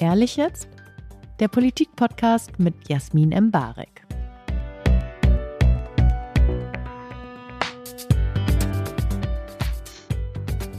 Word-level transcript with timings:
Ehrlich 0.00 0.36
jetzt? 0.36 0.68
Der 1.38 1.48
Politik-Podcast 1.48 2.58
mit 2.58 2.88
Jasmin 2.88 3.32
Embarek. 3.32 3.97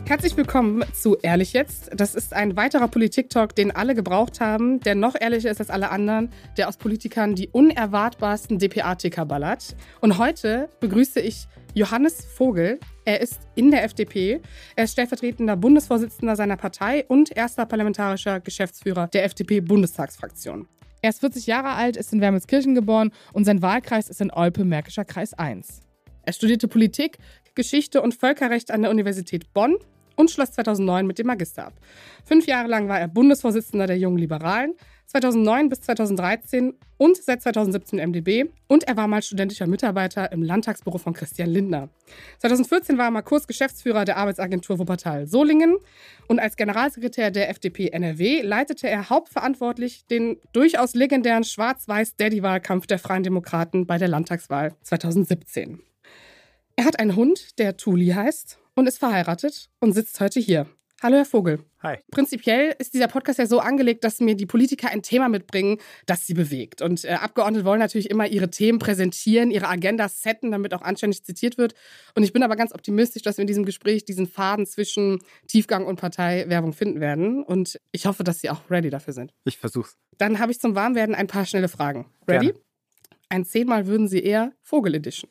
Herzlich 0.10 0.36
willkommen 0.36 0.84
zu 0.92 1.18
Ehrlich 1.22 1.54
jetzt. 1.54 1.92
Das 1.96 2.16
ist 2.16 2.34
ein 2.34 2.58
weiterer 2.58 2.88
Politik-Talk, 2.88 3.54
den 3.54 3.70
alle 3.70 3.94
gebraucht 3.94 4.42
haben, 4.42 4.80
der 4.80 4.96
noch 4.96 5.14
ehrlicher 5.14 5.52
ist 5.52 5.60
als 5.60 5.70
alle 5.70 5.92
anderen, 5.92 6.32
der 6.58 6.68
aus 6.68 6.78
Politikern 6.78 7.36
die 7.36 7.48
unerwartbarsten 7.50 8.58
DPA-Ticker 8.58 9.28
ballert. 9.28 9.76
Und 10.02 10.18
heute 10.18 10.68
begrüße 10.80 11.20
ich 11.20 11.48
Johannes 11.76 12.26
Vogel. 12.26 12.80
Er 13.06 13.22
ist 13.22 13.40
in 13.54 13.70
der 13.70 13.84
FDP. 13.84 14.42
Er 14.76 14.86
ist 14.86 14.94
stellvertretender 14.94 15.56
Bundesvorsitzender 15.56 16.36
seiner 16.36 16.58
Partei 16.58 17.06
und 17.08 17.38
erster 17.38 17.68
parlamentarischer 17.68 18.40
Geschäftsführer 18.40 19.10
der 19.10 19.26
FDP-Bundestagsfraktion. 19.26 20.68
Er 21.04 21.12
ist 21.12 21.20
40 21.20 21.46
Jahre 21.46 21.70
alt, 21.74 21.98
ist 21.98 22.12
in 22.14 22.20
Wermelskirchen 22.20 22.74
geboren 22.74 23.12
und 23.32 23.46
sein 23.46 23.62
Wahlkreis 23.62 24.10
ist 24.10 24.22
in 24.22 24.32
Olpe, 24.32 24.66
Märkischer 24.66 25.06
Kreis 25.06 25.36
1. 25.36 25.82
Er 26.24 26.34
studierte 26.34 26.68
Politik, 26.68 27.20
Geschichte 27.54 28.02
und 28.02 28.16
Völkerrecht 28.16 28.72
an 28.72 28.82
der 28.82 28.90
Universität 28.90 29.54
Bonn 29.54 29.78
und 30.20 30.30
schloss 30.30 30.52
2009 30.52 31.08
mit 31.08 31.18
dem 31.18 31.28
Magister 31.28 31.68
ab. 31.68 31.74
Fünf 32.26 32.46
Jahre 32.46 32.68
lang 32.68 32.90
war 32.90 33.00
er 33.00 33.08
Bundesvorsitzender 33.08 33.88
der 33.88 33.98
Jungen 33.98 34.18
Liberalen, 34.18 34.74
2009 35.06 35.70
bis 35.70 35.82
2013 35.82 36.74
und 36.98 37.16
seit 37.16 37.42
2017 37.42 37.98
im 38.00 38.10
MdB 38.12 38.50
und 38.68 38.84
er 38.84 38.98
war 38.98 39.08
mal 39.08 39.24
studentischer 39.24 39.66
Mitarbeiter 39.66 40.32
im 40.34 40.44
Landtagsbüro 40.44 40.98
von 40.98 41.14
Christian 41.14 41.50
Lindner. 41.50 41.88
2014 42.40 42.98
war 42.98 43.06
er 43.06 43.12
mal 43.12 43.22
Kursgeschäftsführer 43.22 44.04
der 44.04 44.18
Arbeitsagentur 44.18 44.78
Wuppertal 44.78 45.26
Solingen 45.26 45.78
und 46.28 46.40
als 46.40 46.58
Generalsekretär 46.58 47.32
der 47.32 47.50
FDP 47.50 47.88
NRW 47.88 48.42
leitete 48.42 48.90
er 48.90 49.10
hauptverantwortlich 49.10 50.06
den 50.08 50.38
durchaus 50.52 50.96
legendären 50.96 51.46
Schwarz-Weiß-Daddy-Wahlkampf 51.46 52.88
der 52.88 53.00
Freien 53.00 53.24
Demokraten 53.24 53.88
bei 53.88 53.98
der 53.98 54.10
Landtagswahl 54.10 54.76
2017. 54.84 55.80
Er 56.76 56.86
hat 56.86 57.00
einen 57.00 57.16
Hund, 57.16 57.58
der 57.58 57.78
Tuli 57.78 58.10
heißt 58.10 58.59
und 58.80 58.88
ist 58.88 58.98
verheiratet 58.98 59.70
und 59.80 59.94
sitzt 59.94 60.20
heute 60.20 60.40
hier. 60.40 60.66
Hallo, 61.02 61.16
Herr 61.16 61.26
Vogel. 61.26 61.60
Hi. 61.82 61.98
Prinzipiell 62.12 62.76
ist 62.78 62.94
dieser 62.94 63.08
Podcast 63.08 63.40
ja 63.40 63.46
so 63.46 63.60
angelegt, 63.60 64.04
dass 64.04 64.20
mir 64.20 64.36
die 64.36 64.46
Politiker 64.46 64.90
ein 64.90 65.02
Thema 65.02 65.30
mitbringen, 65.30 65.78
das 66.06 66.28
sie 66.28 66.34
bewegt. 66.34 66.82
Und 66.82 67.06
äh, 67.06 67.12
Abgeordnete 67.12 67.64
wollen 67.64 67.80
natürlich 67.80 68.10
immer 68.10 68.28
ihre 68.28 68.50
Themen 68.50 68.80
präsentieren, 68.80 69.50
ihre 69.50 69.70
Agendas 69.70 70.22
setten, 70.22 70.52
damit 70.52 70.74
auch 70.74 70.82
anständig 70.82 71.24
zitiert 71.24 71.58
wird. 71.58 71.74
Und 72.16 72.24
ich 72.24 72.34
bin 72.34 72.44
aber 72.44 72.58
ganz 72.58 72.74
optimistisch, 72.74 73.22
dass 73.22 73.38
wir 73.38 73.44
in 73.44 73.48
diesem 73.48 73.64
Gespräch 73.64 74.04
diesen 74.04 74.28
Faden 74.28 74.66
zwischen 74.66 75.20
Tiefgang 75.48 75.86
und 75.86 75.98
Parteiwerbung 75.98 76.74
finden 76.74 77.00
werden. 77.00 77.44
Und 77.44 77.80
ich 77.94 78.06
hoffe, 78.06 78.26
dass 78.26 78.40
Sie 78.40 78.50
auch 78.50 78.70
ready 78.70 78.90
dafür 78.90 79.14
sind. 79.14 79.34
Ich 79.46 79.58
versuch's. 79.58 79.96
Dann 80.18 80.40
habe 80.40 80.52
ich 80.52 80.60
zum 80.60 80.76
Warmwerden 80.76 81.16
ein 81.16 81.28
paar 81.28 81.46
schnelle 81.46 81.70
Fragen. 81.70 82.08
Ready? 82.28 82.48
Gerne. 82.48 82.60
Ein 83.30 83.46
zehnmal 83.46 83.88
würden 83.88 84.10
Sie 84.10 84.20
eher 84.20 84.52
Vogel 84.62 84.96
Edition. 84.96 85.30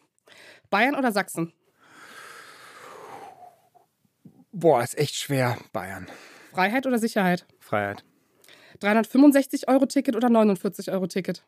Bayern 0.70 0.94
oder 0.94 1.12
Sachsen? 1.12 1.52
Boah, 4.52 4.82
ist 4.82 4.96
echt 4.98 5.14
schwer, 5.14 5.58
Bayern. 5.72 6.06
Freiheit 6.52 6.86
oder 6.86 6.98
Sicherheit? 6.98 7.46
Freiheit. 7.60 8.04
365 8.80 9.68
Euro 9.68 9.86
Ticket 9.86 10.16
oder 10.16 10.30
49 10.30 10.90
Euro 10.90 11.06
Ticket? 11.06 11.44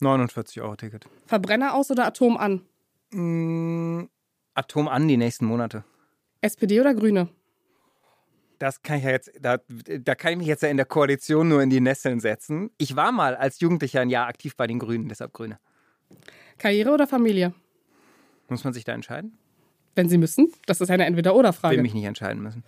49 0.00 0.60
Euro 0.60 0.76
Ticket. 0.76 1.06
Verbrenner 1.26 1.74
aus 1.74 1.90
oder 1.90 2.06
Atom 2.06 2.36
an? 2.36 2.62
Mm, 3.10 4.04
Atom 4.54 4.88
an 4.88 5.08
die 5.08 5.16
nächsten 5.16 5.46
Monate. 5.46 5.84
SPD 6.40 6.80
oder 6.80 6.94
Grüne? 6.94 7.28
Das 8.58 8.82
kann 8.82 8.98
ich 8.98 9.04
ja 9.04 9.10
jetzt, 9.10 9.32
da, 9.40 9.58
da 9.58 10.14
kann 10.14 10.32
ich 10.32 10.38
mich 10.38 10.46
jetzt 10.46 10.62
ja 10.62 10.68
in 10.68 10.76
der 10.76 10.86
Koalition 10.86 11.48
nur 11.48 11.62
in 11.62 11.70
die 11.70 11.80
Nesseln 11.80 12.20
setzen. 12.20 12.70
Ich 12.76 12.94
war 12.94 13.10
mal 13.10 13.34
als 13.34 13.60
Jugendlicher 13.60 14.00
ein 14.00 14.10
Jahr 14.10 14.26
aktiv 14.26 14.54
bei 14.56 14.66
den 14.66 14.78
Grünen, 14.78 15.08
deshalb 15.08 15.32
Grüne. 15.32 15.58
Karriere 16.58 16.90
oder 16.90 17.06
Familie? 17.06 17.54
Muss 18.48 18.64
man 18.64 18.74
sich 18.74 18.84
da 18.84 18.92
entscheiden? 18.92 19.38
Wenn 20.00 20.08
Sie 20.08 20.16
müssen. 20.16 20.50
Das 20.64 20.80
ist 20.80 20.90
eine 20.90 21.02
Will 21.02 21.08
Entweder-Oder-Frage. 21.08 21.82
mich 21.82 21.92
nicht 21.92 22.04
entscheiden 22.04 22.42
müssen. 22.42 22.64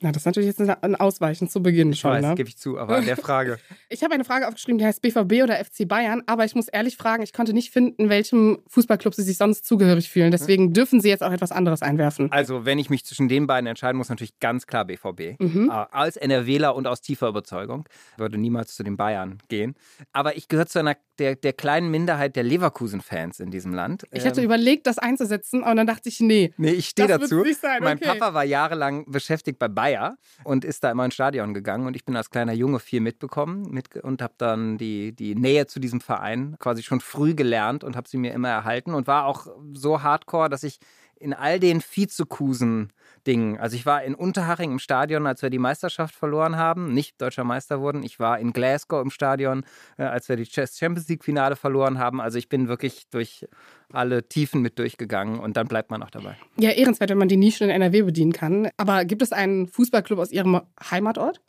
Na, 0.00 0.12
das 0.12 0.22
ist 0.22 0.26
natürlich 0.26 0.48
jetzt 0.48 0.60
ein 0.60 0.94
Ausweichen 0.96 1.48
zu 1.48 1.62
Beginn 1.62 1.92
Ich 1.92 2.00
schon. 2.00 2.10
weiß, 2.10 2.22
ne? 2.24 2.34
gebe 2.34 2.48
ich 2.48 2.58
zu, 2.58 2.78
aber 2.78 2.96
an 2.96 3.06
der 3.06 3.16
Frage. 3.16 3.58
Ich 3.88 4.02
habe 4.02 4.14
eine 4.14 4.24
Frage 4.24 4.46
aufgeschrieben, 4.48 4.78
die 4.78 4.84
heißt 4.84 5.00
BVB 5.00 5.42
oder 5.44 5.56
FC 5.64 5.86
Bayern, 5.86 6.22
aber 6.26 6.44
ich 6.44 6.54
muss 6.54 6.66
ehrlich 6.68 6.96
fragen, 6.96 7.22
ich 7.22 7.32
konnte 7.32 7.52
nicht 7.52 7.70
finden, 7.72 8.08
welchem 8.08 8.58
Fußballclub 8.68 9.14
Sie 9.14 9.22
sich 9.22 9.36
sonst 9.38 9.64
zugehörig 9.64 10.10
fühlen. 10.10 10.30
Deswegen 10.32 10.72
dürfen 10.72 11.00
Sie 11.00 11.08
jetzt 11.08 11.22
auch 11.22 11.32
etwas 11.32 11.52
anderes 11.52 11.82
einwerfen. 11.82 12.30
Also, 12.32 12.64
wenn 12.64 12.78
ich 12.78 12.90
mich 12.90 13.04
zwischen 13.04 13.28
den 13.28 13.46
beiden 13.46 13.66
entscheiden 13.66 13.96
muss, 13.96 14.08
natürlich 14.08 14.38
ganz 14.40 14.66
klar 14.66 14.84
BVB. 14.84 15.40
Mhm. 15.40 15.70
Äh, 15.70 15.84
Als 15.92 16.16
NRWler 16.16 16.74
und 16.74 16.86
aus 16.86 17.00
tiefer 17.00 17.28
Überzeugung. 17.28 17.88
Würde 18.16 18.38
niemals 18.38 18.74
zu 18.74 18.82
den 18.82 18.96
Bayern 18.96 19.38
gehen. 19.48 19.74
Aber 20.12 20.36
ich 20.36 20.48
gehöre 20.48 20.66
zu 20.66 20.80
einer 20.80 20.96
der, 21.18 21.36
der 21.36 21.52
kleinen 21.54 21.90
Minderheit 21.90 22.36
der 22.36 22.42
Leverkusen-Fans 22.42 23.40
in 23.40 23.50
diesem 23.50 23.72
Land. 23.72 24.04
Ich 24.12 24.26
hatte 24.26 24.40
Ähm, 24.40 24.46
überlegt, 24.46 24.86
das 24.86 24.98
einzusetzen, 24.98 25.64
aber 25.64 25.74
dann 25.76 25.86
dachte 25.86 26.08
ich, 26.08 26.20
nee. 26.20 26.52
Nee, 26.58 26.72
ich 26.72 26.88
stehe 26.88 27.08
dazu. 27.08 27.42
sein, 27.58 27.82
mein 27.82 27.96
okay. 27.96 28.06
Papa 28.18 28.34
war 28.34 28.44
jahrelang 28.44 29.10
beschäftigt 29.10 29.58
bei 29.58 29.68
Bayer 29.86 30.16
und 30.44 30.64
ist 30.64 30.82
da 30.82 30.90
immer 30.90 31.04
ins 31.04 31.14
Stadion 31.14 31.54
gegangen 31.54 31.86
und 31.86 31.94
ich 31.94 32.04
bin 32.04 32.16
als 32.16 32.30
kleiner 32.30 32.52
Junge 32.52 32.80
viel 32.80 33.00
mitbekommen 33.00 33.70
mit, 33.70 33.96
und 33.96 34.20
habe 34.20 34.34
dann 34.38 34.78
die, 34.78 35.14
die 35.14 35.34
Nähe 35.34 35.66
zu 35.66 35.78
diesem 35.78 36.00
Verein 36.00 36.56
quasi 36.58 36.82
schon 36.82 37.00
früh 37.00 37.34
gelernt 37.34 37.84
und 37.84 37.96
habe 37.96 38.08
sie 38.08 38.16
mir 38.16 38.32
immer 38.32 38.48
erhalten 38.48 38.94
und 38.94 39.06
war 39.06 39.26
auch 39.26 39.46
so 39.74 40.02
hardcore, 40.02 40.48
dass 40.48 40.64
ich 40.64 40.80
in 41.18 41.32
all 41.32 41.58
den 41.58 41.80
Vizekusen-Dingen, 41.80 43.58
also 43.58 43.76
ich 43.76 43.86
war 43.86 44.02
in 44.02 44.14
Unterhaching 44.14 44.72
im 44.72 44.78
Stadion, 44.78 45.26
als 45.26 45.42
wir 45.42 45.50
die 45.50 45.58
Meisterschaft 45.58 46.14
verloren 46.14 46.56
haben, 46.56 46.92
nicht 46.92 47.20
deutscher 47.20 47.44
Meister 47.44 47.80
wurden. 47.80 48.02
Ich 48.02 48.18
war 48.18 48.38
in 48.38 48.52
Glasgow 48.52 49.02
im 49.02 49.10
Stadion, 49.10 49.64
äh, 49.98 50.04
als 50.04 50.28
wir 50.28 50.36
die 50.36 50.44
Chess 50.44 50.78
Champions 50.78 51.08
League-Finale 51.08 51.56
verloren 51.56 51.98
haben. 51.98 52.20
Also 52.20 52.38
ich 52.38 52.48
bin 52.48 52.68
wirklich 52.68 53.08
durch 53.10 53.46
alle 53.92 54.28
Tiefen 54.28 54.62
mit 54.62 54.78
durchgegangen 54.78 55.40
und 55.40 55.56
dann 55.56 55.68
bleibt 55.68 55.90
man 55.90 56.02
auch 56.02 56.10
dabei. 56.10 56.36
Ja, 56.58 56.70
ehrenswert, 56.70 57.10
wenn 57.10 57.18
man 57.18 57.28
die 57.28 57.36
Nischen 57.36 57.64
in 57.64 57.70
NRW 57.70 58.02
bedienen 58.02 58.32
kann. 58.32 58.68
Aber 58.76 59.04
gibt 59.04 59.22
es 59.22 59.32
einen 59.32 59.68
Fußballclub 59.68 60.18
aus 60.18 60.30
Ihrem 60.30 60.60
Heimatort? 60.90 61.40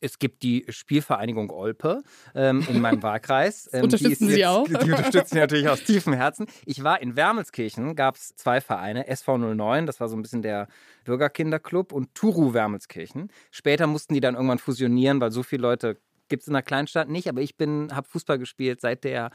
Es 0.00 0.18
gibt 0.18 0.42
die 0.42 0.64
Spielvereinigung 0.68 1.50
Olpe 1.50 2.02
ähm, 2.34 2.64
in 2.68 2.80
meinem 2.80 3.02
Wahlkreis. 3.02 3.68
Ähm, 3.72 3.84
Unterstützen 3.84 4.28
Sie 4.28 4.38
jetzt, 4.38 4.46
auch? 4.46 4.66
Die 4.68 4.74
unterstützen 4.74 5.34
Sie 5.34 5.38
natürlich 5.38 5.68
aus 5.68 5.82
tiefem 5.84 6.12
Herzen. 6.12 6.46
Ich 6.64 6.84
war 6.84 7.00
in 7.00 7.16
Wermelskirchen, 7.16 7.96
gab 7.96 8.16
es 8.16 8.34
zwei 8.36 8.60
Vereine, 8.60 9.10
SV09, 9.10 9.86
das 9.86 10.00
war 10.00 10.08
so 10.08 10.16
ein 10.16 10.22
bisschen 10.22 10.42
der 10.42 10.68
Bürgerkinderclub, 11.04 11.92
und 11.92 12.14
Turu 12.14 12.52
Wermelskirchen. 12.52 13.30
Später 13.50 13.86
mussten 13.86 14.14
die 14.14 14.20
dann 14.20 14.34
irgendwann 14.34 14.58
fusionieren, 14.58 15.20
weil 15.20 15.30
so 15.30 15.42
viele 15.42 15.62
Leute 15.62 15.98
gibt 16.28 16.42
es 16.42 16.48
in 16.48 16.54
der 16.54 16.62
Kleinstadt 16.62 17.08
nicht. 17.08 17.28
Aber 17.28 17.40
ich 17.40 17.54
habe 17.58 18.08
Fußball 18.08 18.38
gespielt 18.38 18.80
seit 18.80 19.04
der 19.04 19.30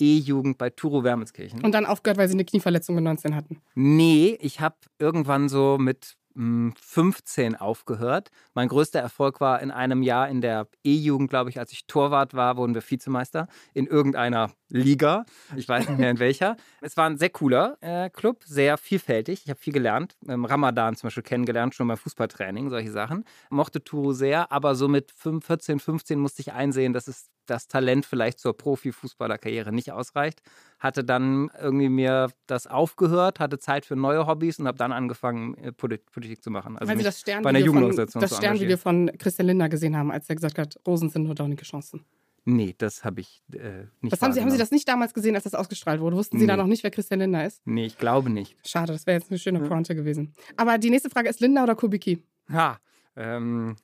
E-Jugend 0.00 0.58
bei 0.58 0.70
Turu 0.70 1.04
Wermelskirchen. 1.04 1.64
Und 1.64 1.72
dann 1.72 1.86
aufgehört, 1.86 2.18
weil 2.18 2.28
Sie 2.28 2.34
eine 2.34 2.44
Knieverletzung 2.44 2.94
mit 2.94 3.04
19 3.04 3.34
hatten. 3.34 3.60
Nee, 3.74 4.38
ich 4.40 4.60
habe 4.60 4.76
irgendwann 4.98 5.48
so 5.48 5.78
mit 5.78 6.16
15 6.36 7.56
aufgehört. 7.56 8.30
Mein 8.54 8.68
größter 8.68 9.00
Erfolg 9.00 9.40
war 9.40 9.60
in 9.62 9.70
einem 9.70 10.02
Jahr 10.02 10.28
in 10.28 10.40
der 10.40 10.68
E-Jugend, 10.84 11.30
glaube 11.30 11.50
ich, 11.50 11.58
als 11.58 11.72
ich 11.72 11.86
Torwart 11.86 12.34
war, 12.34 12.56
wurden 12.56 12.74
wir 12.74 12.82
Vizemeister 12.82 13.48
in 13.72 13.86
irgendeiner 13.86 14.52
Liga. 14.68 15.24
Ich 15.56 15.68
weiß 15.68 15.88
nicht 15.88 15.98
mehr 15.98 16.10
in 16.10 16.18
welcher. 16.18 16.56
Es 16.80 16.96
war 16.96 17.06
ein 17.08 17.16
sehr 17.16 17.30
cooler 17.30 17.78
äh, 17.80 18.10
Club, 18.10 18.42
sehr 18.44 18.76
vielfältig. 18.76 19.42
Ich 19.44 19.50
habe 19.50 19.60
viel 19.60 19.72
gelernt. 19.72 20.16
Ähm, 20.28 20.44
Ramadan 20.44 20.94
zum 20.96 21.06
Beispiel 21.06 21.22
kennengelernt, 21.22 21.74
schon 21.74 21.88
beim 21.88 21.96
Fußballtraining, 21.96 22.68
solche 22.68 22.90
Sachen. 22.90 23.24
Mochte 23.48 23.82
Turu 23.82 24.12
sehr, 24.12 24.52
aber 24.52 24.74
so 24.74 24.88
mit 24.88 25.12
5, 25.12 25.44
14, 25.44 25.78
15 25.80 26.18
musste 26.18 26.42
ich 26.42 26.52
einsehen, 26.52 26.92
dass 26.92 27.08
es 27.08 27.30
das 27.46 27.68
Talent 27.68 28.04
vielleicht 28.06 28.38
zur 28.38 28.56
Profifußballerkarriere 28.56 29.72
nicht 29.72 29.92
ausreicht. 29.92 30.42
Hatte 30.78 31.04
dann 31.04 31.50
irgendwie 31.60 31.88
mir 31.88 32.28
das 32.46 32.66
aufgehört, 32.66 33.40
hatte 33.40 33.58
Zeit 33.58 33.86
für 33.86 33.96
neue 33.96 34.26
Hobbys 34.26 34.58
und 34.58 34.66
habe 34.66 34.78
dann 34.78 34.92
angefangen, 34.92 35.54
äh, 35.58 35.72
Polit- 35.72 36.10
Politik 36.12 36.42
zu 36.42 36.50
machen. 36.50 36.76
Also 36.76 36.88
weil 36.90 36.96
Sie 36.98 37.04
mich 37.04 37.06
das 37.06 37.22
bei 37.24 37.32
einer 37.32 37.40
Sternvideo, 37.40 37.52
von, 37.52 37.66
Jugendorganisation 37.66 38.20
das 38.20 38.36
Sternvideo 38.36 38.76
von 38.76 39.10
Christian 39.18 39.46
Lindner 39.46 39.68
gesehen 39.68 39.96
haben, 39.96 40.10
als 40.10 40.28
er 40.28 40.34
gesagt 40.34 40.58
hat, 40.58 40.78
Rosen 40.86 41.08
sind 41.08 41.24
nur 41.24 41.34
dornige 41.34 41.64
Chancen. 41.64 42.04
Nee, 42.48 42.76
das 42.78 43.02
habe 43.04 43.22
ich 43.22 43.42
äh, 43.54 43.86
nicht 44.00 44.12
Das 44.12 44.22
haben, 44.22 44.32
Sie, 44.32 44.40
haben 44.40 44.50
Sie 44.52 44.58
das 44.58 44.70
nicht 44.70 44.86
damals 44.88 45.12
gesehen, 45.14 45.34
als 45.34 45.42
das 45.42 45.54
ausgestrahlt 45.56 46.00
wurde? 46.00 46.16
Wussten 46.16 46.38
Sie 46.38 46.46
da 46.46 46.54
Nee. 46.54 46.62
noch 46.62 46.68
nicht, 46.68 46.84
wer 46.84 46.92
Christian 46.92 47.18
Lindner 47.18 47.44
ist? 47.44 47.60
Nee, 47.64 47.86
ich 47.86 47.98
glaube 47.98 48.30
nicht. 48.30 48.54
Schade, 48.64 48.92
das 48.92 49.04
wäre 49.06 49.18
jetzt 49.18 49.30
eine 49.30 49.38
schöne 49.40 49.60
Pointe 49.60 49.96
gewesen. 49.96 50.32
Aber 50.56 50.78
die 50.78 50.90
nächste 50.90 51.10
Frage 51.10 51.28
ist 51.28 51.40
Lindner 51.40 51.64
oder 51.64 51.74
Kubicki? 51.74 52.22
Ha, 52.52 52.78
ähm, 53.16 53.74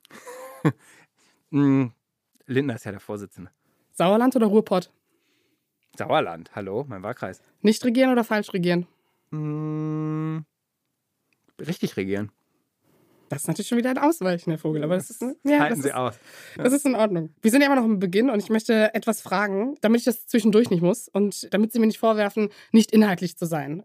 mh, 1.51 1.91
Lindner 2.45 2.75
ist 2.75 2.85
ja 2.85 2.91
der 2.91 2.99
Vorsitzende. 2.99 3.51
Sauerland 3.93 4.35
oder 4.35 4.47
Ruhrpott? 4.47 4.91
Sauerland, 5.97 6.51
hallo, 6.55 6.85
mein 6.87 7.03
Wahlkreis. 7.03 7.41
Nicht 7.61 7.83
regieren 7.85 8.11
oder 8.11 8.23
falsch 8.23 8.53
regieren? 8.53 8.87
Mh, 9.29 10.43
richtig 11.59 11.97
regieren. 11.97 12.31
Das 13.29 13.43
ist 13.43 13.47
natürlich 13.47 13.67
schon 13.67 13.77
wieder 13.77 13.89
ein 13.89 13.97
Ausweichen, 13.97 14.51
Herr 14.51 14.59
Vogel, 14.59 14.83
aber 14.83 14.95
das 14.95 15.09
ist, 15.09 15.21
ja, 15.43 15.59
Halten 15.59 15.75
das 15.75 15.81
Sie 15.81 15.89
ist, 15.89 15.95
aus. 15.95 16.19
Das 16.55 16.73
ist 16.73 16.85
in 16.85 16.95
Ordnung. 16.95 17.33
Wir 17.41 17.49
sind 17.49 17.61
ja 17.61 17.67
immer 17.67 17.75
noch 17.75 17.85
im 17.85 17.99
Beginn 17.99 18.29
und 18.29 18.39
ich 18.39 18.49
möchte 18.49 18.93
etwas 18.93 19.21
fragen, 19.21 19.75
damit 19.81 20.01
ich 20.01 20.05
das 20.05 20.27
zwischendurch 20.27 20.69
nicht 20.69 20.83
muss 20.83 21.07
und 21.07 21.51
damit 21.51 21.71
Sie 21.71 21.79
mir 21.79 21.87
nicht 21.87 21.97
vorwerfen, 21.97 22.49
nicht 22.71 22.91
inhaltlich 22.91 23.37
zu 23.37 23.45
sein. 23.45 23.83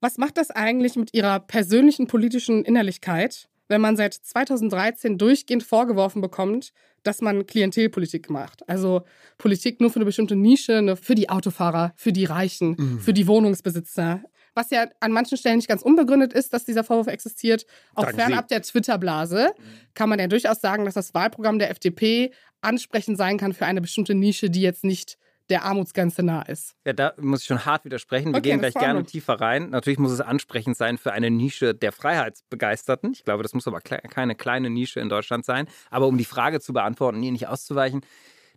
Was 0.00 0.18
macht 0.18 0.36
das 0.36 0.50
eigentlich 0.50 0.96
mit 0.96 1.14
Ihrer 1.14 1.40
persönlichen 1.40 2.06
politischen 2.06 2.64
Innerlichkeit, 2.64 3.48
wenn 3.70 3.80
man 3.80 3.96
seit 3.96 4.14
2013 4.14 5.16
durchgehend 5.16 5.62
vorgeworfen 5.62 6.20
bekommt, 6.20 6.72
dass 7.02 7.22
man 7.22 7.46
Klientelpolitik 7.46 8.28
macht? 8.28 8.68
Also 8.68 9.02
Politik 9.38 9.80
nur 9.80 9.90
für 9.90 9.96
eine 9.96 10.04
bestimmte 10.04 10.36
Nische, 10.36 10.96
für 11.00 11.14
die 11.14 11.30
Autofahrer, 11.30 11.94
für 11.96 12.12
die 12.12 12.24
Reichen, 12.26 12.76
mhm. 12.78 13.00
für 13.00 13.14
die 13.14 13.26
Wohnungsbesitzer 13.26 14.22
was 14.52 14.70
ja 14.70 14.88
an 14.98 15.12
manchen 15.12 15.38
Stellen 15.38 15.56
nicht 15.56 15.68
ganz 15.68 15.80
unbegründet 15.80 16.32
ist, 16.32 16.52
dass 16.52 16.64
dieser 16.64 16.82
Vorwurf 16.82 17.06
existiert. 17.06 17.66
Auch 17.94 18.04
Sagen 18.04 18.16
fernab 18.16 18.46
Sie. 18.48 18.54
der 18.54 18.62
Twitter-Blase 18.62 19.54
kann 19.94 20.08
man 20.08 20.18
ja 20.18 20.26
durchaus 20.26 20.60
sagen, 20.60 20.84
dass 20.84 20.94
das 20.94 21.14
Wahlprogramm 21.14 21.60
der 21.60 21.70
FDP 21.70 22.32
ansprechend 22.60 23.16
sein 23.16 23.38
kann 23.38 23.52
für 23.52 23.66
eine 23.66 23.80
bestimmte 23.80 24.14
Nische, 24.14 24.50
die 24.50 24.60
jetzt 24.60 24.84
nicht 24.84 25.18
der 25.50 25.64
Armutsgrenze 25.64 26.22
nah 26.22 26.42
ist. 26.42 26.74
Ja, 26.86 26.92
da 26.92 27.12
muss 27.18 27.40
ich 27.40 27.46
schon 27.46 27.64
hart 27.64 27.84
widersprechen. 27.84 28.32
Wir 28.32 28.38
okay, 28.38 28.50
gehen 28.50 28.60
gleich 28.60 28.74
gerne 28.74 29.04
tiefer 29.04 29.40
rein. 29.40 29.70
Natürlich 29.70 29.98
muss 29.98 30.12
es 30.12 30.20
ansprechend 30.20 30.76
sein 30.76 30.96
für 30.96 31.12
eine 31.12 31.30
Nische 31.30 31.74
der 31.74 31.92
Freiheitsbegeisterten. 31.92 33.12
Ich 33.12 33.24
glaube, 33.24 33.42
das 33.42 33.52
muss 33.52 33.66
aber 33.66 33.80
keine 33.80 34.34
kleine 34.34 34.70
Nische 34.70 35.00
in 35.00 35.08
Deutschland 35.08 35.44
sein. 35.44 35.66
Aber 35.90 36.06
um 36.06 36.16
die 36.16 36.24
Frage 36.24 36.60
zu 36.60 36.72
beantworten, 36.72 37.20
hier 37.20 37.32
nicht 37.32 37.48
auszuweichen, 37.48 38.02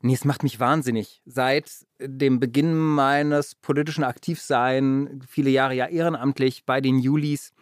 Nee, 0.05 0.15
es 0.15 0.25
macht 0.25 0.43
mich 0.43 0.59
wahnsinnig. 0.59 1.21
Seit 1.23 1.71
dem 1.97 2.41
Beginn 2.41 2.75
meines 2.75 3.55
politischen 3.55 4.03
Aktivseins, 4.03 5.25
viele 5.29 5.49
Jahre 5.49 5.75
ja 5.75 5.85
ehrenamtlich 5.85 6.65
bei 6.65 6.81
den 6.81 6.99
Julis, 6.99 7.52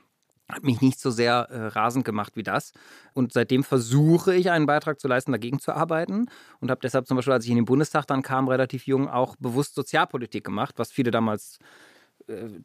hat 0.53 0.63
mich 0.63 0.81
nicht 0.81 1.00
so 1.00 1.12
sehr 1.12 1.48
äh, 1.50 1.68
rasend 1.68 2.06
gemacht 2.06 2.36
wie 2.36 2.44
das. 2.44 2.74
Und 3.13 3.33
seitdem 3.33 3.63
versuche 3.63 4.36
ich 4.36 4.51
einen 4.51 4.65
Beitrag 4.65 5.00
zu 5.00 5.07
leisten, 5.07 5.31
dagegen 5.31 5.59
zu 5.59 5.74
arbeiten. 5.74 6.27
Und 6.59 6.71
habe 6.71 6.81
deshalb 6.81 7.07
zum 7.07 7.18
Beispiel, 7.18 7.33
als 7.33 7.45
ich 7.45 7.51
in 7.51 7.57
den 7.57 7.65
Bundestag 7.65 8.06
dann 8.07 8.21
kam, 8.21 8.48
relativ 8.48 8.88
jung 8.88 9.09
auch 9.09 9.36
bewusst 9.38 9.75
Sozialpolitik 9.75 10.44
gemacht, 10.44 10.75
was 10.77 10.92
viele 10.92 11.12
damals 11.12 11.59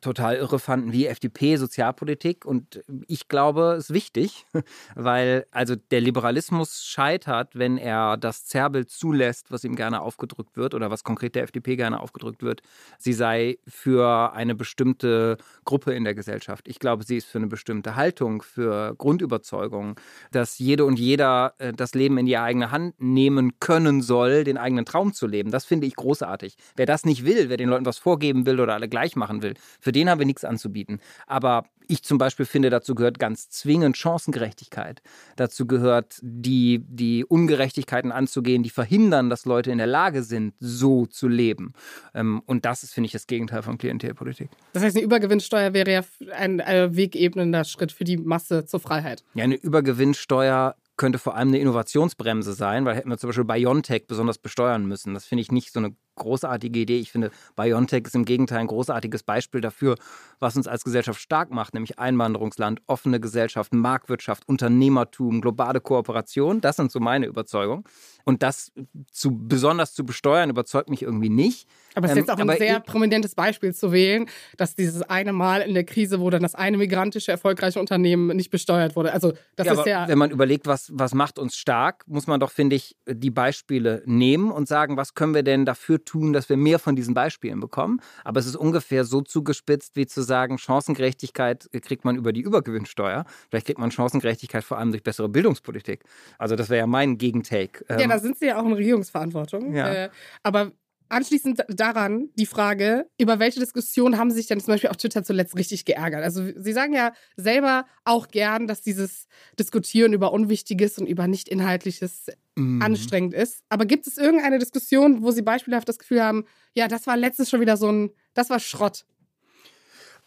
total 0.00 0.37
irre 0.37 0.58
fanden, 0.58 0.93
wie 0.93 1.06
FDP 1.06 1.56
Sozialpolitik. 1.56 2.44
Und 2.44 2.82
ich 3.06 3.29
glaube, 3.29 3.75
es 3.79 3.91
ist 3.91 3.94
wichtig, 3.94 4.47
weil 4.94 5.47
also 5.50 5.76
der 5.76 6.00
Liberalismus 6.00 6.85
scheitert, 6.85 7.56
wenn 7.58 7.79
er 7.79 8.17
das 8.17 8.47
Zerrbild 8.47 8.91
zulässt, 8.91 9.50
was 9.50 9.64
ihm 9.64 9.76
gerne 9.76 10.00
aufgedrückt 10.00 10.56
wird 10.56 10.75
oder 10.75 10.91
was 10.91 11.05
konkret 11.05 11.35
der 11.35 11.44
FDP 11.44 11.76
gerne 11.76 12.00
aufgedrückt 12.00 12.43
wird. 12.43 12.62
Sie 12.99 13.12
sei 13.12 13.58
für 13.67 14.32
eine 14.32 14.55
bestimmte 14.55 15.38
Gruppe 15.64 15.94
in 15.94 16.05
der 16.05 16.14
Gesellschaft. 16.14 16.69
Ich 16.69 16.79
glaube, 16.79 17.05
sie 17.05 17.17
ist 17.17 17.26
für 17.26 17.38
eine 17.38 17.47
bestimmte 17.47 17.97
Haltung, 17.97 18.43
für 18.43 18.94
Grundüberzeugung, 18.97 19.99
dass 20.32 20.59
jede 20.59 20.85
und 20.85 20.99
jeder 20.99 21.55
äh, 21.59 21.73
das 21.73 21.94
Leben 21.94 22.19
in 22.19 22.26
die 22.26 22.38
eigene 22.38 22.70
Hand 22.70 22.94
nehmen 22.99 23.59
können 23.61 24.02
soll, 24.02 24.44
den 24.44 24.59
eigenen 24.59 24.85
Traum 24.85 25.12
zu 25.12 25.26
leben. 25.26 25.50
Das 25.50 25.64
finde 25.64 25.87
ich 25.87 25.97
großartig. 25.97 26.56
Wer 26.76 26.87
das 26.87 27.05
nicht 27.05 27.25
will, 27.25 27.49
wer 27.49 27.56
den 27.56 27.69
Leuten 27.69 27.87
was 27.87 27.99
vorgeben 27.99 28.47
will 28.47 28.61
oder 28.61 28.75
alle 28.75 28.88
gleich 28.88 29.17
machen 29.17 29.43
will, 29.43 29.46
für 29.81 29.93
den 29.93 30.09
haben 30.09 30.19
wir 30.19 30.27
nichts 30.27 30.45
anzubieten. 30.45 31.01
Aber 31.27 31.65
ich 31.89 32.03
zum 32.03 32.19
Beispiel 32.19 32.47
finde, 32.47 32.71
dazu 32.71 32.95
gehört 32.95 33.19
ganz 33.19 33.49
zwingend 33.49 33.97
Chancengerechtigkeit. 33.97 35.03
Dazu 35.37 35.67
gehört 35.67 36.19
die, 36.23 36.83
die 36.87 37.25
Ungerechtigkeiten 37.25 38.13
anzugehen, 38.13 38.63
die 38.63 38.71
verhindern, 38.71 39.31
dass 39.31 39.45
Leute 39.45 39.71
in 39.71 39.79
der 39.79 39.87
Lage 39.87 40.23
sind, 40.23 40.55
so 40.59 41.07
zu 41.07 41.29
leben. 41.29 41.75
Ähm, 42.15 42.43
und 42.47 42.65
das 42.65 42.83
ist, 42.83 42.95
finde 42.95 43.07
ich, 43.07 43.13
das 43.13 43.27
Gegenteil 43.27 43.63
von 43.63 43.79
Klientelpolitik. 43.79 44.51
Das 44.73 44.83
heißt, 44.83 44.97
eine 44.97 45.05
Übergewinnsteuer 45.05 45.75
wäre 45.75 45.93
ja 45.93 46.03
ein, 46.35 46.61
ein 46.61 46.97
wegebnender 46.97 47.65
Schritt 47.65 47.93
für 47.93 48.05
die 48.05 48.17
Masse 48.17 48.65
zur 48.67 48.81
Freiheit. 48.81 49.25
Ja, 49.35 49.45
eine 49.45 49.57
Übergewinnsteuer 49.57 50.75
könnte 50.97 51.19
vor 51.19 51.37
allem 51.37 51.49
eine 51.49 51.59
Innovationsbremse 51.59 52.55
sein, 52.55 52.85
weil 52.85 52.97
hätten 52.97 53.11
wir 53.11 53.19
zum 53.19 53.29
Beispiel 53.29 53.45
BioNTech 53.45 54.07
besonders 54.07 54.39
besteuern 54.39 54.87
müssen. 54.87 55.15
Das 55.15 55.27
finde 55.27 55.43
ich 55.43 55.53
nicht 55.53 55.73
so 55.73 55.81
eine 55.81 55.95
großartige 56.17 56.81
Idee. 56.81 56.99
Ich 56.99 57.13
finde, 57.13 57.31
BioNTech 57.55 58.05
ist 58.07 58.15
im 58.15 58.25
Gegenteil 58.25 58.59
ein 58.59 58.67
großartiges 58.67 59.23
Beispiel 59.23 59.61
dafür, 59.61 59.97
was 60.41 60.57
uns 60.57 60.67
als 60.67 60.85
Gesellschaft 60.85 61.21
stark 61.21 61.51
macht, 61.51 61.75
nämlich 61.75 61.99
Einwanderungsland, 61.99 62.81
offene 62.87 63.21
Gesellschaft, 63.21 63.73
Marktwirtschaft, 63.73 64.49
Unternehmertum, 64.49 65.41
globale 65.41 65.81
Kooperation. 65.81 66.61
Das 66.61 66.77
sind 66.77 66.91
so 66.91 67.01
meine 67.01 67.27
Überzeugungen. 67.27 67.85
Und 68.25 68.43
das 68.43 68.73
zu, 69.13 69.31
besonders 69.39 69.95
zu 69.95 70.05
besteuern, 70.05 70.51
überzeugt 70.51 70.91
mich 70.91 71.03
irgendwie 71.03 71.29
nicht. 71.29 71.69
Aber 71.95 72.07
es 72.07 72.13
ist 72.13 72.19
jetzt 72.19 72.31
auch 72.31 72.39
ähm, 72.39 72.51
ein 72.51 72.59
sehr 72.59 72.81
prominentes 72.81 73.35
Beispiel 73.35 73.73
zu 73.73 73.93
wählen, 73.93 74.27
dass 74.57 74.75
dieses 74.75 75.03
eine 75.03 75.33
Mal 75.33 75.62
in 75.62 75.75
der 75.75 75.85
Krise, 75.85 76.21
wo 76.21 76.29
dann 76.29 76.43
das 76.43 76.55
eine 76.55 76.77
migrantische 76.77 77.31
erfolgreiche 77.31 77.79
Unternehmen 77.79 78.37
nicht 78.37 78.51
besteuert 78.51 78.97
wurde. 78.97 79.12
Also 79.12 79.33
das 79.55 79.67
ja, 79.67 79.73
ist 79.73 79.87
ja. 79.87 80.09
Wenn 80.09 80.19
man 80.19 80.31
überlegt, 80.31 80.67
was, 80.67 80.91
was 80.93 81.15
macht 81.15 81.39
uns 81.39 81.57
stark, 81.57 82.03
muss 82.07 82.27
man 82.27 82.41
doch, 82.41 82.51
finde 82.51 82.77
ich, 82.77 82.97
die 83.09 83.31
Beispiele 83.31 84.03
nehmen 84.07 84.51
und 84.51 84.69
sagen, 84.69 84.97
was 84.97 85.15
können 85.15 85.35
wir 85.35 85.43
denn 85.43 85.65
dafür 85.65 86.05
tun, 86.06 86.32
dass 86.32 86.49
wir 86.49 86.56
mehr 86.56 86.79
von 86.79 86.97
diesen 86.97 87.12
Beispielen 87.12 87.61
bekommen. 87.61 88.00
Aber 88.25 88.41
es 88.41 88.47
ist 88.47 88.56
ungefähr 88.56 89.05
so 89.05 89.20
zugespitzt, 89.20 89.97
wie 89.97 90.06
zu 90.06 90.23
sagen, 90.23 90.58
Chancengerechtigkeit 90.58 91.69
kriegt 91.82 92.05
man 92.05 92.17
über 92.17 92.32
die 92.32 92.41
Übergewinnsteuer. 92.41 93.25
Vielleicht 93.50 93.67
kriegt 93.67 93.79
man 93.79 93.91
Chancengerechtigkeit 93.91 94.64
vor 94.64 94.79
allem 94.79 94.91
durch 94.91 95.03
bessere 95.03 95.29
Bildungspolitik. 95.29 96.05
Also 96.38 96.56
das 96.56 96.70
wäre 96.70 96.79
ja 96.79 96.87
mein 96.87 97.19
Gegentake. 97.19 97.85
Ja, 97.88 97.99
ähm, 97.99 98.11
da 98.11 98.19
sind 98.19 98.38
Sie 98.38 98.47
ja 98.47 98.58
auch 98.58 98.64
in 98.64 98.73
Regierungsverantwortung. 98.73 99.75
Ja. 99.75 99.93
Äh, 99.93 100.11
aber 100.43 100.73
Anschließend 101.08 101.64
daran 101.69 102.31
die 102.35 102.47
Frage, 102.47 103.08
über 103.19 103.38
welche 103.38 103.61
Diskussion 103.61 104.19
haben 104.19 104.31
Sie 104.31 104.37
sich 104.37 104.47
denn 104.47 104.61
zum 104.61 104.75
Beispiel 104.75 104.91
auf 104.91 104.97
Twitter 104.97 105.23
zuletzt 105.23 105.56
richtig 105.56 105.85
geärgert? 105.85 106.25
Also 106.25 106.44
Sie 106.56 106.73
sagen 106.73 106.93
ja 106.94 107.12
selber 107.37 107.87
auch 108.05 108.29
gern, 108.29 108.67
dass 108.67 108.82
dieses 108.82 109.29
Diskutieren 109.58 110.12
über 110.12 110.32
Unwichtiges 110.32 110.99
und 110.99 111.06
über 111.06 111.29
Nicht-Inhaltliches 111.29 112.26
mhm. 112.56 112.82
anstrengend 112.82 113.35
ist. 113.35 113.62
Aber 113.69 113.87
gibt 113.87 114.06
es 114.06 114.19
irgendeine 114.19 114.58
Diskussion, 114.58 115.23
wo 115.23 115.31
Sie 115.31 115.43
beispielhaft 115.43 115.88
das 115.88 115.99
Gefühl 115.99 116.23
haben, 116.23 116.44
ja, 116.75 116.88
das 116.88 117.06
war 117.06 117.17
letztes 117.17 117.50
schon 117.50 117.61
wieder 117.61 117.76
so 117.76 117.91
ein, 117.91 118.11
das 118.35 118.50
war 118.50 118.59
Schrott? 118.59 119.05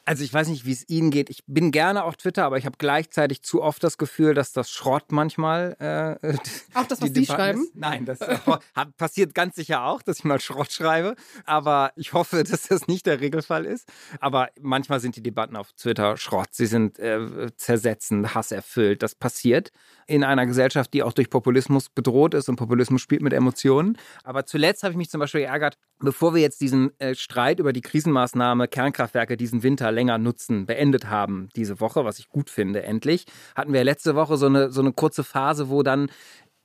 Also 0.09 0.23
ich 0.23 0.33
weiß 0.33 0.47
nicht, 0.47 0.65
wie 0.65 0.71
es 0.71 0.89
Ihnen 0.89 1.11
geht. 1.11 1.29
Ich 1.29 1.43
bin 1.45 1.69
gerne 1.69 2.03
auf 2.03 2.17
Twitter, 2.17 2.43
aber 2.43 2.57
ich 2.57 2.65
habe 2.65 2.77
gleichzeitig 2.79 3.43
zu 3.43 3.61
oft 3.61 3.83
das 3.83 3.99
Gefühl, 3.99 4.33
dass 4.33 4.53
das 4.53 4.71
Schrott 4.71 5.11
manchmal. 5.11 5.75
Äh, 6.23 6.35
auch 6.73 6.87
das, 6.87 6.99
was 6.99 7.11
Sie 7.13 7.27
schreiben? 7.27 7.61
Ist. 7.61 7.75
Nein, 7.75 8.05
das 8.05 8.17
passiert 8.97 9.35
ganz 9.35 9.55
sicher 9.55 9.83
auch, 9.83 10.01
dass 10.01 10.17
ich 10.17 10.23
mal 10.23 10.41
Schrott 10.41 10.71
schreibe. 10.71 11.13
Aber 11.45 11.91
ich 11.95 12.13
hoffe, 12.13 12.43
dass 12.49 12.69
das 12.69 12.87
nicht 12.87 13.05
der 13.05 13.21
Regelfall 13.21 13.65
ist. 13.65 13.87
Aber 14.19 14.49
manchmal 14.59 14.99
sind 14.99 15.15
die 15.15 15.21
Debatten 15.21 15.55
auf 15.55 15.73
Twitter 15.73 16.17
Schrott. 16.17 16.49
Sie 16.53 16.65
sind 16.65 16.97
äh, 16.97 17.55
zersetzend, 17.55 18.33
hasserfüllt. 18.33 19.03
Das 19.03 19.13
passiert 19.13 19.71
in 20.09 20.23
einer 20.23 20.47
Gesellschaft, 20.47 20.93
die 20.93 21.03
auch 21.03 21.13
durch 21.13 21.29
Populismus 21.29 21.89
bedroht 21.89 22.33
ist 22.33 22.49
und 22.49 22.55
Populismus 22.55 23.01
spielt 23.01 23.21
mit 23.21 23.31
Emotionen. 23.31 23.97
Aber 24.23 24.45
zuletzt 24.45 24.81
habe 24.81 24.91
ich 24.91 24.97
mich 24.97 25.09
zum 25.09 25.19
Beispiel 25.19 25.41
geärgert, 25.41 25.77
bevor 25.99 26.33
wir 26.33 26.41
jetzt 26.41 26.61
diesen 26.61 26.99
äh, 26.99 27.13
Streit 27.13 27.59
über 27.59 27.73
die 27.73 27.81
Krisenmaßnahme 27.81 28.67
Kernkraftwerke 28.67 29.37
diesen 29.37 29.61
Winter 29.61 29.91
länger 29.91 30.17
nutzen, 30.17 30.65
beendet 30.65 31.09
haben 31.09 31.49
diese 31.55 31.79
Woche, 31.79 32.05
was 32.05 32.17
ich 32.17 32.27
gut 32.29 32.49
finde, 32.49 32.81
endlich, 32.81 33.25
hatten 33.55 33.71
wir 33.71 33.83
letzte 33.83 34.15
Woche 34.15 34.37
so 34.37 34.47
eine, 34.47 34.71
so 34.71 34.81
eine 34.81 34.93
kurze 34.93 35.23
Phase, 35.23 35.69
wo 35.69 35.83
dann 35.83 36.09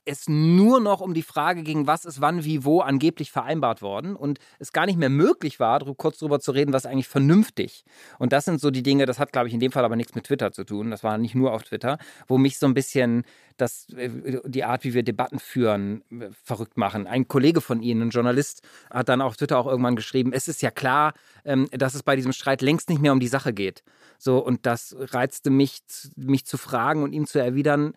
es 0.05 0.29
nur 0.29 0.79
noch 0.79 1.01
um 1.01 1.13
die 1.13 1.23
Frage 1.23 1.63
ging, 1.63 1.87
was 1.87 2.05
ist 2.05 2.21
wann, 2.21 2.43
wie, 2.43 2.63
wo 2.63 2.81
angeblich 2.81 3.31
vereinbart 3.31 3.81
worden 3.81 4.15
und 4.15 4.39
es 4.59 4.71
gar 4.71 4.85
nicht 4.85 4.97
mehr 4.97 5.09
möglich 5.09 5.59
war, 5.59 5.79
kurz 5.95 6.19
darüber 6.19 6.39
zu 6.39 6.51
reden, 6.51 6.73
was 6.73 6.85
eigentlich 6.85 7.07
vernünftig. 7.07 7.83
Und 8.19 8.31
das 8.31 8.45
sind 8.45 8.61
so 8.61 8.71
die 8.71 8.83
Dinge, 8.83 9.05
das 9.05 9.19
hat, 9.19 9.31
glaube 9.31 9.47
ich, 9.47 9.53
in 9.53 9.59
dem 9.59 9.71
Fall 9.71 9.83
aber 9.83 9.95
nichts 9.95 10.15
mit 10.15 10.25
Twitter 10.25 10.51
zu 10.51 10.63
tun. 10.63 10.91
Das 10.91 11.03
war 11.03 11.17
nicht 11.17 11.35
nur 11.35 11.53
auf 11.53 11.63
Twitter, 11.63 11.97
wo 12.27 12.37
mich 12.37 12.59
so 12.59 12.67
ein 12.67 12.73
bisschen 12.73 13.23
das, 13.57 13.87
äh, 13.95 14.09
die 14.45 14.63
Art, 14.63 14.83
wie 14.83 14.93
wir 14.93 15.03
Debatten 15.03 15.39
führen, 15.39 16.03
äh, 16.11 16.29
verrückt 16.43 16.77
machen. 16.77 17.07
Ein 17.07 17.27
Kollege 17.27 17.61
von 17.61 17.81
Ihnen, 17.81 18.03
ein 18.03 18.09
Journalist, 18.09 18.61
hat 18.91 19.09
dann 19.09 19.21
auf 19.21 19.37
Twitter 19.37 19.57
auch 19.57 19.67
irgendwann 19.67 19.95
geschrieben, 19.95 20.33
es 20.33 20.47
ist 20.47 20.61
ja 20.61 20.71
klar, 20.71 21.13
ähm, 21.43 21.67
dass 21.71 21.95
es 21.95 22.03
bei 22.03 22.15
diesem 22.15 22.33
Streit 22.33 22.61
längst 22.61 22.89
nicht 22.89 23.01
mehr 23.01 23.11
um 23.11 23.19
die 23.19 23.27
Sache 23.27 23.53
geht. 23.53 23.83
So, 24.17 24.39
und 24.39 24.65
das 24.65 24.95
reizte 24.97 25.49
mich, 25.49 25.81
mich 26.15 26.45
zu 26.45 26.57
fragen 26.57 27.03
und 27.03 27.13
ihm 27.13 27.25
zu 27.25 27.39
erwidern, 27.39 27.93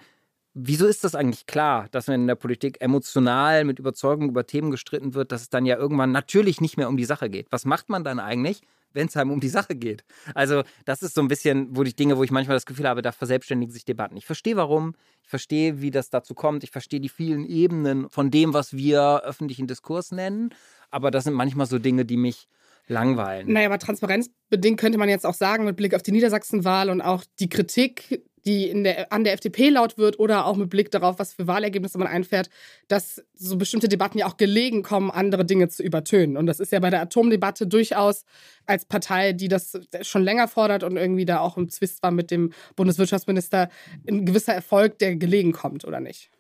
Wieso 0.61 0.87
ist 0.87 1.05
das 1.05 1.15
eigentlich 1.15 1.47
klar, 1.47 1.87
dass 1.93 2.09
wenn 2.09 2.23
in 2.23 2.27
der 2.27 2.35
Politik 2.35 2.81
emotional 2.81 3.63
mit 3.63 3.79
Überzeugung 3.79 4.29
über 4.29 4.45
Themen 4.45 4.73
gestritten 4.73 5.15
wird, 5.15 5.31
dass 5.31 5.43
es 5.43 5.51
dann 5.51 5.65
ja 5.67 5.77
irgendwann 5.77 6.11
natürlich 6.11 6.61
nicht 6.61 6.77
mehr 6.77 6.89
um 6.89 6.97
die 6.97 7.05
Sache 7.05 7.31
geht? 7.31 7.47
Was 7.51 7.65
macht 7.65 7.89
man 7.89 8.03
dann 8.03 8.19
eigentlich, 8.19 8.63
wenn 8.93 9.07
es 9.07 9.17
einem 9.17 9.31
um 9.31 9.39
die 9.39 9.51
Sache 9.51 9.77
geht? 9.77 10.03
Also, 10.35 10.65
das 10.85 11.03
ist 11.05 11.15
so 11.15 11.21
ein 11.21 11.29
bisschen, 11.29 11.77
wo 11.77 11.85
ich 11.85 11.95
Dinge, 11.95 12.17
wo 12.17 12.25
ich 12.25 12.33
manchmal 12.33 12.57
das 12.57 12.67
Gefühl 12.67 12.89
habe, 12.89 13.03
da 13.03 13.13
verselbstständigen 13.13 13.73
sich 13.73 13.85
Debatten. 13.85 14.17
Ich 14.17 14.27
verstehe 14.27 14.57
warum, 14.57 14.97
ich 15.23 15.29
verstehe, 15.29 15.81
wie 15.81 15.93
das 15.93 16.11
dazu 16.11 16.35
kommt, 16.35 16.65
ich 16.65 16.73
verstehe 16.73 16.99
die 16.99 17.09
vielen 17.09 17.47
Ebenen 17.47 18.09
von 18.11 18.33
dem, 18.33 18.53
was 18.53 18.73
wir 18.73 19.23
öffentlichen 19.25 19.69
Diskurs 19.69 20.11
nennen, 20.11 20.53
aber 20.91 21.13
das 21.13 21.23
sind 21.23 21.35
manchmal 21.35 21.67
so 21.67 21.79
Dinge, 21.79 22.05
die 22.05 22.17
mich 22.17 22.49
langweilen. 22.89 23.53
Naja, 23.53 23.69
aber 23.69 23.79
transparenzbedingt 23.79 24.81
könnte 24.81 24.99
man 24.99 25.09
jetzt 25.09 25.27
auch 25.27 25.35
sagen, 25.35 25.65
mit 25.65 25.77
Blick 25.77 25.95
auf 25.95 26.03
die 26.03 26.13
Niedersachsenwahl 26.13 26.91
und 26.91 27.01
auch 27.01 27.23
die 27.39 27.49
Kritik, 27.49 28.23
die 28.45 28.83
der, 28.83 29.13
an 29.13 29.25
der 29.25 29.33
FDP 29.33 29.71
laut 29.71 29.99
wird 29.99 30.19
oder 30.19 30.47
auch 30.47 30.57
mit 30.57 30.71
Blick 30.71 30.91
darauf, 30.91 31.19
was 31.19 31.33
für 31.33 31.47
Wahlergebnisse 31.47 31.99
man 31.99 32.09
einfährt, 32.09 32.51
dass 32.89 33.23
so 33.35 33.57
bestimmte 33.57 33.89
Debatten 33.89 34.19
ja 34.19 34.27
auch 34.27 34.37
gelegen 34.37 34.83
kommen, 34.83 35.11
andere 35.11 35.45
Dinge 35.45 35.69
zu 35.69 35.83
übertönen. 35.83 36.37
Und 36.37 36.47
das 36.47 36.61
ist 36.61 36.73
ja 36.73 36.81
bei 36.81 36.91
der 36.91 37.03
Atomdebatte 37.03 37.67
durchaus 37.67 38.25
als 38.67 38.85
Partei, 38.85 39.33
die 39.33 39.49
das 39.49 39.79
schon 40.03 40.23
länger 40.23 40.49
fordert 40.49 40.83
und 40.83 40.97
irgendwie 40.97 41.25
da 41.25 41.41
auch 41.41 41.57
im 41.57 41.69
Zwist 41.69 42.03
war 42.03 42.11
mit 42.11 42.31
dem 42.31 42.53
Bundeswirtschaftsminister, 42.77 43.69
ein 44.09 44.27
gewisser 44.27 44.55
Erfolg, 44.55 44.99
der 44.99 45.17
gelegen 45.17 45.53
kommt, 45.53 45.85
oder 45.85 46.01
nicht? 46.01 46.31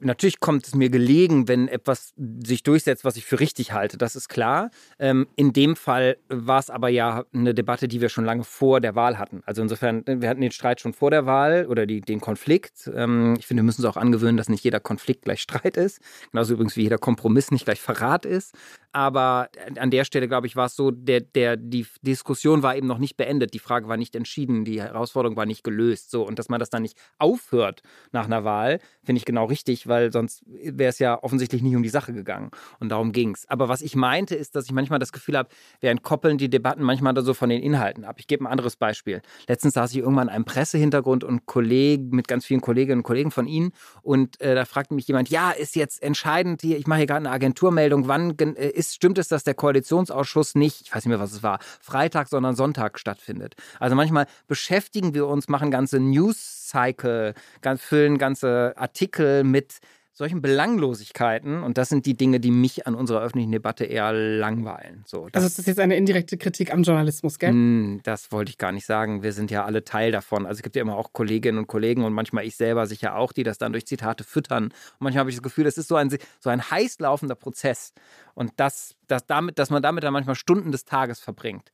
Natürlich 0.00 0.40
kommt 0.40 0.66
es 0.66 0.74
mir 0.74 0.90
gelegen, 0.90 1.48
wenn 1.48 1.68
etwas 1.68 2.14
sich 2.44 2.62
durchsetzt, 2.62 3.04
was 3.04 3.16
ich 3.16 3.24
für 3.24 3.40
richtig 3.40 3.72
halte. 3.72 3.98
Das 3.98 4.16
ist 4.16 4.28
klar. 4.28 4.70
Ähm, 4.98 5.26
in 5.36 5.52
dem 5.52 5.76
Fall 5.76 6.16
war 6.28 6.58
es 6.58 6.70
aber 6.70 6.88
ja 6.88 7.24
eine 7.32 7.54
Debatte, 7.54 7.88
die 7.88 8.00
wir 8.00 8.08
schon 8.08 8.24
lange 8.24 8.44
vor 8.44 8.80
der 8.80 8.94
Wahl 8.94 9.18
hatten. 9.18 9.42
Also 9.46 9.62
insofern, 9.62 10.04
wir 10.06 10.28
hatten 10.28 10.40
den 10.40 10.52
Streit 10.52 10.80
schon 10.80 10.92
vor 10.92 11.10
der 11.10 11.26
Wahl 11.26 11.66
oder 11.68 11.86
die, 11.86 12.00
den 12.00 12.20
Konflikt. 12.20 12.90
Ähm, 12.94 13.34
ich 13.38 13.46
finde, 13.46 13.62
wir 13.62 13.66
müssen 13.66 13.84
uns 13.84 13.94
auch 13.94 14.00
angewöhnen, 14.00 14.36
dass 14.36 14.48
nicht 14.48 14.64
jeder 14.64 14.80
Konflikt 14.80 15.22
gleich 15.22 15.40
Streit 15.40 15.76
ist. 15.76 16.00
Genauso 16.32 16.54
übrigens 16.54 16.76
wie 16.76 16.82
jeder 16.82 16.98
Kompromiss 16.98 17.50
nicht 17.50 17.64
gleich 17.64 17.80
Verrat 17.80 18.24
ist. 18.24 18.54
Aber 18.96 19.50
an 19.78 19.90
der 19.90 20.06
Stelle, 20.06 20.26
glaube 20.26 20.46
ich, 20.46 20.56
war 20.56 20.64
es 20.64 20.74
so, 20.74 20.90
der, 20.90 21.20
der, 21.20 21.58
die 21.58 21.86
Diskussion 22.00 22.62
war 22.62 22.76
eben 22.76 22.86
noch 22.86 22.96
nicht 22.96 23.18
beendet. 23.18 23.52
Die 23.52 23.58
Frage 23.58 23.88
war 23.88 23.98
nicht 23.98 24.16
entschieden. 24.16 24.64
Die 24.64 24.80
Herausforderung 24.80 25.36
war 25.36 25.44
nicht 25.44 25.64
gelöst. 25.64 26.10
So, 26.10 26.26
und 26.26 26.38
dass 26.38 26.48
man 26.48 26.60
das 26.60 26.70
dann 26.70 26.80
nicht 26.80 26.96
aufhört 27.18 27.82
nach 28.12 28.24
einer 28.24 28.42
Wahl, 28.44 28.80
finde 29.04 29.18
ich 29.18 29.26
genau 29.26 29.44
richtig, 29.44 29.86
weil 29.86 30.12
sonst 30.12 30.44
wäre 30.46 30.88
es 30.88 30.98
ja 30.98 31.22
offensichtlich 31.22 31.60
nicht 31.62 31.76
um 31.76 31.82
die 31.82 31.90
Sache 31.90 32.14
gegangen. 32.14 32.52
Und 32.80 32.88
darum 32.88 33.12
ging 33.12 33.34
es. 33.34 33.46
Aber 33.50 33.68
was 33.68 33.82
ich 33.82 33.96
meinte, 33.96 34.34
ist, 34.34 34.56
dass 34.56 34.64
ich 34.64 34.72
manchmal 34.72 34.98
das 34.98 35.12
Gefühl 35.12 35.36
habe, 35.36 35.50
wir 35.80 35.90
entkoppeln 35.90 36.38
die 36.38 36.48
Debatten 36.48 36.82
manchmal 36.82 37.12
da 37.12 37.20
so 37.20 37.34
von 37.34 37.50
den 37.50 37.62
Inhalten 37.62 38.02
ab. 38.02 38.16
Ich 38.18 38.26
gebe 38.26 38.44
ein 38.44 38.46
anderes 38.46 38.76
Beispiel. 38.76 39.20
Letztens 39.46 39.74
saß 39.74 39.90
ich 39.90 39.98
irgendwann 39.98 40.28
in 40.28 40.34
einem 40.34 40.46
Pressehintergrund 40.46 41.22
und 41.22 41.44
Kollegen, 41.44 42.16
mit 42.16 42.28
ganz 42.28 42.46
vielen 42.46 42.62
Kolleginnen 42.62 43.00
und 43.00 43.04
Kollegen 43.04 43.30
von 43.30 43.46
Ihnen 43.46 43.72
und 44.00 44.40
äh, 44.40 44.54
da 44.54 44.64
fragte 44.64 44.94
mich 44.94 45.06
jemand, 45.06 45.28
ja, 45.28 45.50
ist 45.50 45.76
jetzt 45.76 46.02
entscheidend 46.02 46.62
hier, 46.62 46.78
ich 46.78 46.86
mache 46.86 47.00
hier 47.00 47.06
gerade 47.06 47.26
eine 47.26 47.30
Agenturmeldung, 47.30 48.08
wann 48.08 48.38
äh, 48.38 48.68
ist, 48.68 48.85
stimmt 48.94 49.18
es, 49.18 49.28
dass 49.28 49.44
der 49.44 49.54
Koalitionsausschuss 49.54 50.54
nicht, 50.54 50.82
ich 50.82 50.94
weiß 50.94 51.04
nicht 51.04 51.10
mehr, 51.10 51.20
was 51.20 51.32
es 51.32 51.42
war, 51.42 51.58
Freitag, 51.80 52.28
sondern 52.28 52.56
Sonntag 52.56 52.98
stattfindet? 52.98 53.54
Also 53.80 53.96
manchmal 53.96 54.26
beschäftigen 54.46 55.14
wir 55.14 55.26
uns, 55.26 55.48
machen 55.48 55.70
ganze 55.70 56.00
News 56.00 56.68
Cycle, 56.68 57.34
ganz, 57.62 57.82
füllen 57.82 58.18
ganze 58.18 58.74
Artikel 58.76 59.44
mit 59.44 59.80
solchen 60.16 60.40
Belanglosigkeiten. 60.40 61.62
Und 61.62 61.76
das 61.76 61.90
sind 61.90 62.06
die 62.06 62.16
Dinge, 62.16 62.40
die 62.40 62.50
mich 62.50 62.86
an 62.86 62.94
unserer 62.94 63.20
öffentlichen 63.20 63.52
Debatte 63.52 63.84
eher 63.84 64.14
langweilen. 64.14 65.04
So, 65.06 65.28
also 65.30 65.46
ist 65.46 65.58
das 65.58 65.66
jetzt 65.66 65.78
eine 65.78 65.94
indirekte 65.94 66.38
Kritik 66.38 66.72
am 66.72 66.82
Journalismus, 66.84 67.38
gell? 67.38 67.50
Hm, 67.50 68.00
das 68.02 68.32
wollte 68.32 68.48
ich 68.48 68.56
gar 68.56 68.72
nicht 68.72 68.86
sagen. 68.86 69.22
Wir 69.22 69.34
sind 69.34 69.50
ja 69.50 69.66
alle 69.66 69.84
Teil 69.84 70.12
davon. 70.12 70.46
Also 70.46 70.60
es 70.60 70.62
gibt 70.62 70.74
ja 70.74 70.80
immer 70.80 70.96
auch 70.96 71.12
Kolleginnen 71.12 71.58
und 71.58 71.66
Kollegen 71.66 72.02
und 72.02 72.14
manchmal 72.14 72.46
ich 72.46 72.56
selber 72.56 72.86
sicher 72.86 73.16
auch, 73.16 73.34
die 73.34 73.42
das 73.42 73.58
dann 73.58 73.72
durch 73.72 73.86
Zitate 73.86 74.24
füttern. 74.24 74.64
Und 74.64 74.72
manchmal 75.00 75.20
habe 75.20 75.30
ich 75.30 75.36
das 75.36 75.42
Gefühl, 75.42 75.64
das 75.64 75.76
ist 75.76 75.88
so 75.88 75.96
ein, 75.96 76.08
so 76.40 76.48
ein 76.48 76.70
heiß 76.70 76.98
laufender 77.00 77.34
Prozess. 77.34 77.92
Und 78.32 78.52
das, 78.56 78.96
das 79.08 79.26
damit, 79.26 79.58
dass 79.58 79.68
man 79.68 79.82
damit 79.82 80.02
dann 80.02 80.14
manchmal 80.14 80.34
Stunden 80.34 80.72
des 80.72 80.86
Tages 80.86 81.20
verbringt. 81.20 81.72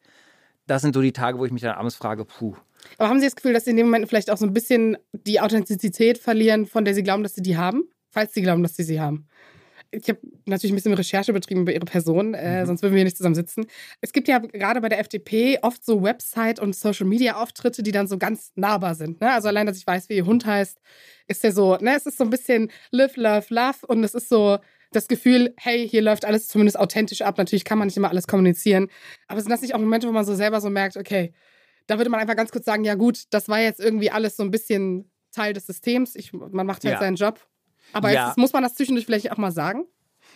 Das 0.66 0.82
sind 0.82 0.96
so 0.96 1.00
die 1.00 1.12
Tage, 1.12 1.38
wo 1.38 1.44
ich 1.44 1.52
mich 1.52 1.62
dann 1.62 1.76
abends 1.76 1.94
frage, 1.94 2.24
puh, 2.24 2.56
aber 2.98 3.08
haben 3.08 3.20
Sie 3.20 3.26
das 3.26 3.36
Gefühl, 3.36 3.52
dass 3.52 3.64
Sie 3.64 3.70
in 3.70 3.76
dem 3.76 3.86
Moment 3.86 4.08
vielleicht 4.08 4.30
auch 4.30 4.36
so 4.36 4.44
ein 4.44 4.52
bisschen 4.52 4.96
die 5.12 5.40
Authentizität 5.40 6.18
verlieren, 6.18 6.66
von 6.66 6.84
der 6.84 6.94
Sie 6.94 7.04
glauben, 7.04 7.22
dass 7.22 7.34
Sie 7.34 7.42
die 7.42 7.56
haben? 7.56 7.84
Falls 8.12 8.34
Sie 8.34 8.42
glauben, 8.42 8.62
dass 8.62 8.76
Sie 8.76 8.84
sie 8.84 9.00
haben. 9.00 9.26
Ich 9.90 10.08
habe 10.08 10.20
natürlich 10.46 10.72
ein 10.72 10.76
bisschen 10.76 10.94
Recherche 10.94 11.32
betrieben 11.32 11.62
über 11.62 11.72
Ihre 11.72 11.84
Person, 11.84 12.32
äh, 12.32 12.62
mhm. 12.62 12.66
sonst 12.66 12.82
würden 12.82 12.92
wir 12.92 12.98
hier 12.98 13.04
nicht 13.04 13.16
zusammen 13.16 13.34
sitzen. 13.34 13.66
Es 14.00 14.12
gibt 14.12 14.26
ja 14.28 14.38
gerade 14.38 14.80
bei 14.80 14.88
der 14.88 14.98
FDP 15.00 15.58
oft 15.60 15.84
so 15.84 16.02
Website- 16.02 16.60
und 16.60 16.74
Social-Media-Auftritte, 16.74 17.82
die 17.82 17.92
dann 17.92 18.06
so 18.06 18.16
ganz 18.16 18.52
nahbar 18.54 18.94
sind. 18.94 19.20
Ne? 19.20 19.30
Also 19.30 19.48
allein, 19.48 19.66
dass 19.66 19.76
ich 19.76 19.86
weiß, 19.86 20.08
wie 20.08 20.16
Ihr 20.16 20.24
Hund 20.24 20.46
heißt, 20.46 20.78
ist 21.26 21.44
ja 21.44 21.52
so, 21.52 21.76
ne? 21.76 21.94
es 21.94 22.06
ist 22.06 22.16
so 22.16 22.24
ein 22.24 22.30
bisschen 22.30 22.70
Live, 22.90 23.16
Love, 23.16 23.46
Love 23.50 23.86
und 23.86 24.02
es 24.04 24.14
ist 24.14 24.30
so 24.30 24.58
das 24.92 25.08
Gefühl, 25.08 25.54
hey, 25.58 25.86
hier 25.88 26.02
läuft 26.02 26.24
alles 26.24 26.48
zumindest 26.48 26.78
authentisch 26.78 27.22
ab. 27.22 27.36
Natürlich 27.38 27.64
kann 27.64 27.78
man 27.78 27.88
nicht 27.88 27.96
immer 27.96 28.10
alles 28.10 28.26
kommunizieren, 28.26 28.88
aber 29.26 29.40
sind 29.40 29.50
das 29.50 29.62
nicht 29.62 29.74
auch 29.74 29.78
Momente, 29.78 30.06
wo 30.08 30.12
man 30.12 30.24
so 30.24 30.34
selber 30.34 30.60
so 30.60 30.70
merkt, 30.70 30.96
okay, 30.96 31.32
da 31.86 31.98
würde 31.98 32.10
man 32.10 32.20
einfach 32.20 32.36
ganz 32.36 32.50
kurz 32.50 32.64
sagen, 32.64 32.84
ja 32.84 32.94
gut, 32.94 33.24
das 33.30 33.48
war 33.48 33.60
jetzt 33.60 33.80
irgendwie 33.80 34.10
alles 34.10 34.36
so 34.36 34.42
ein 34.42 34.50
bisschen 34.50 35.10
Teil 35.32 35.52
des 35.52 35.66
Systems. 35.66 36.14
Ich, 36.14 36.32
man 36.32 36.66
macht 36.66 36.84
halt 36.84 36.94
ja. 36.94 37.00
seinen 37.00 37.16
Job. 37.16 37.40
Aber 37.92 38.10
ja. 38.10 38.28
jetzt 38.28 38.38
muss 38.38 38.52
man 38.52 38.62
das 38.62 38.74
zwischendurch 38.74 39.06
vielleicht 39.06 39.30
auch 39.32 39.38
mal 39.38 39.52
sagen. 39.52 39.86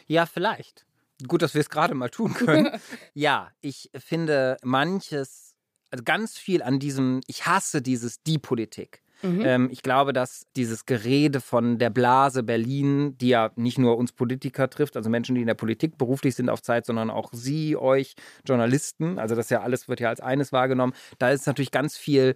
Ja, 0.06 0.26
vielleicht. 0.26 0.86
Gut, 1.26 1.42
dass 1.42 1.54
wir 1.54 1.60
es 1.60 1.70
gerade 1.70 1.94
mal 1.94 2.10
tun 2.10 2.34
können. 2.34 2.68
ja, 3.14 3.50
ich 3.60 3.90
finde 3.96 4.58
manches, 4.62 5.54
also 5.90 6.04
ganz 6.04 6.36
viel 6.36 6.62
an 6.62 6.78
diesem, 6.78 7.20
ich 7.26 7.46
hasse 7.46 7.80
dieses 7.80 8.22
Die-Politik. 8.22 9.02
Mhm. 9.22 9.42
Ähm, 9.44 9.68
ich 9.72 9.82
glaube, 9.82 10.12
dass 10.12 10.46
dieses 10.56 10.84
Gerede 10.84 11.40
von 11.40 11.78
der 11.78 11.90
Blase 11.90 12.42
Berlin, 12.42 13.16
die 13.18 13.28
ja 13.28 13.50
nicht 13.56 13.78
nur 13.78 13.96
uns 13.96 14.12
Politiker 14.12 14.68
trifft, 14.68 14.96
also 14.96 15.08
Menschen, 15.08 15.34
die 15.34 15.40
in 15.40 15.46
der 15.46 15.54
Politik 15.54 15.96
beruflich 15.96 16.34
sind 16.34 16.50
auf 16.50 16.60
Zeit, 16.62 16.84
sondern 16.84 17.10
auch 17.10 17.30
Sie, 17.32 17.76
euch, 17.76 18.14
Journalisten, 18.44 19.18
also 19.18 19.34
das 19.34 19.48
ja 19.48 19.62
alles 19.62 19.88
wird 19.88 20.00
ja 20.00 20.10
als 20.10 20.20
eines 20.20 20.52
wahrgenommen, 20.52 20.92
da 21.18 21.30
ist 21.30 21.46
natürlich 21.46 21.70
ganz 21.70 21.96
viel 21.96 22.34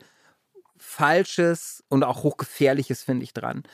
Falsches 0.78 1.84
und 1.88 2.04
auch 2.04 2.22
Hochgefährliches, 2.22 3.02
finde 3.02 3.24
ich, 3.24 3.34
dran. 3.34 3.64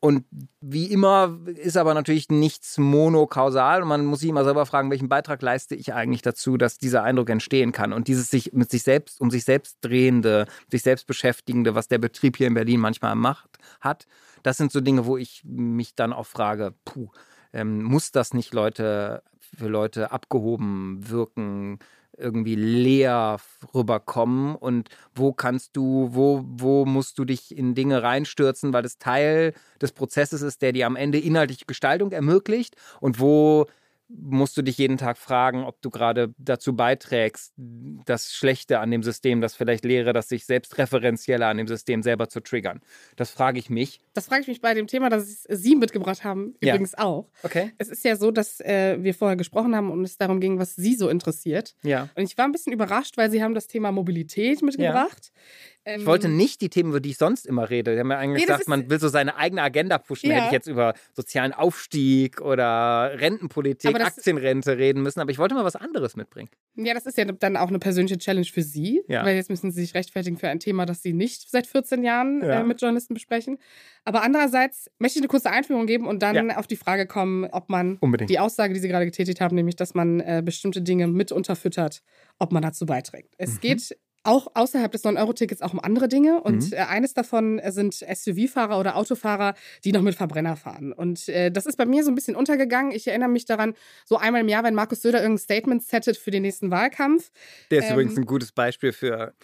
Und 0.00 0.24
wie 0.62 0.86
immer 0.86 1.38
ist 1.46 1.76
aber 1.76 1.92
natürlich 1.92 2.30
nichts 2.30 2.78
monokausal 2.78 3.82
und 3.82 3.88
man 3.88 4.06
muss 4.06 4.20
sich 4.20 4.30
immer 4.30 4.44
selber 4.44 4.64
fragen, 4.64 4.90
welchen 4.90 5.10
Beitrag 5.10 5.42
leiste 5.42 5.74
ich 5.74 5.92
eigentlich 5.92 6.22
dazu, 6.22 6.56
dass 6.56 6.78
dieser 6.78 7.02
Eindruck 7.02 7.28
entstehen 7.28 7.72
kann. 7.72 7.92
Und 7.92 8.08
dieses 8.08 8.30
sich 8.30 8.54
mit 8.54 8.70
sich 8.70 8.82
selbst, 8.82 9.20
um 9.20 9.30
sich 9.30 9.44
selbst 9.44 9.76
drehende, 9.82 10.46
sich 10.70 10.82
selbst 10.82 11.06
beschäftigende, 11.06 11.74
was 11.74 11.88
der 11.88 11.98
Betrieb 11.98 12.38
hier 12.38 12.46
in 12.46 12.54
Berlin 12.54 12.80
manchmal 12.80 13.14
macht, 13.14 13.58
hat, 13.82 14.06
das 14.42 14.56
sind 14.56 14.72
so 14.72 14.80
Dinge, 14.80 15.04
wo 15.04 15.18
ich 15.18 15.42
mich 15.44 15.94
dann 15.94 16.14
auch 16.14 16.26
frage, 16.26 16.72
puh, 16.86 17.10
ähm, 17.52 17.82
muss 17.82 18.10
das 18.10 18.32
nicht 18.32 18.54
Leute 18.54 19.22
für 19.38 19.68
Leute 19.68 20.12
abgehoben 20.12 21.10
wirken? 21.10 21.78
Irgendwie 22.20 22.54
leer 22.54 23.38
rüberkommen? 23.74 24.54
Und 24.54 24.88
wo 25.14 25.32
kannst 25.32 25.76
du, 25.76 26.10
wo, 26.12 26.44
wo 26.46 26.84
musst 26.84 27.18
du 27.18 27.24
dich 27.24 27.56
in 27.56 27.74
Dinge 27.74 28.02
reinstürzen, 28.02 28.72
weil 28.72 28.82
das 28.82 28.98
Teil 28.98 29.54
des 29.80 29.92
Prozesses 29.92 30.42
ist, 30.42 30.62
der 30.62 30.72
dir 30.72 30.86
am 30.86 30.96
Ende 30.96 31.18
inhaltliche 31.18 31.64
Gestaltung 31.66 32.12
ermöglicht. 32.12 32.76
Und 33.00 33.20
wo 33.20 33.66
musst 34.12 34.56
du 34.56 34.62
dich 34.62 34.78
jeden 34.78 34.96
Tag 34.96 35.18
fragen, 35.18 35.64
ob 35.64 35.80
du 35.82 35.90
gerade 35.90 36.34
dazu 36.38 36.74
beiträgst, 36.74 37.52
das 37.56 38.32
Schlechte 38.32 38.80
an 38.80 38.90
dem 38.90 39.02
System, 39.02 39.40
das 39.40 39.54
vielleicht 39.54 39.84
Lehre, 39.84 40.12
das 40.12 40.28
sich 40.28 40.44
selbst 40.44 40.78
referenzieller 40.78 41.46
an 41.46 41.58
dem 41.58 41.68
System 41.68 42.02
selber 42.02 42.28
zu 42.28 42.40
triggern. 42.40 42.80
Das 43.16 43.30
frage 43.30 43.58
ich 43.58 43.70
mich. 43.70 44.00
Das 44.14 44.26
frage 44.26 44.42
ich 44.42 44.48
mich 44.48 44.60
bei 44.60 44.74
dem 44.74 44.86
Thema, 44.86 45.10
das 45.10 45.44
Sie 45.48 45.76
mitgebracht 45.76 46.24
haben, 46.24 46.54
übrigens 46.60 46.92
ja. 46.92 47.04
auch. 47.04 47.30
Okay. 47.42 47.72
Es 47.78 47.88
ist 47.88 48.04
ja 48.04 48.16
so, 48.16 48.30
dass 48.30 48.60
äh, 48.60 48.98
wir 49.00 49.14
vorher 49.14 49.36
gesprochen 49.36 49.76
haben 49.76 49.90
und 49.90 50.04
es 50.04 50.16
darum 50.16 50.40
ging, 50.40 50.58
was 50.58 50.74
Sie 50.74 50.94
so 50.94 51.08
interessiert. 51.08 51.76
Ja. 51.82 52.08
Und 52.14 52.24
ich 52.24 52.36
war 52.36 52.44
ein 52.44 52.52
bisschen 52.52 52.72
überrascht, 52.72 53.16
weil 53.16 53.30
Sie 53.30 53.42
haben 53.42 53.54
das 53.54 53.66
Thema 53.66 53.92
Mobilität 53.92 54.62
mitgebracht. 54.62 55.32
Ja. 55.34 55.40
Ähm, 55.84 56.00
ich 56.00 56.06
wollte 56.06 56.28
nicht 56.28 56.60
die 56.60 56.68
Themen, 56.68 56.90
über 56.90 57.00
die 57.00 57.10
ich 57.10 57.16
sonst 57.16 57.46
immer 57.46 57.70
rede. 57.70 57.94
Die 57.94 58.00
haben 58.00 58.10
ja 58.10 58.18
eigentlich 58.18 58.42
nee, 58.42 58.46
gesagt, 58.46 58.68
man 58.68 58.90
will 58.90 59.00
so 59.00 59.08
seine 59.08 59.36
eigene 59.36 59.62
Agenda 59.62 59.98
pushen. 59.98 60.30
Ja. 60.30 60.36
Hätte 60.36 60.46
ich 60.46 60.52
jetzt 60.52 60.66
über 60.66 60.94
sozialen 61.14 61.52
Aufstieg 61.52 62.40
oder 62.40 63.12
Rentenpolitik, 63.18 63.98
Aktienrente 63.98 64.76
reden 64.76 65.02
müssen. 65.02 65.20
Aber 65.20 65.30
ich 65.30 65.38
wollte 65.38 65.54
mal 65.54 65.64
was 65.64 65.76
anderes 65.76 66.16
mitbringen. 66.16 66.50
Ja, 66.76 66.92
das 66.92 67.06
ist 67.06 67.16
ja 67.16 67.24
dann 67.24 67.56
auch 67.56 67.68
eine 67.68 67.78
persönliche 67.78 68.18
Challenge 68.18 68.46
für 68.46 68.62
Sie. 68.62 69.02
Ja. 69.08 69.24
Weil 69.24 69.36
jetzt 69.36 69.48
müssen 69.48 69.70
Sie 69.70 69.80
sich 69.80 69.94
rechtfertigen 69.94 70.36
für 70.36 70.48
ein 70.48 70.60
Thema, 70.60 70.84
das 70.84 71.02
Sie 71.02 71.12
nicht 71.12 71.50
seit 71.50 71.66
14 71.66 72.02
Jahren 72.02 72.42
ja. 72.42 72.60
äh, 72.60 72.64
mit 72.64 72.80
Journalisten 72.80 73.14
besprechen. 73.14 73.58
Aber 74.04 74.22
andererseits 74.22 74.90
möchte 74.98 75.18
ich 75.18 75.22
eine 75.22 75.28
kurze 75.28 75.50
Einführung 75.50 75.86
geben 75.86 76.06
und 76.06 76.22
dann 76.22 76.50
auf 76.50 76.66
die 76.66 76.76
Frage 76.76 77.06
kommen, 77.06 77.44
ob 77.44 77.68
man 77.68 77.96
Unbedingt. 78.00 78.30
die 78.30 78.38
Aussage, 78.38 78.74
die 78.74 78.80
Sie 78.80 78.88
gerade 78.88 79.04
getätigt 79.04 79.40
haben, 79.40 79.54
nämlich, 79.54 79.76
dass 79.76 79.94
man 79.94 80.20
äh, 80.20 80.42
bestimmte 80.44 80.82
Dinge 80.82 81.06
mit 81.06 81.32
unterfüttert, 81.32 82.02
ob 82.38 82.52
man 82.52 82.62
dazu 82.62 82.86
beiträgt. 82.86 83.34
Es 83.38 83.54
mhm. 83.54 83.60
geht 83.60 83.96
auch 84.22 84.48
außerhalb 84.54 84.92
des 84.92 85.04
9-Euro-Tickets 85.04 85.62
auch 85.62 85.72
um 85.72 85.80
andere 85.80 86.08
Dinge. 86.08 86.42
Und 86.42 86.70
mhm. 86.70 86.72
äh, 86.72 86.80
eines 86.80 87.14
davon 87.14 87.60
sind 87.68 87.94
SUV-Fahrer 87.94 88.78
oder 88.78 88.96
Autofahrer, 88.96 89.54
die 89.84 89.92
noch 89.92 90.02
mit 90.02 90.14
Verbrenner 90.14 90.56
fahren. 90.56 90.92
Und 90.92 91.28
äh, 91.28 91.50
das 91.50 91.66
ist 91.66 91.76
bei 91.76 91.86
mir 91.86 92.04
so 92.04 92.10
ein 92.10 92.14
bisschen 92.14 92.36
untergegangen. 92.36 92.92
Ich 92.92 93.06
erinnere 93.06 93.30
mich 93.30 93.46
daran, 93.46 93.74
so 94.04 94.16
einmal 94.16 94.42
im 94.42 94.48
Jahr, 94.48 94.64
wenn 94.64 94.74
Markus 94.74 95.02
Söder 95.02 95.20
irgendein 95.20 95.42
Statement 95.42 95.82
settet 95.82 96.16
für 96.16 96.30
den 96.30 96.42
nächsten 96.42 96.70
Wahlkampf. 96.70 97.30
Der 97.70 97.78
ist 97.78 97.86
ähm, 97.86 97.92
übrigens 97.92 98.16
ein 98.18 98.26
gutes 98.26 98.52
Beispiel 98.52 98.92
für 98.92 99.34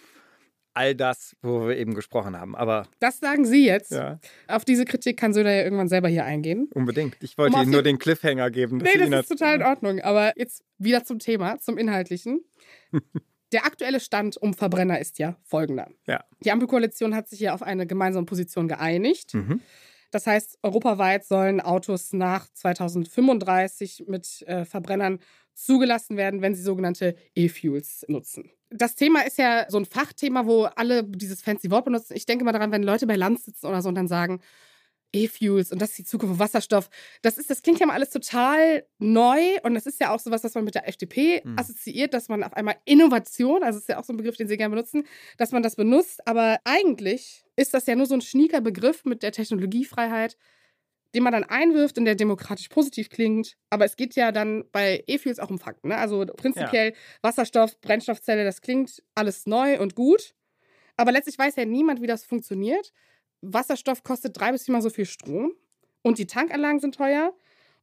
all 0.77 0.93
das, 0.93 1.35
wo 1.41 1.67
wir 1.67 1.75
eben 1.75 1.95
gesprochen 1.95 2.39
haben. 2.39 2.55
Aber 2.55 2.87
das 2.99 3.19
sagen 3.19 3.45
Sie 3.45 3.65
jetzt. 3.65 3.91
Ja. 3.91 4.19
Auf 4.47 4.63
diese 4.63 4.85
Kritik 4.85 5.17
kann 5.17 5.33
Söder 5.33 5.51
ja 5.51 5.63
irgendwann 5.63 5.89
selber 5.89 6.07
hier 6.07 6.23
eingehen. 6.23 6.69
Unbedingt. 6.75 7.17
Ich 7.21 7.35
wollte 7.39 7.55
um 7.55 7.63
Ihnen 7.63 7.71
nur 7.71 7.81
den 7.81 7.97
Cliffhanger 7.97 8.51
geben. 8.51 8.77
Nee, 8.77 9.09
das 9.09 9.21
ist 9.21 9.29
total 9.29 9.55
in 9.55 9.63
Ordnung. 9.63 10.01
Aber 10.01 10.33
jetzt 10.37 10.63
wieder 10.77 11.03
zum 11.03 11.17
Thema, 11.17 11.57
zum 11.57 11.79
Inhaltlichen. 11.79 12.41
Der 13.51 13.65
aktuelle 13.65 13.99
Stand 13.99 14.37
um 14.37 14.53
Verbrenner 14.53 14.99
ist 14.99 15.19
ja 15.19 15.37
folgender. 15.43 15.87
Ja. 16.05 16.23
Die 16.43 16.51
Ampelkoalition 16.51 17.15
hat 17.15 17.29
sich 17.29 17.39
hier 17.39 17.53
auf 17.53 17.63
eine 17.63 17.87
gemeinsame 17.87 18.25
Position 18.25 18.67
geeinigt. 18.67 19.33
Mhm. 19.33 19.61
Das 20.11 20.27
heißt, 20.27 20.59
europaweit 20.63 21.25
sollen 21.25 21.59
Autos 21.59 22.13
nach 22.13 22.47
2035 22.53 24.05
mit 24.07 24.43
äh, 24.47 24.65
Verbrennern 24.65 25.19
zugelassen 25.53 26.17
werden, 26.17 26.41
wenn 26.41 26.55
sie 26.55 26.61
sogenannte 26.61 27.15
E-Fuels 27.35 28.05
nutzen. 28.07 28.51
Das 28.69 28.95
Thema 28.95 29.25
ist 29.25 29.37
ja 29.37 29.65
so 29.69 29.77
ein 29.77 29.85
Fachthema, 29.85 30.45
wo 30.45 30.63
alle 30.63 31.03
dieses 31.03 31.41
fancy 31.41 31.71
Wort 31.71 31.85
benutzen. 31.85 32.13
Ich 32.15 32.25
denke 32.25 32.45
mal 32.45 32.51
daran, 32.51 32.71
wenn 32.71 32.83
Leute 32.83 33.07
bei 33.07 33.15
Land 33.15 33.41
sitzen 33.41 33.65
oder 33.65 33.81
so 33.81 33.89
und 33.89 33.95
dann 33.95 34.07
sagen, 34.07 34.41
E-Fuels 35.13 35.71
und 35.71 35.81
das 35.81 35.91
ist 35.91 35.99
die 35.99 36.03
Zukunft 36.03 36.35
von 36.35 36.39
Wasserstoff. 36.39 36.89
Das, 37.21 37.37
ist, 37.37 37.49
das 37.49 37.61
klingt 37.61 37.79
ja 37.79 37.85
mal 37.85 37.93
alles 37.93 38.09
total 38.09 38.85
neu 38.99 39.39
und 39.63 39.73
das 39.73 39.85
ist 39.85 39.99
ja 39.99 40.13
auch 40.13 40.19
sowas, 40.19 40.43
was 40.43 40.53
man 40.55 40.65
mit 40.65 40.75
der 40.75 40.87
FDP 40.87 41.41
mhm. 41.43 41.57
assoziiert, 41.57 42.13
dass 42.13 42.29
man 42.29 42.43
auf 42.43 42.53
einmal 42.53 42.75
Innovation, 42.85 43.63
also 43.63 43.79
ist 43.79 43.89
ja 43.89 43.99
auch 43.99 44.03
so 44.03 44.13
ein 44.13 44.17
Begriff, 44.17 44.37
den 44.37 44.47
sie 44.47 44.57
gerne 44.57 44.75
benutzen, 44.75 45.05
dass 45.37 45.51
man 45.51 45.63
das 45.63 45.75
benutzt. 45.75 46.27
Aber 46.27 46.57
eigentlich 46.63 47.45
ist 47.55 47.73
das 47.73 47.85
ja 47.87 47.95
nur 47.95 48.05
so 48.05 48.15
ein 48.15 48.21
schnieker 48.21 48.61
Begriff 48.61 49.05
mit 49.05 49.23
der 49.23 49.31
Technologiefreiheit, 49.31 50.37
den 51.15 51.23
man 51.23 51.33
dann 51.33 51.45
einwirft 51.45 51.97
und 51.97 52.05
der 52.05 52.15
demokratisch 52.15 52.67
positiv 52.67 53.09
klingt. 53.09 53.57
Aber 53.69 53.85
es 53.85 53.95
geht 53.95 54.15
ja 54.15 54.31
dann 54.31 54.65
bei 54.71 55.03
E-Fuels 55.07 55.39
auch 55.39 55.49
um 55.49 55.57
Fakten. 55.57 55.87
Ne? 55.89 55.97
Also 55.97 56.25
prinzipiell 56.25 56.89
ja. 56.89 56.95
Wasserstoff, 57.21 57.79
Brennstoffzelle, 57.81 58.43
das 58.43 58.61
klingt 58.61 59.01
alles 59.15 59.47
neu 59.47 59.79
und 59.79 59.95
gut. 59.95 60.35
Aber 60.97 61.11
letztlich 61.11 61.37
weiß 61.37 61.55
ja 61.55 61.65
niemand, 61.65 62.01
wie 62.01 62.07
das 62.07 62.25
funktioniert. 62.25 62.91
Wasserstoff 63.41 64.03
kostet 64.03 64.39
drei 64.39 64.51
bis 64.51 64.65
viermal 64.65 64.81
so 64.81 64.89
viel 64.89 65.05
Strom 65.05 65.51
und 66.01 66.17
die 66.17 66.27
Tankanlagen 66.27 66.79
sind 66.79 66.95
teuer. 66.95 67.33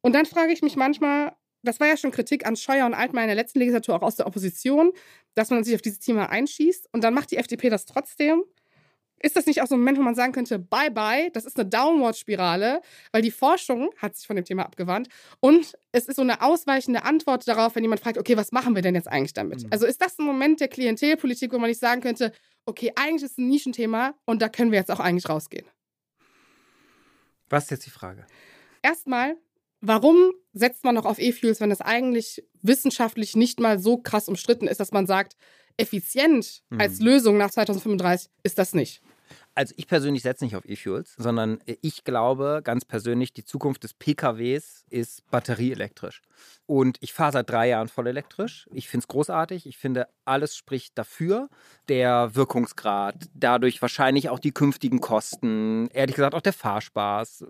Und 0.01 0.15
dann 0.15 0.27
frage 0.27 0.53
ich 0.53 0.63
mich 0.63 0.77
manchmal, 0.77 1.33
das 1.63 1.81
war 1.81 1.89
ja 1.89 1.97
schon 1.97 2.11
Kritik 2.11 2.47
an 2.47 2.57
Scheuer 2.57 2.87
und 2.87 2.95
Altmaier 2.95 3.25
in 3.25 3.29
der 3.29 3.37
letzten 3.37 3.59
Legislatur 3.59 3.97
auch 3.97 4.03
aus 4.03 4.17
der 4.17 4.27
Opposition, 4.27 4.93
dass 5.35 5.51
man 5.51 5.65
sich 5.65 5.75
auf 5.75 5.83
dieses 5.83 5.99
Thema 5.99 6.29
einschießt 6.31 6.89
und 6.93 7.03
dann 7.03 7.15
macht 7.15 7.31
die 7.31 7.37
FDP 7.37 7.71
das 7.71 7.87
trotzdem. 7.87 8.43
Ist 9.21 9.37
das 9.37 9.47
nicht 9.47 9.63
auch 9.63 9.67
so 9.67 9.75
ein 9.75 9.79
Moment, 9.79 9.97
wo 9.97 10.03
man 10.03 10.15
sagen 10.15 10.35
könnte, 10.35 10.59
bye 10.59 10.91
bye, 10.91 11.31
das 11.33 11.47
ist 11.47 11.59
eine 11.59 11.67
Downward-Spirale, 11.67 12.83
weil 13.11 13.23
die 13.23 13.31
Forschung 13.31 13.91
hat 13.97 14.15
sich 14.15 14.27
von 14.27 14.37
dem 14.37 14.45
Thema 14.45 14.65
abgewandt 14.65 15.09
und 15.41 15.79
es 15.93 16.07
ist 16.07 16.17
so 16.17 16.23
eine 16.23 16.43
ausweichende 16.43 17.05
Antwort 17.05 17.49
darauf, 17.49 17.75
wenn 17.75 17.83
jemand 17.83 18.03
fragt, 18.03 18.19
okay, 18.19 18.37
was 18.37 18.53
machen 18.53 18.75
wir 18.75 18.83
denn 18.83 18.95
jetzt 18.95 19.09
eigentlich 19.09 19.33
damit? 19.33 19.63
Mhm. 19.63 19.69
Also 19.71 19.87
ist 19.87 20.03
das 20.03 20.19
ein 20.19 20.27
Moment 20.27 20.61
der 20.61 20.69
Klientelpolitik, 20.69 21.53
wo 21.55 21.59
man 21.59 21.71
nicht 21.71 21.81
sagen 21.81 22.03
könnte, 22.03 22.33
okay, 22.67 22.93
eigentlich 22.97 23.25
ist 23.25 23.33
es 23.33 23.39
ein 23.39 23.49
Nischenthema 23.49 24.15
und 24.25 24.43
da 24.43 24.49
können 24.49 24.73
wir 24.73 24.79
jetzt 24.79 24.91
auch 24.91 25.01
eigentlich 25.01 25.29
rausgehen. 25.29 25.67
Was 27.49 27.65
ist 27.65 27.71
jetzt 27.71 27.87
die 27.87 27.91
Frage? 27.91 28.27
Erstmal, 28.83 29.37
warum 29.81 30.33
setzt 30.53 30.85
man 30.85 30.95
noch 30.95 31.05
auf 31.05 31.19
E-Fuels, 31.19 31.61
wenn 31.61 31.71
das 31.71 31.81
eigentlich 31.81 32.45
wissenschaftlich 32.63 33.37
nicht 33.37 33.61
mal 33.61 33.79
so 33.79 33.99
krass 33.99 34.29
umstritten 34.29 34.67
ist, 34.67 34.81
dass 34.81 34.93
man 34.93 35.07
sagt, 35.07 35.37
effizient 35.77 36.63
als 36.71 36.99
hm. 36.99 37.07
Lösung 37.07 37.37
nach 37.37 37.51
2035 37.51 38.31
ist 38.43 38.59
das 38.59 38.75
nicht? 38.75 39.03
Also 39.57 39.75
ich 39.77 39.87
persönlich 39.87 40.23
setze 40.23 40.45
nicht 40.45 40.57
auf 40.57 40.65
E-Fuels, 40.69 41.15
sondern 41.17 41.61
ich 41.81 42.03
glaube 42.03 42.61
ganz 42.65 42.85
persönlich, 42.85 43.33
die 43.33 43.45
Zukunft 43.45 43.85
des 43.85 43.95
PKWs 43.95 44.85
ist 44.91 45.31
batterieelektrisch. 45.31 46.23
Und 46.67 46.97
ich 47.01 47.13
fahre 47.13 47.33
seit 47.33 47.51
drei 47.51 47.69
Jahren 47.69 47.89
voll 47.89 48.09
elektrisch. 48.09 48.69
Ich 48.73 48.89
finde 48.89 49.05
es 49.05 49.09
großartig. 49.09 49.67
Ich 49.67 49.79
finde, 49.79 50.09
alles 50.25 50.57
spricht 50.57 50.99
dafür. 50.99 51.49
Der 51.89 52.35
Wirkungsgrad, 52.35 53.15
dadurch 53.35 53.81
wahrscheinlich 53.81 54.29
auch 54.29 54.41
die 54.41 54.53
künftigen 54.53 55.01
Kosten, 55.01 55.89
ehrlich 55.93 56.17
gesagt 56.17 56.35
auch 56.35 56.41
der 56.41 56.53
Fahrspaß. 56.53 57.45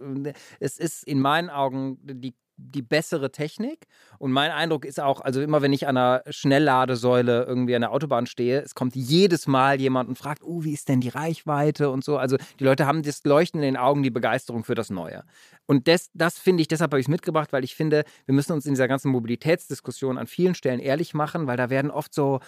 Es 0.61 0.79
ist 0.79 1.05
in 1.05 1.21
meinen 1.21 1.49
Augen 1.49 1.99
die 2.03 2.35
die 2.57 2.83
bessere 2.83 3.31
Technik. 3.31 3.87
Und 4.19 4.33
mein 4.33 4.51
Eindruck 4.51 4.85
ist 4.85 5.01
auch, 5.01 5.21
also 5.21 5.41
immer 5.41 5.63
wenn 5.63 5.73
ich 5.73 5.87
an 5.87 5.97
einer 5.97 6.23
Schnellladesäule 6.29 7.45
irgendwie 7.45 7.75
an 7.75 7.83
der 7.83 7.93
Autobahn 7.93 8.27
stehe, 8.27 8.61
es 8.61 8.75
kommt 8.75 8.95
jedes 8.95 9.47
Mal 9.47 9.81
jemand 9.81 10.09
und 10.09 10.17
fragt, 10.17 10.43
oh, 10.43 10.65
wie 10.65 10.73
ist 10.73 10.89
denn 10.89 11.01
die 11.01 11.09
Reichweite 11.09 11.91
und 11.91 12.05
so. 12.05 12.17
Also 12.17 12.37
die 12.61 12.65
Leute 12.65 12.87
haben 12.87 13.03
das 13.03 13.25
Leuchten 13.25 13.61
in 13.61 13.65
den 13.65 13.77
Augen, 13.77 14.03
die 14.03 14.11
Begeisterung 14.11 14.65
für 14.65 14.75
das 14.75 14.91
Neue. 14.91 15.25
Und 15.67 15.89
das, 15.89 16.11
das 16.15 16.39
finde 16.39 16.61
ich, 16.61 16.69
deshalb 16.69 16.93
habe 16.93 17.01
ich 17.01 17.07
es 17.07 17.11
mitgebracht, 17.11 17.53
weil 17.53 17.65
ich 17.65 17.75
finde, 17.75 18.05
wir 18.27 18.35
müssen 18.35 18.53
uns 18.53 18.67
in 18.67 18.73
dieser 18.73 18.89
ganzen 18.89 19.11
Mobilitätsdiskussion 19.11 20.19
an 20.19 20.27
vielen 20.27 20.55
Stellen 20.55 20.81
ehrlich 20.81 21.15
machen, 21.15 21.47
weil 21.47 21.57
da 21.57 21.71
werden 21.71 21.91
oft 21.91 22.15
so 22.15 22.41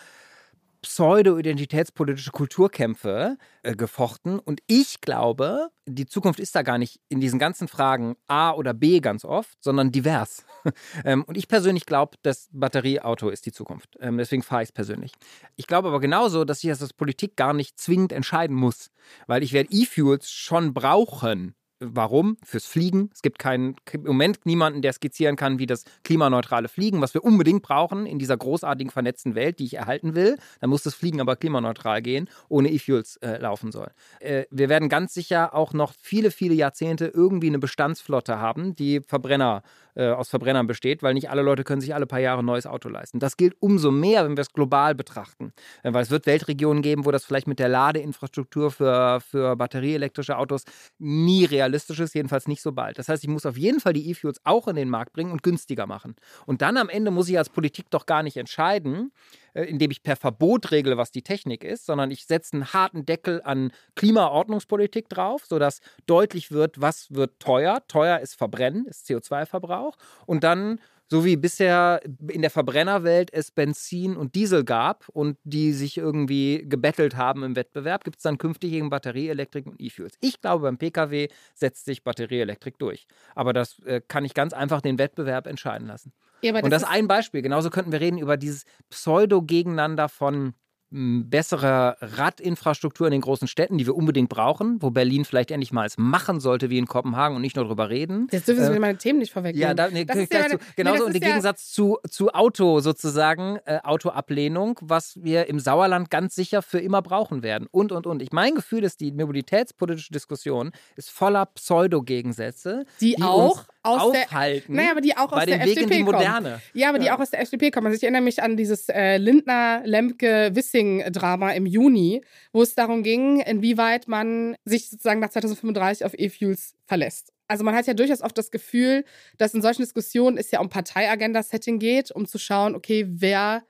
pseudo-identitätspolitische 0.86 2.30
Kulturkämpfe 2.30 3.36
äh, 3.64 3.74
gefochten. 3.74 4.38
Und 4.38 4.60
ich 4.68 5.00
glaube, 5.00 5.70
die 5.84 6.06
Zukunft 6.06 6.38
ist 6.38 6.54
da 6.54 6.62
gar 6.62 6.78
nicht 6.78 7.00
in 7.08 7.20
diesen 7.20 7.40
ganzen 7.40 7.66
Fragen 7.66 8.14
A 8.28 8.52
oder 8.52 8.72
B 8.72 9.00
ganz 9.00 9.24
oft, 9.24 9.58
sondern 9.60 9.90
divers. 9.90 10.44
ähm, 11.04 11.24
und 11.24 11.36
ich 11.36 11.48
persönlich 11.48 11.86
glaube, 11.86 12.16
das 12.22 12.48
Batterieauto 12.52 13.30
ist 13.30 13.46
die 13.46 13.52
Zukunft. 13.52 13.96
Ähm, 13.98 14.16
deswegen 14.16 14.44
fahre 14.44 14.62
ich 14.62 14.68
es 14.68 14.72
persönlich. 14.72 15.12
Ich 15.56 15.66
glaube 15.66 15.88
aber 15.88 15.98
genauso, 15.98 16.44
dass 16.44 16.62
ich 16.62 16.70
das 16.70 16.80
als 16.80 16.92
Politik 16.92 17.36
gar 17.36 17.52
nicht 17.52 17.80
zwingend 17.80 18.12
entscheiden 18.12 18.54
muss, 18.54 18.90
weil 19.26 19.42
ich 19.42 19.52
werde 19.52 19.72
E-Fuels 19.72 20.30
schon 20.30 20.72
brauchen 20.72 21.55
Warum? 21.78 22.38
Fürs 22.42 22.64
Fliegen. 22.64 23.10
Es 23.12 23.20
gibt 23.20 23.38
keinen, 23.38 23.76
im 23.92 24.04
Moment 24.04 24.46
niemanden, 24.46 24.80
der 24.80 24.94
skizzieren 24.94 25.36
kann, 25.36 25.58
wie 25.58 25.66
das 25.66 25.84
klimaneutrale 26.04 26.68
Fliegen, 26.68 27.02
was 27.02 27.12
wir 27.12 27.22
unbedingt 27.22 27.62
brauchen 27.62 28.06
in 28.06 28.18
dieser 28.18 28.36
großartigen 28.36 28.90
vernetzten 28.90 29.34
Welt, 29.34 29.58
die 29.58 29.64
ich 29.66 29.74
erhalten 29.74 30.14
will. 30.14 30.38
Da 30.60 30.68
muss 30.68 30.82
das 30.84 30.94
Fliegen 30.94 31.20
aber 31.20 31.36
klimaneutral 31.36 32.00
gehen, 32.00 32.30
ohne 32.48 32.70
E-Fuels 32.70 33.16
äh, 33.18 33.38
laufen 33.38 33.72
soll. 33.72 33.90
Äh, 34.20 34.44
wir 34.50 34.70
werden 34.70 34.88
ganz 34.88 35.12
sicher 35.12 35.54
auch 35.54 35.74
noch 35.74 35.92
viele, 36.00 36.30
viele 36.30 36.54
Jahrzehnte 36.54 37.06
irgendwie 37.08 37.48
eine 37.48 37.58
Bestandsflotte 37.58 38.38
haben, 38.38 38.74
die 38.74 39.00
Verbrenner 39.00 39.62
äh, 39.62 39.85
aus 40.04 40.28
Verbrennern 40.28 40.66
besteht, 40.66 41.02
weil 41.02 41.14
nicht 41.14 41.30
alle 41.30 41.42
Leute 41.42 41.64
können 41.64 41.80
sich 41.80 41.94
alle 41.94 42.06
paar 42.06 42.20
Jahre 42.20 42.40
ein 42.40 42.44
neues 42.44 42.66
Auto 42.66 42.88
leisten. 42.88 43.18
Das 43.18 43.36
gilt 43.36 43.54
umso 43.60 43.90
mehr, 43.90 44.24
wenn 44.24 44.36
wir 44.36 44.42
es 44.42 44.52
global 44.52 44.94
betrachten. 44.94 45.52
Äh, 45.82 45.92
weil 45.92 46.02
es 46.02 46.10
wird 46.10 46.26
Weltregionen 46.26 46.82
geben, 46.82 47.04
wo 47.04 47.10
das 47.10 47.24
vielleicht 47.24 47.46
mit 47.46 47.58
der 47.58 47.68
Ladeinfrastruktur 47.68 48.70
für, 48.70 49.20
für 49.20 49.56
batterieelektrische 49.56 50.36
Autos 50.36 50.64
nie 50.98 51.44
realistisch 51.44 52.00
ist, 52.00 52.14
jedenfalls 52.14 52.48
nicht 52.48 52.62
so 52.62 52.72
bald. 52.72 52.98
Das 52.98 53.08
heißt, 53.08 53.22
ich 53.22 53.30
muss 53.30 53.46
auf 53.46 53.56
jeden 53.56 53.80
Fall 53.80 53.92
die 53.92 54.10
E-Fuels 54.10 54.40
auch 54.44 54.68
in 54.68 54.76
den 54.76 54.88
Markt 54.90 55.12
bringen 55.12 55.32
und 55.32 55.42
günstiger 55.42 55.86
machen. 55.86 56.16
Und 56.46 56.62
dann 56.62 56.76
am 56.76 56.88
Ende 56.88 57.10
muss 57.10 57.28
ich 57.28 57.38
als 57.38 57.48
Politik 57.48 57.90
doch 57.90 58.06
gar 58.06 58.22
nicht 58.22 58.36
entscheiden, 58.36 59.12
äh, 59.45 59.45
indem 59.64 59.90
ich 59.90 60.02
per 60.02 60.16
Verbot 60.16 60.70
regle, 60.70 60.96
was 60.96 61.10
die 61.10 61.22
Technik 61.22 61.64
ist, 61.64 61.86
sondern 61.86 62.10
ich 62.10 62.26
setze 62.26 62.54
einen 62.54 62.72
harten 62.72 63.06
Deckel 63.06 63.40
an 63.42 63.72
Klimaordnungspolitik 63.94 65.08
drauf, 65.08 65.44
sodass 65.46 65.80
deutlich 66.06 66.50
wird, 66.52 66.80
was 66.80 67.12
wird 67.14 67.40
teuer. 67.40 67.82
Teuer 67.88 68.18
ist 68.18 68.34
Verbrennen, 68.34 68.86
ist 68.86 69.08
CO2-Verbrauch. 69.08 69.96
Und 70.26 70.44
dann 70.44 70.80
so 71.08 71.24
wie 71.24 71.36
bisher 71.36 72.00
in 72.28 72.42
der 72.42 72.50
Verbrennerwelt 72.50 73.32
es 73.32 73.50
Benzin 73.50 74.16
und 74.16 74.34
Diesel 74.34 74.64
gab 74.64 75.08
und 75.08 75.38
die 75.44 75.72
sich 75.72 75.96
irgendwie 75.96 76.64
gebettelt 76.68 77.16
haben 77.16 77.44
im 77.44 77.56
Wettbewerb, 77.56 78.04
gibt 78.04 78.16
es 78.16 78.22
dann 78.22 78.38
künftig 78.38 78.72
eben 78.72 78.90
Batterieelektrik 78.90 79.66
und 79.66 79.80
E-Fuels. 79.80 80.16
Ich 80.20 80.40
glaube, 80.40 80.62
beim 80.62 80.78
Pkw 80.78 81.28
setzt 81.54 81.84
sich 81.84 82.02
Batterieelektrik 82.02 82.78
durch. 82.78 83.06
Aber 83.34 83.52
das 83.52 83.78
äh, 83.80 84.00
kann 84.06 84.24
ich 84.24 84.34
ganz 84.34 84.52
einfach 84.52 84.80
den 84.80 84.98
Wettbewerb 84.98 85.46
entscheiden 85.46 85.86
lassen. 85.86 86.12
Ja, 86.42 86.54
und 86.54 86.70
das 86.70 86.82
ist 86.82 86.88
ein 86.88 87.08
Beispiel. 87.08 87.42
Genauso 87.42 87.70
könnten 87.70 87.92
wir 87.92 88.00
reden 88.00 88.18
über 88.18 88.36
dieses 88.36 88.64
Pseudo-Gegeneinander 88.90 90.08
von 90.08 90.54
bessere 90.90 91.96
Radinfrastruktur 92.00 93.06
in 93.06 93.10
den 93.10 93.20
großen 93.20 93.48
Städten, 93.48 93.76
die 93.76 93.86
wir 93.86 93.96
unbedingt 93.96 94.28
brauchen, 94.28 94.80
wo 94.80 94.90
Berlin 94.90 95.24
vielleicht 95.24 95.50
endlich 95.50 95.72
mal 95.72 95.86
es 95.86 95.98
machen 95.98 96.38
sollte 96.40 96.70
wie 96.70 96.78
in 96.78 96.86
Kopenhagen 96.86 97.34
und 97.34 97.42
nicht 97.42 97.56
nur 97.56 97.64
darüber 97.64 97.90
reden. 97.90 98.28
Jetzt 98.30 98.46
dürfen 98.46 98.64
Sie 98.64 98.72
äh, 98.72 98.78
meine 98.78 98.98
Themen 98.98 99.18
nicht 99.18 99.32
vorwegnehmen. 99.32 99.68
Ja, 99.68 99.74
da, 99.74 99.88
nee, 99.88 100.04
das 100.04 100.16
ja 100.30 100.48
zu, 100.48 100.58
genauso 100.76 100.98
nee, 100.98 101.08
und 101.08 101.14
im 101.16 101.20
Gegensatz 101.20 101.70
zu, 101.72 101.98
zu 102.08 102.30
Auto 102.32 102.80
sozusagen, 102.80 103.58
äh, 103.64 103.80
Autoablehnung, 103.82 104.78
was 104.82 105.18
wir 105.22 105.48
im 105.48 105.58
Sauerland 105.58 106.10
ganz 106.10 106.34
sicher 106.34 106.62
für 106.62 106.78
immer 106.78 107.02
brauchen 107.02 107.42
werden 107.42 107.66
und, 107.70 107.90
und, 107.90 108.06
und. 108.06 108.22
Ich, 108.22 108.32
mein 108.32 108.54
Gefühl 108.54 108.84
ist, 108.84 109.00
die 109.00 109.12
mobilitätspolitische 109.12 110.12
Diskussion 110.12 110.70
ist 110.94 111.10
voller 111.10 111.46
Pseudo-Gegensätze, 111.46 112.84
die, 113.00 113.16
die 113.16 113.22
auch 113.22 113.64
aus 113.86 114.02
aufhalten. 114.02 114.74
Der, 114.74 114.82
naja, 114.82 114.92
aber 114.92 115.00
die 115.00 115.16
auch 115.16 115.32
aus 115.32 115.44
der 115.44 115.60
Weg 115.60 115.76
FDP 115.76 115.82
in 115.82 115.90
die 115.90 116.04
Moderne. 116.04 116.50
Kommen. 116.50 116.62
Ja, 116.74 116.88
aber 116.88 116.98
ja. 116.98 117.04
die 117.04 117.10
auch 117.10 117.18
aus 117.20 117.30
der 117.30 117.40
FDP 117.40 117.70
kommen. 117.70 117.86
Also 117.86 117.96
ich 117.96 118.02
erinnere 118.02 118.22
mich 118.22 118.42
an 118.42 118.56
dieses 118.56 118.88
äh, 118.88 119.18
Lindner-Lemke-Wissing-Drama 119.18 121.52
im 121.52 121.66
Juni, 121.66 122.24
wo 122.52 122.62
es 122.62 122.74
darum 122.74 123.02
ging, 123.02 123.40
inwieweit 123.40 124.08
man 124.08 124.56
sich 124.64 124.88
sozusagen 124.90 125.20
nach 125.20 125.30
2035 125.30 126.04
auf 126.04 126.18
E-Fuels 126.18 126.74
verlässt. 126.86 127.32
Also 127.48 127.64
man 127.64 127.74
hat 127.74 127.86
ja 127.86 127.94
durchaus 127.94 128.22
oft 128.22 128.36
das 128.36 128.50
Gefühl, 128.50 129.04
dass 129.38 129.54
in 129.54 129.62
solchen 129.62 129.82
Diskussionen 129.82 130.36
es 130.36 130.50
ja 130.50 130.60
um 130.60 130.68
Parteiagenda-Setting 130.68 131.78
geht, 131.78 132.10
um 132.10 132.26
zu 132.26 132.38
schauen, 132.38 132.74
okay, 132.74 133.06
wer 133.08 133.62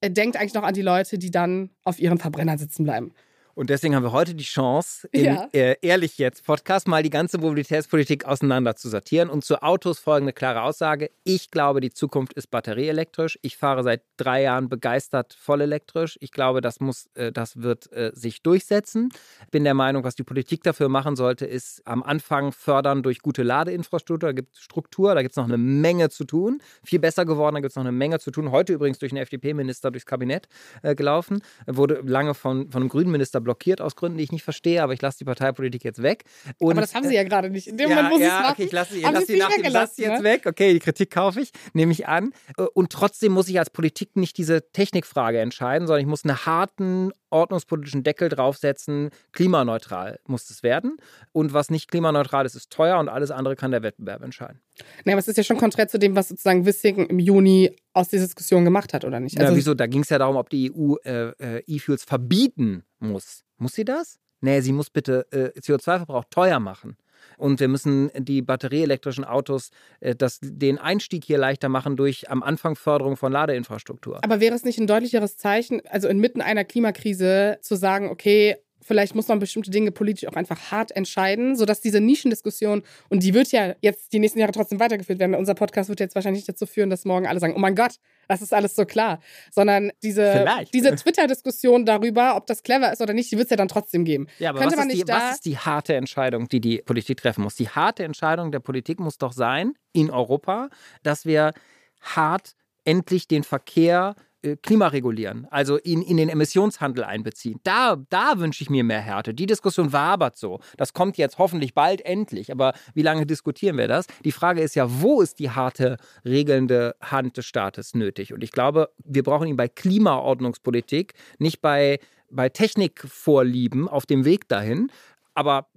äh, 0.00 0.10
denkt 0.10 0.36
eigentlich 0.36 0.54
noch 0.54 0.62
an 0.62 0.74
die 0.74 0.82
Leute, 0.82 1.18
die 1.18 1.30
dann 1.30 1.70
auf 1.82 1.98
ihren 1.98 2.18
Verbrennern 2.18 2.58
sitzen 2.58 2.84
bleiben. 2.84 3.12
Und 3.54 3.70
deswegen 3.70 3.94
haben 3.94 4.02
wir 4.02 4.10
heute 4.10 4.34
die 4.34 4.44
Chance, 4.44 5.08
im 5.12 5.24
ja. 5.24 5.48
äh, 5.52 5.76
Ehrlich 5.80 6.18
jetzt 6.18 6.44
Podcast 6.44 6.88
mal 6.88 7.04
die 7.04 7.10
ganze 7.10 7.38
Mobilitätspolitik 7.38 8.24
auseinander 8.24 8.74
zu 8.74 8.88
sortieren. 8.88 9.30
Und 9.30 9.44
zu 9.44 9.62
Autos 9.62 10.00
folgende 10.00 10.32
klare 10.32 10.62
Aussage. 10.62 11.10
Ich 11.22 11.52
glaube, 11.52 11.80
die 11.80 11.92
Zukunft 11.92 12.32
ist 12.32 12.50
batterieelektrisch. 12.50 13.38
Ich 13.42 13.56
fahre 13.56 13.84
seit 13.84 14.02
drei 14.16 14.42
Jahren 14.42 14.68
begeistert 14.68 15.36
voll 15.38 15.60
elektrisch. 15.60 16.18
Ich 16.20 16.32
glaube, 16.32 16.62
das 16.62 16.80
muss, 16.80 17.06
äh, 17.14 17.30
das 17.30 17.62
wird 17.62 17.92
äh, 17.92 18.10
sich 18.12 18.42
durchsetzen. 18.42 19.10
Ich 19.44 19.50
bin 19.50 19.62
der 19.62 19.74
Meinung, 19.74 20.02
was 20.02 20.16
die 20.16 20.24
Politik 20.24 20.64
dafür 20.64 20.88
machen 20.88 21.14
sollte, 21.14 21.46
ist 21.46 21.86
am 21.86 22.02
Anfang 22.02 22.50
fördern 22.50 23.04
durch 23.04 23.20
gute 23.20 23.44
Ladeinfrastruktur. 23.44 24.30
Da 24.30 24.32
gibt 24.32 24.56
es 24.56 24.62
Struktur, 24.62 25.14
da 25.14 25.22
gibt 25.22 25.32
es 25.32 25.36
noch 25.36 25.44
eine 25.44 25.58
Menge 25.58 26.10
zu 26.10 26.24
tun. 26.24 26.60
Viel 26.82 26.98
besser 26.98 27.24
geworden, 27.24 27.54
da 27.54 27.60
gibt 27.60 27.70
es 27.70 27.76
noch 27.76 27.84
eine 27.84 27.92
Menge 27.92 28.18
zu 28.18 28.32
tun. 28.32 28.50
Heute 28.50 28.72
übrigens 28.72 28.98
durch 28.98 29.12
einen 29.12 29.22
FDP-Minister 29.22 29.92
durchs 29.92 30.06
Kabinett 30.06 30.48
gelaufen. 30.82 31.40
Wurde 31.66 32.02
lange 32.04 32.34
von, 32.34 32.70
von 32.70 32.82
einem 32.82 32.88
grünen 32.88 33.12
Minister 33.12 33.43
blockiert 33.44 33.80
aus 33.80 33.96
Gründen, 33.96 34.18
die 34.18 34.24
ich 34.24 34.32
nicht 34.32 34.42
verstehe, 34.42 34.82
aber 34.82 34.92
ich 34.92 35.02
lasse 35.02 35.18
die 35.18 35.24
Parteipolitik 35.24 35.84
jetzt 35.84 36.02
weg. 36.02 36.24
Und, 36.58 36.72
aber 36.72 36.80
das 36.80 36.94
haben 36.94 37.06
sie 37.06 37.14
ja 37.14 37.22
gerade 37.22 37.50
nicht. 37.50 37.68
In 37.68 37.76
dem 37.76 37.90
ja, 37.90 37.96
Moment, 37.96 38.14
wo 38.14 38.18
ja, 38.18 38.38
sie 38.38 38.44
es 38.44 38.50
okay, 38.52 38.64
ich 38.64 38.72
lasse, 38.72 38.96
ich 38.96 39.02
lasse 39.02 39.26
sie, 39.26 39.38
nach, 39.38 39.50
lass 39.70 39.96
jetzt 39.96 40.18
ne? 40.18 40.24
weg. 40.24 40.46
Okay, 40.46 40.72
die 40.72 40.80
Kritik 40.80 41.10
kaufe 41.10 41.40
ich, 41.40 41.50
nehme 41.72 41.92
ich 41.92 42.08
an. 42.08 42.32
Äh, 42.56 42.62
und 42.62 42.90
trotzdem 42.90 43.32
muss 43.32 43.48
ich 43.48 43.58
als 43.58 43.70
Politik 43.70 44.16
nicht 44.16 44.38
diese 44.38 44.70
Technikfrage 44.72 45.38
entscheiden, 45.40 45.86
sondern 45.86 46.00
ich 46.00 46.08
muss 46.08 46.24
einen 46.24 46.44
harten 46.44 47.12
ordnungspolitischen 47.34 48.04
Deckel 48.04 48.28
draufsetzen. 48.28 49.10
Klimaneutral 49.32 50.20
muss 50.26 50.48
es 50.48 50.62
werden. 50.62 50.96
Und 51.32 51.52
was 51.52 51.68
nicht 51.68 51.90
klimaneutral 51.90 52.46
ist, 52.46 52.54
ist 52.54 52.70
teuer 52.70 52.98
und 52.98 53.08
alles 53.08 53.30
andere 53.30 53.56
kann 53.56 53.72
der 53.72 53.82
Wettbewerb 53.82 54.22
entscheiden. 54.22 54.60
Naja, 55.04 55.14
aber 55.14 55.20
es 55.20 55.28
ist 55.28 55.36
ja 55.36 55.44
schon 55.44 55.58
konträr 55.58 55.88
zu 55.88 55.98
dem, 55.98 56.16
was 56.16 56.28
sozusagen 56.28 56.64
Wissing 56.64 57.06
im 57.06 57.18
Juni 57.18 57.76
aus 57.92 58.08
dieser 58.08 58.24
Diskussion 58.24 58.64
gemacht 58.64 58.94
hat, 58.94 59.04
oder 59.04 59.20
nicht? 59.20 59.38
Also 59.38 59.52
ja, 59.52 59.56
wieso? 59.56 59.74
Da 59.74 59.86
ging 59.86 60.02
es 60.02 60.08
ja 60.08 60.18
darum, 60.18 60.36
ob 60.36 60.48
die 60.50 60.72
EU 60.72 60.94
äh, 61.04 61.30
äh, 61.38 61.62
E-Fuels 61.66 62.04
verbieten 62.04 62.84
muss. 63.10 63.44
Muss 63.56 63.74
sie 63.74 63.84
das? 63.84 64.18
Nee, 64.40 64.60
sie 64.60 64.72
muss 64.72 64.90
bitte 64.90 65.26
äh, 65.32 65.58
CO2-Verbrauch 65.58 66.24
teuer 66.30 66.60
machen. 66.60 66.96
Und 67.38 67.60
wir 67.60 67.68
müssen 67.68 68.10
die 68.16 68.42
batterieelektrischen 68.42 69.24
Autos, 69.24 69.70
äh, 70.00 70.14
das, 70.14 70.38
den 70.42 70.78
Einstieg 70.78 71.24
hier 71.24 71.38
leichter 71.38 71.68
machen 71.68 71.96
durch 71.96 72.30
am 72.30 72.42
Anfang 72.42 72.76
Förderung 72.76 73.16
von 73.16 73.32
Ladeinfrastruktur. 73.32 74.20
Aber 74.22 74.40
wäre 74.40 74.54
es 74.54 74.64
nicht 74.64 74.78
ein 74.78 74.86
deutlicheres 74.86 75.36
Zeichen, 75.36 75.80
also 75.88 76.08
inmitten 76.08 76.40
einer 76.40 76.64
Klimakrise 76.64 77.58
zu 77.60 77.76
sagen, 77.76 78.10
okay, 78.10 78.56
vielleicht 78.84 79.14
muss 79.14 79.28
man 79.28 79.38
bestimmte 79.38 79.70
Dinge 79.70 79.90
politisch 79.90 80.28
auch 80.28 80.34
einfach 80.34 80.70
hart 80.70 80.94
entscheiden, 80.94 81.56
sodass 81.56 81.80
diese 81.80 82.00
Nischendiskussion, 82.00 82.82
und 83.08 83.22
die 83.22 83.34
wird 83.34 83.50
ja 83.50 83.74
jetzt 83.80 84.12
die 84.12 84.18
nächsten 84.18 84.38
Jahre 84.38 84.52
trotzdem 84.52 84.78
weitergeführt 84.78 85.18
werden. 85.18 85.34
Unser 85.34 85.54
Podcast 85.54 85.88
wird 85.88 86.00
jetzt 86.00 86.14
wahrscheinlich 86.14 86.44
dazu 86.44 86.66
führen, 86.66 86.90
dass 86.90 87.04
morgen 87.04 87.26
alle 87.26 87.40
sagen, 87.40 87.54
oh 87.56 87.58
mein 87.58 87.74
Gott, 87.74 87.96
das 88.28 88.42
ist 88.42 88.52
alles 88.52 88.76
so 88.76 88.84
klar. 88.84 89.20
Sondern 89.50 89.90
diese, 90.02 90.46
diese 90.72 90.94
Twitter-Diskussion 90.94 91.86
darüber, 91.86 92.36
ob 92.36 92.46
das 92.46 92.62
clever 92.62 92.92
ist 92.92 93.00
oder 93.00 93.14
nicht, 93.14 93.32
die 93.32 93.36
wird 93.36 93.46
es 93.46 93.50
ja 93.50 93.56
dann 93.56 93.68
trotzdem 93.68 94.04
geben. 94.04 94.28
Ja, 94.38 94.50
aber 94.50 94.60
was, 94.60 94.74
ist 94.74 94.92
die, 94.92 95.08
was 95.08 95.34
ist 95.34 95.46
die 95.46 95.58
harte 95.58 95.94
Entscheidung, 95.94 96.48
die 96.48 96.60
die 96.60 96.78
Politik 96.78 97.18
treffen 97.18 97.42
muss? 97.42 97.54
Die 97.54 97.68
harte 97.68 98.04
Entscheidung 98.04 98.52
der 98.52 98.60
Politik 98.60 99.00
muss 99.00 99.18
doch 99.18 99.32
sein, 99.32 99.74
in 99.92 100.10
Europa, 100.10 100.68
dass 101.02 101.24
wir 101.24 101.52
hart 102.00 102.54
endlich 102.84 103.28
den 103.28 103.44
Verkehr 103.44 104.14
Klima 104.62 104.88
regulieren, 104.88 105.46
also 105.50 105.76
in, 105.76 106.02
in 106.02 106.16
den 106.16 106.28
Emissionshandel 106.28 107.04
einbeziehen. 107.04 107.60
Da, 107.64 107.96
da 108.10 108.38
wünsche 108.38 108.62
ich 108.62 108.70
mir 108.70 108.84
mehr 108.84 109.00
Härte. 109.00 109.34
Die 109.34 109.46
Diskussion 109.46 109.92
wabert 109.92 110.36
so. 110.36 110.60
Das 110.76 110.92
kommt 110.92 111.16
jetzt 111.16 111.38
hoffentlich 111.38 111.74
bald 111.74 112.04
endlich. 112.04 112.52
Aber 112.52 112.74
wie 112.94 113.02
lange 113.02 113.26
diskutieren 113.26 113.78
wir 113.78 113.88
das? 113.88 114.06
Die 114.24 114.32
Frage 114.32 114.60
ist 114.60 114.74
ja, 114.74 114.86
wo 115.00 115.22
ist 115.22 115.38
die 115.38 115.50
harte 115.50 115.96
regelnde 116.24 116.94
Hand 117.00 117.36
des 117.36 117.46
Staates 117.46 117.94
nötig? 117.94 118.32
Und 118.32 118.44
ich 118.44 118.52
glaube, 118.52 118.90
wir 119.04 119.22
brauchen 119.22 119.48
ihn 119.48 119.56
bei 119.56 119.68
Klimaordnungspolitik, 119.68 121.14
nicht 121.38 121.60
bei, 121.60 121.98
bei 122.30 122.48
Technikvorlieben 122.48 123.88
auf 123.88 124.06
dem 124.06 124.24
Weg 124.24 124.48
dahin. 124.48 124.90
Aber 125.34 125.68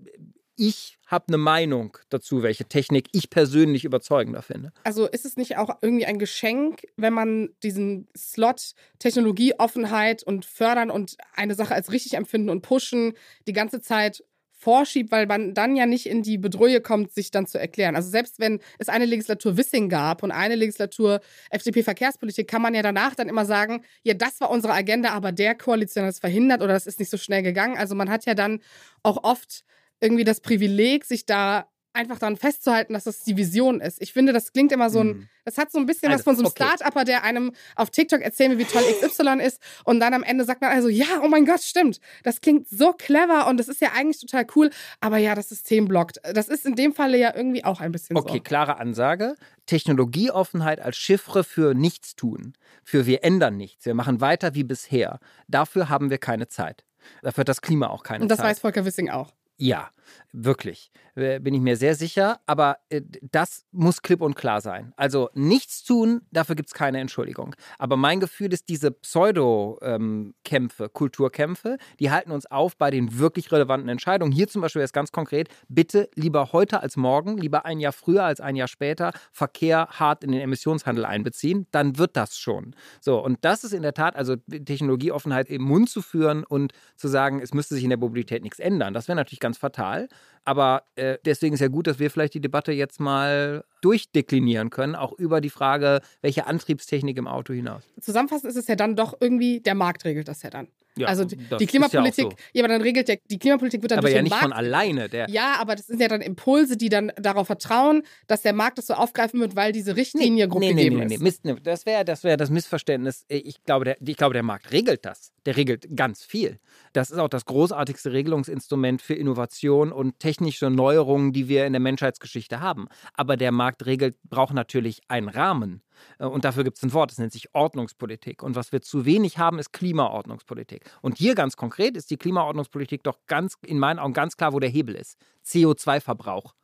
ich 0.57 0.97
habe 1.05 1.25
eine 1.29 1.37
Meinung 1.37 1.97
dazu, 2.09 2.43
welche 2.43 2.65
Technik 2.65 3.07
ich 3.13 3.29
persönlich 3.29 3.85
überzeugender 3.85 4.41
finde. 4.41 4.73
Also 4.83 5.07
ist 5.07 5.25
es 5.25 5.37
nicht 5.37 5.57
auch 5.57 5.77
irgendwie 5.81 6.05
ein 6.05 6.19
Geschenk, 6.19 6.81
wenn 6.97 7.13
man 7.13 7.49
diesen 7.63 8.09
Slot 8.17 8.73
Technologieoffenheit 8.99 10.23
und 10.23 10.45
fördern 10.45 10.91
und 10.91 11.15
eine 11.33 11.55
Sache 11.55 11.73
als 11.73 11.91
richtig 11.91 12.15
empfinden 12.15 12.49
und 12.49 12.61
pushen 12.61 13.13
die 13.47 13.53
ganze 13.53 13.79
Zeit 13.79 14.23
vorschiebt, 14.59 15.11
weil 15.11 15.27
man 15.27 15.53
dann 15.53 15.75
ja 15.75 15.85
nicht 15.85 16.07
in 16.07 16.23
die 16.23 16.39
Bedrohung 16.39 16.81
kommt, 16.81 17.13
sich 17.13 17.29
dann 17.29 17.45
zu 17.45 17.59
erklären. 17.59 17.95
Also 17.95 18.09
selbst 18.09 18.39
wenn 18.39 18.59
es 18.79 18.89
eine 18.89 19.05
Legislatur 19.05 19.55
Wissing 19.55 19.87
gab 19.87 20.23
und 20.23 20.31
eine 20.31 20.55
Legislatur 20.55 21.21
FDP-Verkehrspolitik, 21.51 22.47
kann 22.47 22.63
man 22.63 22.73
ja 22.73 22.81
danach 22.81 23.13
dann 23.13 23.29
immer 23.29 23.45
sagen, 23.45 23.83
ja, 24.01 24.15
das 24.15 24.41
war 24.41 24.49
unsere 24.49 24.73
Agenda, 24.73 25.11
aber 25.11 25.31
der 25.31 25.53
Koalition 25.53 26.05
hat 26.05 26.13
es 26.13 26.19
verhindert 26.19 26.63
oder 26.63 26.73
das 26.73 26.87
ist 26.87 26.99
nicht 26.99 27.11
so 27.11 27.17
schnell 27.17 27.43
gegangen. 27.43 27.77
Also 27.77 27.93
man 27.93 28.09
hat 28.09 28.25
ja 28.25 28.33
dann 28.33 28.59
auch 29.03 29.23
oft 29.23 29.63
irgendwie 29.99 30.23
das 30.23 30.41
Privileg, 30.41 31.05
sich 31.05 31.25
da 31.25 31.67
einfach 31.97 32.19
daran 32.19 32.37
festzuhalten, 32.37 32.93
dass 32.93 33.05
das 33.05 33.23
die 33.23 33.35
Vision 33.35 33.81
ist. 33.81 34.01
Ich 34.01 34.13
finde, 34.13 34.31
das 34.31 34.53
klingt 34.53 34.71
immer 34.71 34.89
so 34.89 34.99
ein, 34.99 35.07
mhm. 35.07 35.29
das 35.45 35.57
hat 35.57 35.71
so 35.71 35.79
ein 35.79 35.87
bisschen 35.87 36.11
also, 36.11 36.19
was 36.19 36.23
von 36.23 36.35
so 36.35 36.41
einem 36.41 36.51
okay. 36.51 36.63
Start-Upper, 36.63 37.03
der 37.03 37.23
einem 37.23 37.51
auf 37.75 37.89
TikTok 37.89 38.21
erzählen 38.21 38.51
will, 38.51 38.59
wie 38.59 38.65
toll 38.65 38.83
XY 38.83 39.43
ist 39.43 39.61
und 39.83 39.99
dann 39.99 40.13
am 40.13 40.23
Ende 40.23 40.45
sagt 40.45 40.61
man 40.61 40.71
also, 40.71 40.87
ja, 40.87 41.05
oh 41.23 41.27
mein 41.27 41.45
Gott, 41.45 41.61
stimmt. 41.61 41.99
Das 42.23 42.39
klingt 42.39 42.69
so 42.69 42.93
clever 42.93 43.47
und 43.47 43.57
das 43.57 43.67
ist 43.67 43.81
ja 43.81 43.89
eigentlich 43.95 44.21
total 44.21 44.45
cool, 44.55 44.69
aber 45.01 45.17
ja, 45.17 45.33
das 45.33 45.49
System 45.49 45.87
blockt. 45.87 46.19
Das 46.33 46.47
ist 46.47 46.65
in 46.65 46.75
dem 46.75 46.93
Falle 46.93 47.17
ja 47.17 47.35
irgendwie 47.35 47.65
auch 47.65 47.81
ein 47.81 47.91
bisschen 47.91 48.15
okay, 48.15 48.27
so. 48.27 48.33
Okay, 48.35 48.39
klare 48.41 48.77
Ansage. 48.77 49.35
Technologieoffenheit 49.65 50.79
als 50.79 50.97
Chiffre 50.97 51.43
für 51.43 51.73
Nichtstun, 51.73 52.53
für 52.83 53.05
wir 53.05 53.23
ändern 53.23 53.57
nichts, 53.57 53.85
wir 53.85 53.95
machen 53.95 54.21
weiter 54.21 54.53
wie 54.53 54.63
bisher. 54.63 55.19
Dafür 55.47 55.89
haben 55.89 56.09
wir 56.09 56.19
keine 56.19 56.47
Zeit. 56.47 56.85
Dafür 57.21 57.41
hat 57.41 57.49
das 57.49 57.61
Klima 57.61 57.87
auch 57.87 58.03
keine 58.03 58.19
Zeit. 58.19 58.21
Und 58.23 58.29
das 58.29 58.37
Zeit. 58.37 58.45
weiß 58.45 58.59
Volker 58.59 58.85
Wissing 58.85 59.09
auch. 59.09 59.33
Ja, 59.57 59.91
wirklich. 60.31 60.91
Äh, 61.17 61.39
bin 61.39 61.53
ich 61.53 61.61
mir 61.61 61.77
sehr 61.77 61.95
sicher. 61.95 62.39
Aber 62.45 62.77
äh, 62.89 63.01
das 63.31 63.65
muss 63.71 64.01
klipp 64.01 64.21
und 64.21 64.35
klar 64.35 64.61
sein. 64.61 64.93
Also 64.95 65.29
nichts 65.33 65.83
tun, 65.83 66.21
dafür 66.31 66.55
gibt 66.55 66.69
es 66.69 66.73
keine 66.73 66.99
Entschuldigung. 66.99 67.55
Aber 67.79 67.97
mein 67.97 68.19
Gefühl 68.19 68.53
ist, 68.53 68.69
diese 68.69 68.91
Pseudo-Kämpfe, 68.91 70.83
ähm, 70.83 70.89
Kulturkämpfe, 70.93 71.77
die 71.99 72.11
halten 72.11 72.31
uns 72.31 72.45
auf 72.45 72.77
bei 72.77 72.91
den 72.91 73.17
wirklich 73.17 73.51
relevanten 73.51 73.89
Entscheidungen. 73.89 74.31
Hier 74.31 74.47
zum 74.47 74.61
Beispiel 74.61 74.81
ist 74.81 74.93
ganz 74.93 75.11
konkret, 75.11 75.49
bitte 75.67 76.09
lieber 76.15 76.51
heute 76.53 76.81
als 76.81 76.97
morgen, 76.97 77.37
lieber 77.37 77.65
ein 77.65 77.79
Jahr 77.79 77.93
früher 77.93 78.23
als 78.23 78.39
ein 78.39 78.55
Jahr 78.55 78.67
später, 78.67 79.11
Verkehr 79.31 79.87
hart 79.91 80.23
in 80.23 80.31
den 80.31 80.41
Emissionshandel 80.41 81.05
einbeziehen. 81.05 81.67
Dann 81.71 81.97
wird 81.97 82.15
das 82.15 82.37
schon. 82.37 82.75
So, 83.01 83.23
und 83.23 83.39
das 83.41 83.63
ist 83.63 83.73
in 83.73 83.81
der 83.81 83.93
Tat, 83.93 84.15
also 84.15 84.35
Technologieoffenheit 84.35 85.49
im 85.49 85.63
Mund 85.63 85.89
zu 85.89 86.01
führen 86.01 86.43
und 86.43 86.73
zu 86.95 87.07
sagen, 87.07 87.41
es 87.41 87.53
müsste 87.53 87.75
sich 87.75 87.83
in 87.83 87.89
der 87.89 87.99
Mobilität 87.99 88.43
nichts 88.43 88.59
ändern. 88.59 88.93
Das 88.93 89.07
wäre 89.07 89.15
natürlich 89.15 89.39
ganz 89.39 89.57
fatal. 89.57 89.96
Aber 90.45 90.83
äh, 90.95 91.17
deswegen 91.25 91.55
ist 91.55 91.59
ja 91.59 91.67
gut, 91.67 91.87
dass 91.87 91.99
wir 91.99 92.09
vielleicht 92.09 92.33
die 92.33 92.39
Debatte 92.39 92.71
jetzt 92.71 93.01
mal 93.01 93.65
durchdeklinieren 93.81 94.69
können, 94.69 94.95
auch 94.95 95.11
über 95.11 95.41
die 95.41 95.49
Frage, 95.49 95.99
welche 96.21 96.47
Antriebstechnik 96.47 97.17
im 97.17 97.27
Auto 97.27 97.51
hinaus. 97.53 97.83
Zusammenfassend 97.99 98.49
ist 98.49 98.55
es 98.55 98.67
ja 98.67 98.75
dann 98.75 98.95
doch 98.95 99.17
irgendwie, 99.19 99.59
der 99.59 99.75
Markt 99.75 100.05
regelt 100.05 100.29
das 100.29 100.43
ja 100.43 100.49
dann. 100.49 100.69
Ja, 100.97 101.07
also 101.07 101.25
die 101.25 101.65
Klimapolitik, 101.67 102.25
ja, 102.25 102.29
so. 102.31 102.35
ja, 102.53 102.63
aber 102.63 102.73
dann 102.73 102.81
regelt 102.81 103.07
der, 103.07 103.19
die 103.29 103.37
Klimapolitik 103.37 103.81
wird 103.81 103.91
dann 103.91 103.99
aber 103.99 104.07
durch 104.07 104.15
ja 104.15 104.21
nicht 104.21 104.31
Markt, 104.31 104.43
von 104.43 104.53
alleine. 104.53 105.09
Der 105.09 105.29
ja, 105.29 105.55
aber 105.59 105.75
das 105.75 105.87
sind 105.87 106.01
ja 106.01 106.07
dann 106.07 106.21
Impulse, 106.21 106.77
die 106.77 106.89
dann 106.89 107.11
darauf 107.17 107.47
vertrauen, 107.47 108.03
dass 108.27 108.41
der 108.41 108.53
Markt 108.53 108.77
das 108.77 108.87
so 108.87 108.93
aufgreifen 108.93 109.39
wird, 109.39 109.55
weil 109.55 109.71
diese 109.71 109.95
Richtlinie 109.95 110.45
nee, 110.45 110.49
grob 110.49 110.61
nee, 110.61 110.73
gegeben 110.73 110.97
nee, 110.97 111.17
nee, 111.17 111.27
ist. 111.27 111.45
Nee, 111.45 111.55
das 111.61 111.85
wäre 111.85 112.03
das, 112.03 112.23
wär 112.23 112.37
das 112.37 112.49
Missverständnis. 112.49 113.25
Ich 113.27 113.63
glaube, 113.63 113.85
der, 113.85 113.97
ich 114.01 114.17
glaube, 114.17 114.33
der 114.33 114.43
Markt 114.43 114.71
regelt 114.71 115.05
das. 115.05 115.31
Der 115.47 115.55
regelt 115.55 115.87
ganz 115.95 116.25
viel. 116.25 116.59
Das 116.91 117.09
ist 117.09 117.19
auch 117.19 117.29
das 117.29 117.45
großartigste 117.45 118.11
Regelungsinstrument 118.11 119.01
für 119.01 119.13
Innovation 119.13 119.93
und 119.93 120.19
technische 120.19 120.69
Neuerungen, 120.69 121.31
die 121.31 121.47
wir 121.47 121.65
in 121.65 121.71
der 121.71 121.79
Menschheitsgeschichte 121.79 122.59
haben. 122.59 122.89
Aber 123.13 123.37
der 123.37 123.53
Markt 123.53 123.85
regelt, 123.85 124.17
braucht 124.23 124.53
natürlich 124.53 124.99
einen 125.07 125.29
Rahmen. 125.29 125.83
Äh, 126.19 126.25
und 126.25 126.43
dafür 126.43 126.65
gibt 126.65 126.75
es 126.75 126.83
ein 126.83 126.91
Wort, 126.91 127.11
das 127.11 127.17
nennt 127.17 127.31
sich 127.31 127.55
Ordnungspolitik. 127.55 128.43
Und 128.43 128.57
was 128.57 128.73
wir 128.73 128.81
zu 128.81 129.05
wenig 129.05 129.37
haben, 129.37 129.57
ist 129.57 129.71
Klimaordnungspolitik. 129.71 130.83
Und 131.01 131.17
hier 131.17 131.33
ganz 131.33 131.55
konkret 131.55 131.95
ist 131.95 132.11
die 132.11 132.17
Klimaordnungspolitik 132.17 133.03
doch 133.03 133.19
ganz, 133.27 133.55
in 133.65 133.79
meinen 133.79 133.99
Augen 133.99 134.11
ganz 134.11 134.35
klar, 134.35 134.51
wo 134.51 134.59
der 134.59 134.69
Hebel 134.69 134.95
ist. 134.95 135.17
CO2-Verbrauch. 135.45 136.55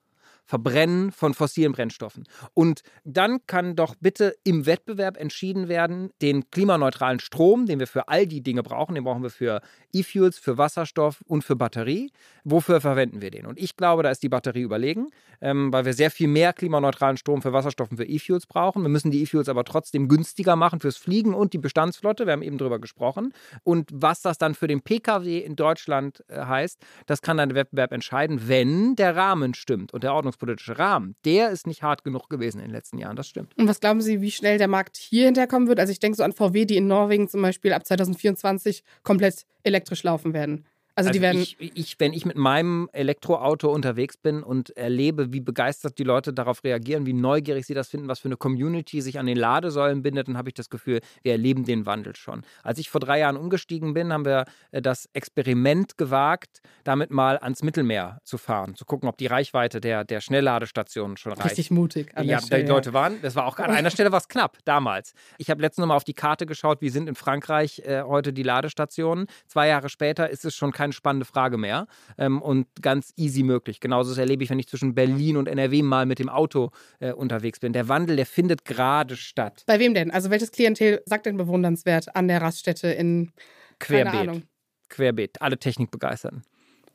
Verbrennen 0.46 1.12
von 1.12 1.34
fossilen 1.34 1.72
Brennstoffen. 1.72 2.26
Und 2.54 2.82
dann 3.04 3.46
kann 3.48 3.76
doch 3.76 3.96
bitte 4.00 4.36
im 4.44 4.66
Wettbewerb 4.66 5.18
entschieden 5.18 5.68
werden, 5.68 6.12
den 6.22 6.50
klimaneutralen 6.50 7.20
Strom, 7.20 7.66
den 7.66 7.80
wir 7.80 7.88
für 7.88 8.08
all 8.08 8.28
die 8.28 8.42
Dinge 8.42 8.64
brauchen, 8.64 8.96
den 8.96 9.04
brauchen 9.04 9.24
wir 9.24 9.30
für 9.30 9.62
E-Fuels, 9.94 10.38
für 10.38 10.58
Wasserstoff 10.58 11.22
und 11.28 11.44
für 11.44 11.56
Batterie. 11.56 12.12
Wofür 12.44 12.82
verwenden 12.82 13.22
wir 13.22 13.32
den? 13.32 13.46
Und 13.46 13.60
ich 13.60 13.78
glaube, 13.78 14.04
da 14.04 14.10
ist 14.10 14.24
die 14.24 14.30
Batterie 14.30 14.62
überlegen, 14.62 15.08
ähm, 15.42 15.72
weil 15.72 15.86
wir 15.86 15.94
sehr 15.94 16.12
viel 16.12 16.28
mehr 16.28 16.54
klimaneutralen 16.54 17.18
Strom 17.18 17.42
für 17.42 17.54
Wasserstoff 17.54 17.92
und 17.92 17.98
für 17.98 18.06
E-Fuels 18.06 18.46
brauchen. 18.46 18.82
Wir 18.82 18.90
müssen 18.90 19.12
die 19.12 19.22
E-Fuels 19.22 19.50
aber 19.50 19.64
trotzdem 19.64 20.08
günstiger 20.08 20.56
machen 20.56 20.80
fürs 20.80 20.98
Fliegen 20.98 21.34
und 21.34 21.54
die 21.54 21.58
Bestandsflotte. 21.58 22.26
Wir 22.26 22.34
haben 22.34 22.42
eben 22.42 22.58
darüber 22.58 22.80
gesprochen. 22.80 23.34
Und 23.64 23.90
was 23.94 24.22
das 24.22 24.38
dann 24.38 24.56
für 24.56 24.68
den 24.68 24.82
Pkw 24.82 25.40
in 25.40 25.56
Deutschland 25.56 26.24
äh, 26.28 26.46
heißt, 26.46 26.80
das 27.06 27.22
kann 27.22 27.38
dann 27.38 27.50
der 27.50 27.56
Wettbewerb 27.56 27.92
entscheiden, 27.92 28.48
wenn 28.48 28.96
der 28.96 29.16
Rahmen 29.16 29.54
stimmt 29.54 29.94
und 29.94 30.04
der 30.04 30.14
Ordnungs 30.14 30.33
ordnungspolitische 30.34 30.78
Rahmen, 30.78 31.16
der 31.26 31.50
ist 31.50 31.68
nicht 31.68 31.84
hart 31.84 32.04
genug 32.04 32.30
gewesen 32.30 32.60
in 32.60 32.66
den 32.66 32.72
letzten 32.72 32.98
Jahren, 32.98 33.16
das 33.16 33.28
stimmt. 33.28 33.58
Und 33.58 33.68
was 33.68 33.80
glauben 33.80 34.02
Sie, 34.02 34.22
wie 34.22 34.32
schnell 34.32 34.58
der 34.58 34.68
Markt 34.68 34.98
hier 34.98 35.26
hinterkommen 35.26 35.68
wird? 35.68 35.80
Also 35.80 35.92
ich 35.92 36.00
denke 36.00 36.18
so 36.18 36.24
an 36.24 36.34
VW, 36.34 36.66
die 36.66 36.78
in 36.78 36.88
Norwegen 36.88 37.28
zum 37.28 37.42
Beispiel 37.42 37.74
ab 37.74 37.86
2024 37.86 38.84
komplett 39.04 39.46
elektrisch 39.64 40.04
laufen 40.04 40.34
werden. 40.34 40.66
Also, 40.96 41.08
also 41.08 41.18
die 41.18 41.22
werden. 41.22 41.42
Ich, 41.42 41.58
ich, 41.60 42.00
wenn 42.00 42.14
ich 42.14 42.26
mit 42.26 42.38
meinem 42.38 42.88
Elektroauto 42.94 43.72
unterwegs 43.72 44.16
bin 44.16 44.44
und 44.44 44.76
erlebe, 44.78 45.34
wie 45.34 45.40
begeistert 45.40 45.98
die 45.98 46.04
Leute 46.04 46.34
darauf 46.34 46.64
reagieren, 46.64 47.08
wie 47.08 47.14
neugierig 47.14 47.66
sie 47.66 47.74
das 47.74 47.90
finden, 47.90 48.08
was 48.08 48.20
für 48.20 48.28
eine 48.28 48.38
Community 48.38 49.02
sich 49.02 49.18
an 49.18 49.26
den 49.26 49.38
Ladesäulen 49.38 50.04
bindet, 50.04 50.28
dann 50.28 50.38
habe 50.38 50.50
ich 50.50 50.54
das 50.54 50.70
Gefühl, 50.70 51.02
wir 51.24 51.32
erleben 51.32 51.66
den 51.66 51.88
Wandel 51.88 52.16
schon. 52.16 52.44
Als 52.62 52.78
ich 52.78 52.92
vor 52.92 53.02
drei 53.02 53.20
Jahren 53.20 53.38
umgestiegen 53.38 53.94
bin, 53.96 54.14
haben 54.14 54.26
wir 54.26 54.46
äh, 54.72 54.84
das 54.84 55.10
Experiment 55.14 55.98
gewagt, 55.98 56.62
damit 56.84 57.10
mal 57.10 57.40
ans 57.40 57.64
Mittelmeer 57.64 58.20
zu 58.24 58.38
fahren, 58.38 58.76
zu 58.76 58.86
gucken, 58.86 59.10
ob 59.10 59.18
die 59.18 59.28
Reichweite 59.28 59.82
der, 59.82 60.04
der 60.04 60.22
Schnellladestationen 60.22 61.18
schon 61.18 61.34
reicht. 61.34 61.46
Richtig 61.46 61.72
mutig. 61.72 62.12
ja, 62.22 62.40
Stelle, 62.40 62.66
die 62.66 62.70
Leute 62.70 62.94
waren, 62.94 63.20
das 63.24 63.36
war 63.36 63.48
auch 63.48 63.58
an 63.58 63.72
einer 63.72 63.90
Stelle 63.90 64.12
was 64.12 64.28
knapp 64.28 64.60
damals. 64.64 65.14
Ich 65.40 65.50
habe 65.50 65.62
letztens 65.62 65.82
noch 65.82 65.88
mal 65.88 65.96
auf 65.96 66.04
die 66.04 66.14
Karte 66.14 66.46
geschaut, 66.46 66.82
wie 66.82 66.90
sind 66.90 67.10
in 67.10 67.16
Frankreich 67.16 67.80
äh, 67.80 68.04
heute 68.04 68.32
die 68.32 68.44
Ladestationen. 68.44 69.26
Zwei 69.48 69.70
Jahre 69.70 69.90
später 69.90 70.30
ist 70.30 70.46
es 70.46 70.54
schon 70.54 70.72
kein 70.72 70.83
keine 70.84 70.94
spannende 70.94 71.26
Frage 71.26 71.58
mehr 71.58 71.88
ähm, 72.18 72.42
und 72.42 72.68
ganz 72.82 73.14
easy 73.16 73.44
möglich. 73.44 73.80
Genauso 73.80 74.12
das 74.12 74.18
erlebe 74.18 74.44
ich, 74.44 74.50
wenn 74.50 74.60
ich 74.60 74.68
zwischen 74.68 74.94
Berlin 74.96 75.38
und 75.38 75.48
NRW 75.48 75.82
mal 75.82 76.06
mit 76.06 76.20
dem 76.20 76.28
Auto 76.30 76.72
äh, 77.00 77.14
unterwegs 77.14 77.60
bin. 77.60 77.72
Der 77.74 77.88
Wandel, 77.88 78.18
der 78.18 78.26
findet 78.26 78.66
gerade 78.66 79.16
statt. 79.16 79.64
Bei 79.66 79.80
wem 79.80 79.94
denn? 79.94 80.12
Also 80.12 80.30
welches 80.30 80.52
Klientel 80.52 81.02
sagt 81.06 81.26
denn 81.26 81.38
bewundernswert 81.38 82.16
an 82.16 82.28
der 82.28 82.42
Raststätte 82.42 82.90
in 82.90 83.32
Querbeet. 83.80 84.46
Querbeet. 84.90 85.42
Alle 85.42 85.58
Technikbegeisterten. 85.58 86.44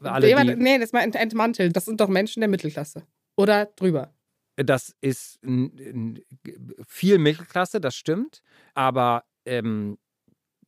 Alle, 0.00 0.26
die, 0.26 0.54
nee, 0.56 0.78
das 0.78 0.92
mal 0.92 1.00
ent- 1.00 1.16
entmantelt. 1.16 1.74
Das 1.74 1.86
sind 1.86 2.00
doch 2.00 2.08
Menschen 2.08 2.40
der 2.40 2.48
Mittelklasse. 2.48 3.02
Oder 3.36 3.66
drüber. 3.66 4.12
das 4.56 4.94
ist 5.00 5.40
viel 6.86 7.18
Mittelklasse, 7.18 7.80
das 7.80 7.96
stimmt. 7.96 8.42
Aber 8.74 9.24
ähm, 9.46 9.98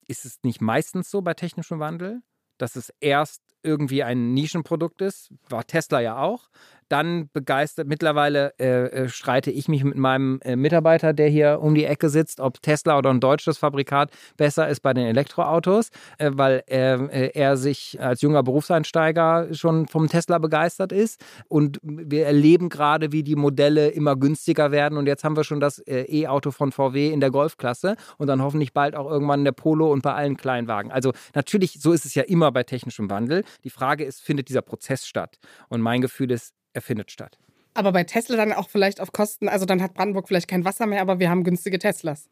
ist 0.09 0.25
es 0.25 0.39
nicht 0.43 0.61
meistens 0.61 1.11
so 1.11 1.23
bei 1.23 1.35
technischem 1.35 1.79
Wandel, 1.79 2.23
dass 2.61 2.77
es 2.77 2.93
erst 3.01 3.43
irgendwie 3.63 4.03
ein 4.03 4.33
Nischenprodukt 4.33 5.03
ist? 5.03 5.31
War 5.49 5.67
Tesla 5.67 6.01
ja 6.01 6.19
auch. 6.19 6.49
Dann 6.91 7.31
begeistert, 7.33 7.87
mittlerweile 7.87 8.53
äh, 8.59 9.05
äh, 9.05 9.09
streite 9.09 9.53
ich 9.53 9.69
mich 9.69 9.85
mit 9.85 9.97
meinem 9.97 10.41
äh, 10.43 10.57
Mitarbeiter, 10.57 11.13
der 11.13 11.29
hier 11.29 11.61
um 11.63 11.77
die 11.77 11.85
Ecke 11.85 12.09
sitzt, 12.09 12.41
ob 12.41 12.61
Tesla 12.63 12.99
oder 12.99 13.11
ein 13.11 13.21
deutsches 13.21 13.59
Fabrikat 13.59 14.11
besser 14.37 14.69
ist 14.69 14.81
bei 14.81 14.93
den 14.93 15.07
Elektroautos, 15.07 15.91
äh, 16.19 16.33
weil 16.35 16.65
er, 16.67 17.09
äh, 17.13 17.57
sich 17.57 17.97
als 18.01 18.23
junger 18.23 18.43
Berufseinsteiger 18.43 19.55
schon 19.55 19.87
vom 19.87 20.09
Tesla 20.09 20.39
begeistert 20.39 20.91
ist. 20.91 21.25
Und 21.47 21.79
wir 21.83 22.27
erleben 22.27 22.69
gerade, 22.69 23.13
wie 23.13 23.23
die 23.23 23.37
Modelle 23.37 23.91
immer 23.91 24.17
günstiger 24.17 24.73
werden. 24.73 24.99
Und 24.99 25.07
jetzt 25.07 25.23
haben 25.23 25.37
wir 25.37 25.45
schon 25.45 25.61
das 25.61 25.79
äh, 25.79 26.07
E-Auto 26.09 26.51
von 26.51 26.73
VW 26.73 27.13
in 27.13 27.21
der 27.21 27.31
Golfklasse 27.31 27.95
und 28.19 28.27
dann 28.27 28.43
hoffentlich 28.43 28.73
bald 28.73 28.97
auch 28.97 29.09
irgendwann 29.09 29.45
der 29.45 29.53
Polo 29.53 29.93
und 29.93 30.03
bei 30.03 30.15
allen 30.15 30.37
Kleinwagen. 30.37 30.91
Also 30.91 31.13
natürlich, 31.37 31.79
so 31.81 31.93
ist 31.93 32.05
es 32.05 32.17
ja 32.17 32.25
immer 32.25 32.51
bei 32.51 32.65
technischem 32.65 33.09
Wandel. 33.11 33.45
Die 33.63 33.71
Frage 33.71 34.03
ist, 34.03 34.21
findet 34.21 34.49
dieser 34.49 34.63
Prozess 34.63 35.07
statt? 35.07 35.39
Und 35.69 35.83
mein 35.83 36.01
Gefühl 36.01 36.33
ist, 36.33 36.53
er 36.73 36.83
findet 36.83 37.11
statt. 37.11 37.39
Aber 37.75 37.93
bei 37.93 38.05
Tesla 38.05 38.37
dann 38.37 38.53
auch 38.53 38.69
vielleicht 38.69 39.01
auf 39.01 39.13
Kosten, 39.13 39.49
also 39.49 39.65
dann 39.65 39.81
hat 39.81 39.95
Brandenburg 39.95 40.29
vielleicht 40.29 40.49
kein 40.49 40.65
Wasser 40.65 40.87
mehr, 40.87 41.01
aber 41.01 41.19
wir 41.21 41.31
haben 41.31 41.45
günstige 41.45 41.79
Teslas. 41.79 42.29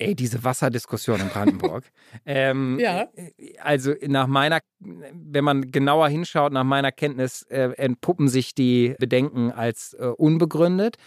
Ey, 0.00 0.14
diese 0.14 0.44
Wasserdiskussion 0.44 1.20
in 1.20 1.28
Brandenburg. 1.28 1.84
ähm, 2.26 2.78
Ja. 2.78 3.08
Also 3.60 3.94
nach 4.06 4.28
meiner, 4.28 4.60
wenn 4.78 5.44
man 5.44 5.72
genauer 5.72 6.08
hinschaut, 6.08 6.52
nach 6.52 6.64
meiner 6.64 6.92
Kenntnis 6.92 7.42
äh, 7.50 7.70
entpuppen 7.76 8.28
sich 8.28 8.54
die 8.54 8.94
Bedenken 9.00 9.50
als 9.50 9.94
äh, 9.94 10.06
unbegründet. 10.06 10.98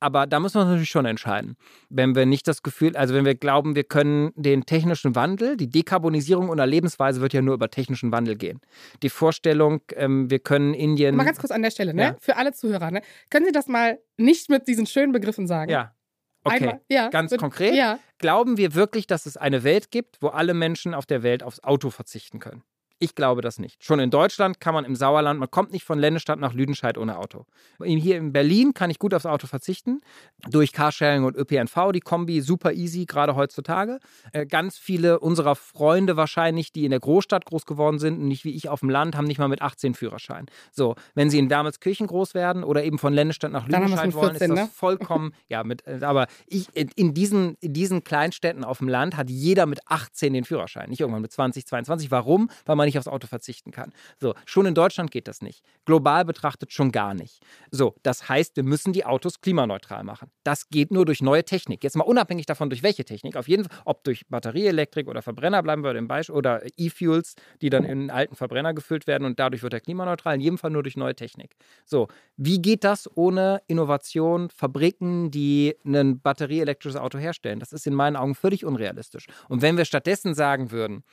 Aber 0.00 0.26
da 0.26 0.40
müssen 0.40 0.54
wir 0.56 0.62
uns 0.62 0.70
natürlich 0.70 0.88
schon 0.88 1.04
entscheiden. 1.04 1.56
Wenn 1.90 2.14
wir 2.14 2.24
nicht 2.26 2.48
das 2.48 2.62
Gefühl, 2.62 2.96
also 2.96 3.14
wenn 3.14 3.24
wir 3.26 3.34
glauben, 3.34 3.74
wir 3.74 3.84
können 3.84 4.32
den 4.34 4.64
technischen 4.64 5.14
Wandel, 5.14 5.56
die 5.56 5.68
Dekarbonisierung 5.68 6.48
unserer 6.48 6.66
Lebensweise 6.66 7.20
wird 7.20 7.34
ja 7.34 7.42
nur 7.42 7.54
über 7.54 7.70
technischen 7.70 8.10
Wandel 8.10 8.36
gehen. 8.36 8.60
Die 9.02 9.10
Vorstellung, 9.10 9.82
ähm, 9.94 10.30
wir 10.30 10.38
können 10.38 10.72
Indien. 10.72 11.16
Mal 11.16 11.24
ganz 11.24 11.38
kurz 11.38 11.50
an 11.50 11.62
der 11.62 11.70
Stelle, 11.70 11.92
ne? 11.92 12.02
Ja. 12.02 12.16
Für 12.18 12.36
alle 12.36 12.52
Zuhörer, 12.52 12.90
ne? 12.90 13.02
Können 13.28 13.44
Sie 13.44 13.52
das 13.52 13.68
mal 13.68 13.98
nicht 14.16 14.48
mit 14.48 14.66
diesen 14.66 14.86
schönen 14.86 15.12
Begriffen 15.12 15.46
sagen? 15.46 15.70
ja. 15.70 15.94
Okay. 16.42 16.56
Einmal, 16.56 16.80
ja. 16.88 17.08
Ganz 17.10 17.32
Mit- 17.32 17.40
konkret? 17.40 17.74
Ja. 17.74 17.98
Glauben 18.18 18.56
wir 18.56 18.74
wirklich, 18.74 19.06
dass 19.06 19.26
es 19.26 19.36
eine 19.36 19.62
Welt 19.62 19.90
gibt, 19.90 20.22
wo 20.22 20.28
alle 20.28 20.54
Menschen 20.54 20.94
auf 20.94 21.04
der 21.04 21.22
Welt 21.22 21.42
aufs 21.42 21.62
Auto 21.62 21.90
verzichten 21.90 22.38
können? 22.38 22.62
Ich 23.02 23.14
glaube 23.14 23.40
das 23.40 23.58
nicht. 23.58 23.82
Schon 23.82 23.98
in 23.98 24.10
Deutschland 24.10 24.60
kann 24.60 24.74
man 24.74 24.84
im 24.84 24.94
Sauerland, 24.94 25.40
man 25.40 25.50
kommt 25.50 25.72
nicht 25.72 25.84
von 25.84 25.98
Lennestadt 25.98 26.38
nach 26.38 26.52
Lüdenscheid 26.52 26.98
ohne 26.98 27.16
Auto. 27.18 27.46
Hier 27.82 28.18
in 28.18 28.32
Berlin 28.32 28.74
kann 28.74 28.90
ich 28.90 28.98
gut 28.98 29.14
aufs 29.14 29.24
Auto 29.24 29.46
verzichten. 29.46 30.02
Durch 30.50 30.72
Carsharing 30.74 31.24
und 31.24 31.34
ÖPNV, 31.34 31.92
die 31.94 32.00
Kombi 32.00 32.42
super 32.42 32.72
easy, 32.74 33.06
gerade 33.06 33.34
heutzutage. 33.36 34.00
Äh, 34.32 34.44
Ganz 34.44 34.76
viele 34.76 35.18
unserer 35.20 35.56
Freunde 35.56 36.18
wahrscheinlich, 36.18 36.72
die 36.72 36.84
in 36.84 36.90
der 36.90 37.00
Großstadt 37.00 37.46
groß 37.46 37.64
geworden 37.64 37.98
sind 37.98 38.18
und 38.20 38.28
nicht 38.28 38.44
wie 38.44 38.54
ich 38.54 38.68
auf 38.68 38.80
dem 38.80 38.90
Land, 38.90 39.16
haben 39.16 39.26
nicht 39.26 39.38
mal 39.38 39.48
mit 39.48 39.62
18 39.62 39.94
Führerschein. 39.94 40.46
So, 40.70 40.94
wenn 41.14 41.30
sie 41.30 41.38
in 41.38 41.48
Wermelskirchen 41.48 42.06
groß 42.06 42.34
werden 42.34 42.62
oder 42.62 42.84
eben 42.84 42.98
von 42.98 43.14
Lennestadt 43.14 43.50
nach 43.50 43.66
Lüdenscheid 43.66 44.12
wollen, 44.14 44.30
14, 44.32 44.50
ist 44.52 44.58
das 44.58 44.66
ne? 44.68 44.70
vollkommen, 44.74 45.32
ja, 45.48 45.64
mit, 45.64 45.86
äh, 45.86 46.00
aber 46.02 46.26
ich, 46.46 46.68
in- 46.74 46.90
in 46.96 47.14
diesen, 47.14 47.56
in 47.60 47.72
diesen 47.72 48.04
Kleinstädten 48.04 48.62
auf 48.62 48.76
dem 48.78 48.88
Land 48.88 49.16
hat 49.16 49.30
jeder 49.30 49.64
mit 49.64 49.80
18 49.86 50.34
den 50.34 50.44
Führerschein, 50.44 50.90
nicht 50.90 51.00
irgendwann 51.00 51.22
mit 51.22 51.32
20, 51.32 51.66
22. 51.66 52.10
Warum? 52.10 52.50
Weil 52.66 52.76
man 52.76 52.89
nicht 52.90 52.98
aufs 52.98 53.08
Auto 53.08 53.26
verzichten 53.26 53.70
kann. 53.70 53.92
So, 54.18 54.34
schon 54.44 54.66
in 54.66 54.74
Deutschland 54.74 55.10
geht 55.10 55.28
das 55.28 55.42
nicht. 55.42 55.64
Global 55.84 56.24
betrachtet 56.24 56.72
schon 56.72 56.90
gar 56.90 57.14
nicht. 57.14 57.40
So, 57.70 57.94
das 58.02 58.28
heißt, 58.28 58.56
wir 58.56 58.64
müssen 58.64 58.92
die 58.92 59.04
Autos 59.04 59.40
klimaneutral 59.40 60.02
machen. 60.02 60.30
Das 60.42 60.68
geht 60.68 60.90
nur 60.90 61.06
durch 61.06 61.22
neue 61.22 61.44
Technik. 61.44 61.84
Jetzt 61.84 61.96
mal 61.96 62.04
unabhängig 62.04 62.46
davon, 62.46 62.68
durch 62.68 62.82
welche 62.82 63.04
Technik. 63.04 63.36
Auf 63.36 63.48
jeden 63.48 63.64
Fall, 63.64 63.78
ob 63.84 64.04
durch 64.04 64.26
Batterieelektrik 64.28 65.08
oder 65.08 65.22
Verbrenner 65.22 65.62
bleiben 65.62 65.84
wir 65.84 65.94
im 65.94 66.08
Beispiel 66.08 66.34
oder 66.34 66.62
E-Fuels, 66.76 67.34
die 67.62 67.70
dann 67.70 67.84
in 67.84 68.10
alten 68.10 68.34
Verbrenner 68.34 68.74
gefüllt 68.74 69.06
werden 69.06 69.24
und 69.24 69.38
dadurch 69.38 69.62
wird 69.62 69.72
er 69.72 69.80
klimaneutral. 69.80 70.34
In 70.34 70.40
jedem 70.40 70.58
Fall 70.58 70.70
nur 70.70 70.82
durch 70.82 70.96
neue 70.96 71.14
Technik. 71.14 71.56
So, 71.84 72.08
wie 72.36 72.60
geht 72.60 72.84
das 72.84 73.08
ohne 73.16 73.62
Innovation, 73.68 74.50
Fabriken, 74.50 75.30
die 75.30 75.76
ein 75.84 76.20
batterieelektrisches 76.20 77.00
Auto 77.00 77.18
herstellen? 77.18 77.60
Das 77.60 77.72
ist 77.72 77.86
in 77.86 77.94
meinen 77.94 78.16
Augen 78.16 78.34
völlig 78.34 78.64
unrealistisch. 78.64 79.26
Und 79.48 79.62
wenn 79.62 79.76
wir 79.76 79.84
stattdessen 79.84 80.34
sagen 80.34 80.70
würden, 80.70 81.04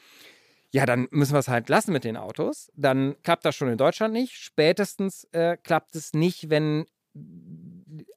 ja, 0.72 0.86
dann 0.86 1.08
müssen 1.12 1.34
wir 1.34 1.40
es 1.40 1.48
halt 1.48 1.70
lassen 1.70 1.94
mit 1.94 2.04
den 2.04 2.18
Autos. 2.18 2.72
Dann 2.76 3.16
klappt 3.24 3.46
das 3.46 3.56
schon 3.56 3.70
in 3.70 3.78
Deutschland 3.78 4.14
nicht. 4.14 4.34
Spätestens 4.34 5.26
äh, 5.32 5.58
klappt 5.58 5.96
es 5.96 6.14
nicht, 6.14 6.50
wenn 6.50 6.86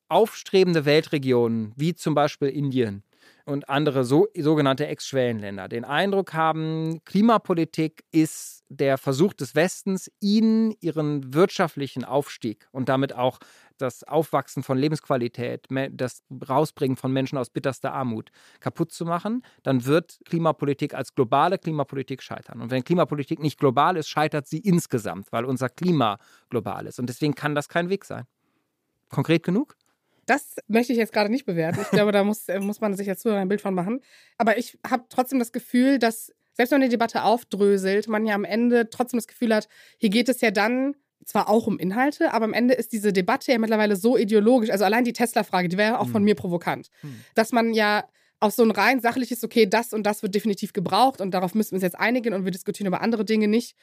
aufstrebende 0.08 0.84
Weltregionen, 0.84 1.72
wie 1.76 1.94
zum 1.94 2.14
Beispiel 2.14 2.48
Indien 2.48 3.04
und 3.44 3.68
andere 3.68 4.04
so, 4.04 4.28
sogenannte 4.36 4.86
Ex-Schwellenländer, 4.86 5.68
den 5.68 5.84
Eindruck 5.84 6.34
haben, 6.34 7.00
Klimapolitik 7.04 8.04
ist 8.12 8.64
der 8.68 8.98
Versuch 8.98 9.32
des 9.32 9.54
Westens, 9.54 10.10
ihnen 10.20 10.74
ihren 10.80 11.34
wirtschaftlichen 11.34 12.04
Aufstieg 12.04 12.68
und 12.72 12.88
damit 12.88 13.14
auch 13.14 13.38
das 13.80 14.04
Aufwachsen 14.04 14.62
von 14.62 14.78
Lebensqualität, 14.78 15.66
das 15.92 16.22
Rausbringen 16.48 16.96
von 16.96 17.12
Menschen 17.12 17.38
aus 17.38 17.50
bitterster 17.50 17.92
Armut 17.92 18.30
kaputt 18.60 18.92
zu 18.92 19.04
machen, 19.04 19.42
dann 19.62 19.84
wird 19.84 20.20
Klimapolitik 20.24 20.94
als 20.94 21.14
globale 21.14 21.58
Klimapolitik 21.58 22.22
scheitern. 22.22 22.60
Und 22.60 22.70
wenn 22.70 22.84
Klimapolitik 22.84 23.40
nicht 23.40 23.58
global 23.58 23.96
ist, 23.96 24.08
scheitert 24.08 24.46
sie 24.46 24.58
insgesamt, 24.58 25.32
weil 25.32 25.44
unser 25.44 25.68
Klima 25.68 26.18
global 26.48 26.86
ist. 26.86 26.98
Und 26.98 27.08
deswegen 27.08 27.34
kann 27.34 27.54
das 27.54 27.68
kein 27.68 27.88
Weg 27.88 28.04
sein. 28.04 28.24
Konkret 29.08 29.42
genug? 29.42 29.76
Das 30.26 30.54
möchte 30.68 30.92
ich 30.92 30.98
jetzt 30.98 31.12
gerade 31.12 31.30
nicht 31.30 31.44
bewerten. 31.44 31.80
Ich 31.80 31.90
glaube, 31.90 32.12
da 32.12 32.22
muss, 32.22 32.48
äh, 32.48 32.60
muss 32.60 32.80
man 32.80 32.94
sich 32.94 33.12
Zuhörer 33.18 33.40
ein 33.40 33.48
Bild 33.48 33.60
von 33.60 33.74
machen. 33.74 34.00
Aber 34.38 34.58
ich 34.58 34.78
habe 34.88 35.04
trotzdem 35.08 35.40
das 35.40 35.50
Gefühl, 35.50 35.98
dass, 35.98 36.32
selbst 36.52 36.70
wenn 36.70 36.78
man 36.78 36.88
die 36.88 36.92
Debatte 36.92 37.24
aufdröselt, 37.24 38.06
man 38.06 38.26
ja 38.26 38.36
am 38.36 38.44
Ende 38.44 38.90
trotzdem 38.90 39.18
das 39.18 39.26
Gefühl 39.26 39.52
hat, 39.54 39.68
hier 39.98 40.10
geht 40.10 40.28
es 40.28 40.40
ja 40.40 40.52
dann 40.52 40.94
zwar 41.24 41.48
auch 41.48 41.66
um 41.66 41.78
Inhalte, 41.78 42.32
aber 42.32 42.44
am 42.44 42.52
Ende 42.52 42.74
ist 42.74 42.92
diese 42.92 43.12
Debatte 43.12 43.52
ja 43.52 43.58
mittlerweile 43.58 43.96
so 43.96 44.16
ideologisch. 44.16 44.70
Also 44.70 44.84
allein 44.84 45.04
die 45.04 45.12
Tesla-Frage, 45.12 45.68
die 45.68 45.76
wäre 45.76 45.92
ja 45.92 45.98
auch 45.98 46.08
von 46.08 46.16
Hm. 46.16 46.24
mir 46.24 46.34
provokant. 46.34 46.88
Hm. 47.00 47.20
Dass 47.34 47.52
man 47.52 47.72
ja 47.74 48.04
auf 48.40 48.52
so 48.54 48.62
ein 48.62 48.70
rein 48.70 49.00
sachliches, 49.00 49.44
okay, 49.44 49.66
das 49.66 49.92
und 49.92 50.04
das 50.04 50.22
wird 50.22 50.34
definitiv 50.34 50.72
gebraucht 50.72 51.20
und 51.20 51.32
darauf 51.32 51.54
müssen 51.54 51.72
wir 51.72 51.76
uns 51.76 51.82
jetzt 51.82 51.98
einigen 51.98 52.32
und 52.32 52.44
wir 52.44 52.50
diskutieren 52.50 52.86
über 52.86 53.02
andere 53.02 53.24
Dinge 53.24 53.48
nicht, 53.48 53.76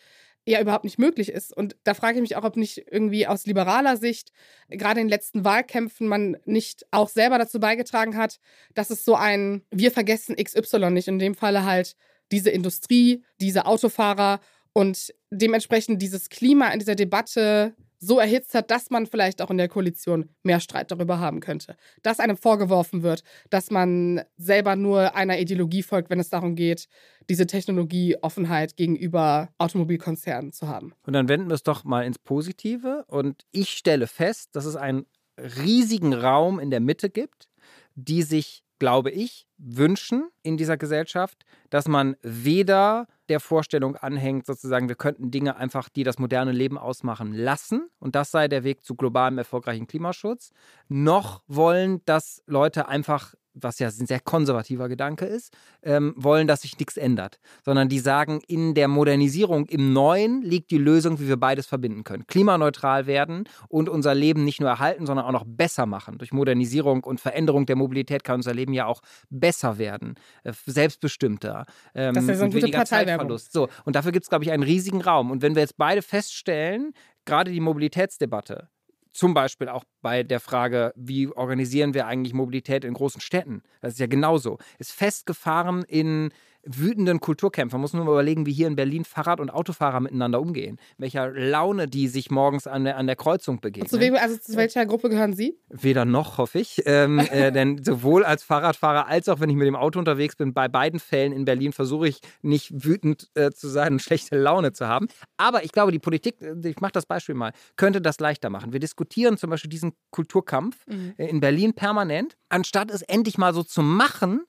ja 0.47 0.61
überhaupt 0.61 0.85
nicht 0.85 0.97
möglich 0.97 1.29
ist. 1.29 1.55
Und 1.55 1.75
da 1.83 1.93
frage 1.93 2.15
ich 2.15 2.21
mich 2.21 2.35
auch, 2.37 2.43
ob 2.43 2.55
nicht 2.55 2.85
irgendwie 2.89 3.27
aus 3.27 3.45
liberaler 3.45 3.97
Sicht, 3.97 4.31
gerade 4.69 4.99
in 5.01 5.07
den 5.07 5.11
letzten 5.11 5.43
Wahlkämpfen, 5.43 6.07
man 6.07 6.37
nicht 6.45 6.85
auch 6.91 7.09
selber 7.09 7.37
dazu 7.37 7.59
beigetragen 7.59 8.17
hat, 8.17 8.39
dass 8.73 8.89
es 8.89 9.03
so 9.05 9.15
ein 9.15 9.63
Wir 9.69 9.91
vergessen 9.91 10.35
XY 10.35 10.91
nicht, 10.91 11.07
in 11.07 11.19
dem 11.19 11.35
Falle 11.35 11.65
halt 11.65 11.95
diese 12.31 12.49
Industrie, 12.49 13.23
diese 13.39 13.65
Autofahrer 13.65 14.39
und 14.77 15.11
dementsprechend 15.31 16.03
dieses 16.03 16.29
Klima 16.29 16.67
in 16.67 16.77
dieser 16.77 16.93
Debatte 16.93 17.73
so 17.97 18.19
erhitzt 18.19 18.53
hat, 18.53 18.69
dass 18.69 18.91
man 18.91 19.07
vielleicht 19.07 19.41
auch 19.41 19.49
in 19.49 19.57
der 19.57 19.69
Koalition 19.69 20.29
mehr 20.43 20.59
Streit 20.59 20.91
darüber 20.91 21.17
haben 21.19 21.39
könnte. 21.39 21.75
Dass 22.03 22.19
einem 22.19 22.37
vorgeworfen 22.37 23.01
wird, 23.01 23.23
dass 23.49 23.71
man 23.71 24.21
selber 24.37 24.75
nur 24.75 25.15
einer 25.15 25.39
Ideologie 25.39 25.81
folgt, 25.81 26.11
wenn 26.11 26.19
es 26.19 26.29
darum 26.29 26.53
geht, 26.53 26.89
diese 27.27 27.47
Technologieoffenheit 27.47 28.77
gegenüber 28.77 29.49
Automobilkonzernen 29.57 30.53
zu 30.53 30.67
haben. 30.67 30.93
Und 31.07 31.13
dann 31.13 31.27
wenden 31.27 31.49
wir 31.49 31.55
es 31.55 31.63
doch 31.63 31.83
mal 31.83 32.05
ins 32.05 32.19
Positive. 32.19 33.03
Und 33.07 33.47
ich 33.51 33.71
stelle 33.71 34.05
fest, 34.05 34.55
dass 34.55 34.65
es 34.65 34.75
einen 34.75 35.07
riesigen 35.39 36.13
Raum 36.13 36.59
in 36.59 36.69
der 36.69 36.81
Mitte 36.81 37.09
gibt, 37.09 37.49
die 37.95 38.21
sich, 38.21 38.63
glaube 38.77 39.09
ich, 39.09 39.47
wünschen 39.57 40.29
in 40.43 40.55
dieser 40.55 40.77
Gesellschaft, 40.77 41.45
dass 41.71 41.87
man 41.87 42.15
weder 42.21 43.07
der 43.29 43.39
Vorstellung 43.39 43.95
anhängt, 43.95 44.45
sozusagen, 44.45 44.87
wir 44.87 44.95
könnten 44.95 45.31
Dinge 45.31 45.57
einfach, 45.57 45.89
die 45.89 46.03
das 46.03 46.19
moderne 46.19 46.51
Leben 46.51 46.77
ausmachen, 46.77 47.33
lassen. 47.33 47.89
Und 47.99 48.15
das 48.15 48.31
sei 48.31 48.47
der 48.47 48.63
Weg 48.63 48.83
zu 48.83 48.95
globalem, 48.95 49.37
erfolgreichen 49.37 49.87
Klimaschutz. 49.87 50.51
Noch 50.87 51.43
wollen, 51.47 52.01
dass 52.05 52.43
Leute 52.45 52.87
einfach 52.87 53.35
was 53.61 53.79
ja 53.79 53.87
ein 53.87 54.07
sehr 54.07 54.19
konservativer 54.19 54.89
Gedanke 54.89 55.25
ist, 55.25 55.53
ähm, 55.83 56.13
wollen, 56.15 56.47
dass 56.47 56.61
sich 56.61 56.77
nichts 56.79 56.97
ändert, 56.97 57.39
sondern 57.63 57.89
die 57.89 57.99
sagen, 57.99 58.41
in 58.47 58.73
der 58.73 58.87
Modernisierung 58.87 59.65
im 59.67 59.93
Neuen 59.93 60.41
liegt 60.41 60.71
die 60.71 60.77
Lösung, 60.77 61.19
wie 61.19 61.27
wir 61.27 61.37
beides 61.37 61.65
verbinden 61.67 62.03
können. 62.03 62.25
Klimaneutral 62.27 63.07
werden 63.07 63.45
und 63.69 63.89
unser 63.89 64.15
Leben 64.15 64.43
nicht 64.43 64.59
nur 64.59 64.69
erhalten, 64.69 65.05
sondern 65.05 65.25
auch 65.25 65.31
noch 65.31 65.45
besser 65.45 65.85
machen. 65.85 66.17
Durch 66.17 66.31
Modernisierung 66.31 67.03
und 67.03 67.19
Veränderung 67.19 67.65
der 67.65 67.75
Mobilität 67.75 68.23
kann 68.23 68.35
unser 68.37 68.53
Leben 68.53 68.73
ja 68.73 68.85
auch 68.85 69.01
besser 69.29 69.77
werden, 69.77 70.15
äh, 70.43 70.53
selbstbestimmter. 70.65 71.65
Ähm, 71.93 72.13
das 72.13 72.23
ist 72.23 72.29
ja 72.29 72.35
so 72.35 72.43
eine 72.45 72.53
gute 72.53 72.71
Parteiverlust. 72.71 73.51
So, 73.51 73.67
und 73.85 73.95
dafür 73.95 74.11
gibt 74.11 74.23
es, 74.23 74.29
glaube 74.29 74.43
ich, 74.43 74.51
einen 74.51 74.63
riesigen 74.63 75.01
Raum. 75.01 75.31
Und 75.31 75.41
wenn 75.41 75.55
wir 75.55 75.61
jetzt 75.61 75.77
beide 75.77 76.01
feststellen, 76.01 76.93
gerade 77.25 77.51
die 77.51 77.59
Mobilitätsdebatte, 77.59 78.69
zum 79.17 79.33
Beispiel 79.33 79.67
auch 79.67 79.83
bei 80.03 80.21
der 80.21 80.39
Frage, 80.39 80.93
wie 80.95 81.27
organisieren 81.27 81.95
wir 81.95 82.05
eigentlich 82.05 82.35
Mobilität 82.35 82.85
in 82.85 82.93
großen 82.93 83.19
Städten? 83.19 83.63
Das 83.81 83.93
ist 83.93 83.99
ja 83.99 84.05
genauso. 84.05 84.59
Ist 84.77 84.91
festgefahren 84.91 85.83
in 85.87 86.29
wütenden 86.67 87.19
Kulturkämpfer. 87.19 87.77
Man 87.77 87.81
muss 87.81 87.93
nur 87.93 88.05
mal 88.05 88.11
überlegen, 88.11 88.45
wie 88.45 88.53
hier 88.53 88.67
in 88.67 88.75
Berlin 88.75 89.05
Fahrrad- 89.05 89.39
und 89.39 89.49
Autofahrer 89.49 89.99
miteinander 89.99 90.41
umgehen. 90.41 90.77
Welcher 90.97 91.31
Laune 91.31 91.87
die 91.87 92.07
sich 92.07 92.29
morgens 92.31 92.67
an 92.67 92.83
der, 92.83 92.97
an 92.97 93.07
der 93.07 93.15
Kreuzung 93.15 93.59
begegnen. 93.59 93.89
Zu 93.89 93.99
wem, 93.99 94.15
also 94.15 94.37
zu 94.37 94.55
welcher 94.55 94.85
Gruppe 94.85 95.09
gehören 95.09 95.33
Sie? 95.33 95.57
Weder 95.69 96.05
noch, 96.05 96.37
hoffe 96.37 96.59
ich. 96.59 96.81
Ähm, 96.85 97.19
äh, 97.31 97.51
denn 97.51 97.83
sowohl 97.83 98.23
als 98.23 98.43
Fahrradfahrer 98.43 99.07
als 99.07 99.29
auch 99.29 99.39
wenn 99.39 99.49
ich 99.49 99.55
mit 99.55 99.67
dem 99.67 99.75
Auto 99.75 99.99
unterwegs 99.99 100.35
bin, 100.35 100.53
bei 100.53 100.67
beiden 100.67 100.99
Fällen 100.99 101.31
in 101.31 101.45
Berlin 101.45 101.73
versuche 101.73 102.07
ich 102.07 102.19
nicht 102.41 102.83
wütend 102.85 103.29
äh, 103.35 103.51
zu 103.51 103.67
sein 103.67 103.93
und 103.93 104.01
schlechte 104.01 104.37
Laune 104.37 104.73
zu 104.73 104.87
haben. 104.87 105.07
Aber 105.37 105.63
ich 105.63 105.71
glaube, 105.71 105.91
die 105.91 105.99
Politik, 105.99 106.41
äh, 106.41 106.67
ich 106.67 106.79
mache 106.79 106.91
das 106.91 107.05
Beispiel 107.05 107.35
mal, 107.35 107.51
könnte 107.75 108.01
das 108.01 108.19
leichter 108.19 108.49
machen. 108.49 108.73
Wir 108.73 108.79
diskutieren 108.79 109.37
zum 109.37 109.49
Beispiel 109.49 109.69
diesen 109.69 109.93
Kulturkampf 110.11 110.85
mhm. 110.87 111.13
Äh, 111.17 111.27
in 111.27 111.39
Berlin 111.39 111.73
permanent, 111.73 112.37
anstatt 112.49 112.91
es 112.91 113.01
endlich 113.01 113.37
mal 113.37 113.53
so 113.53 113.63
zu 113.63 113.81
machen, 113.81 114.41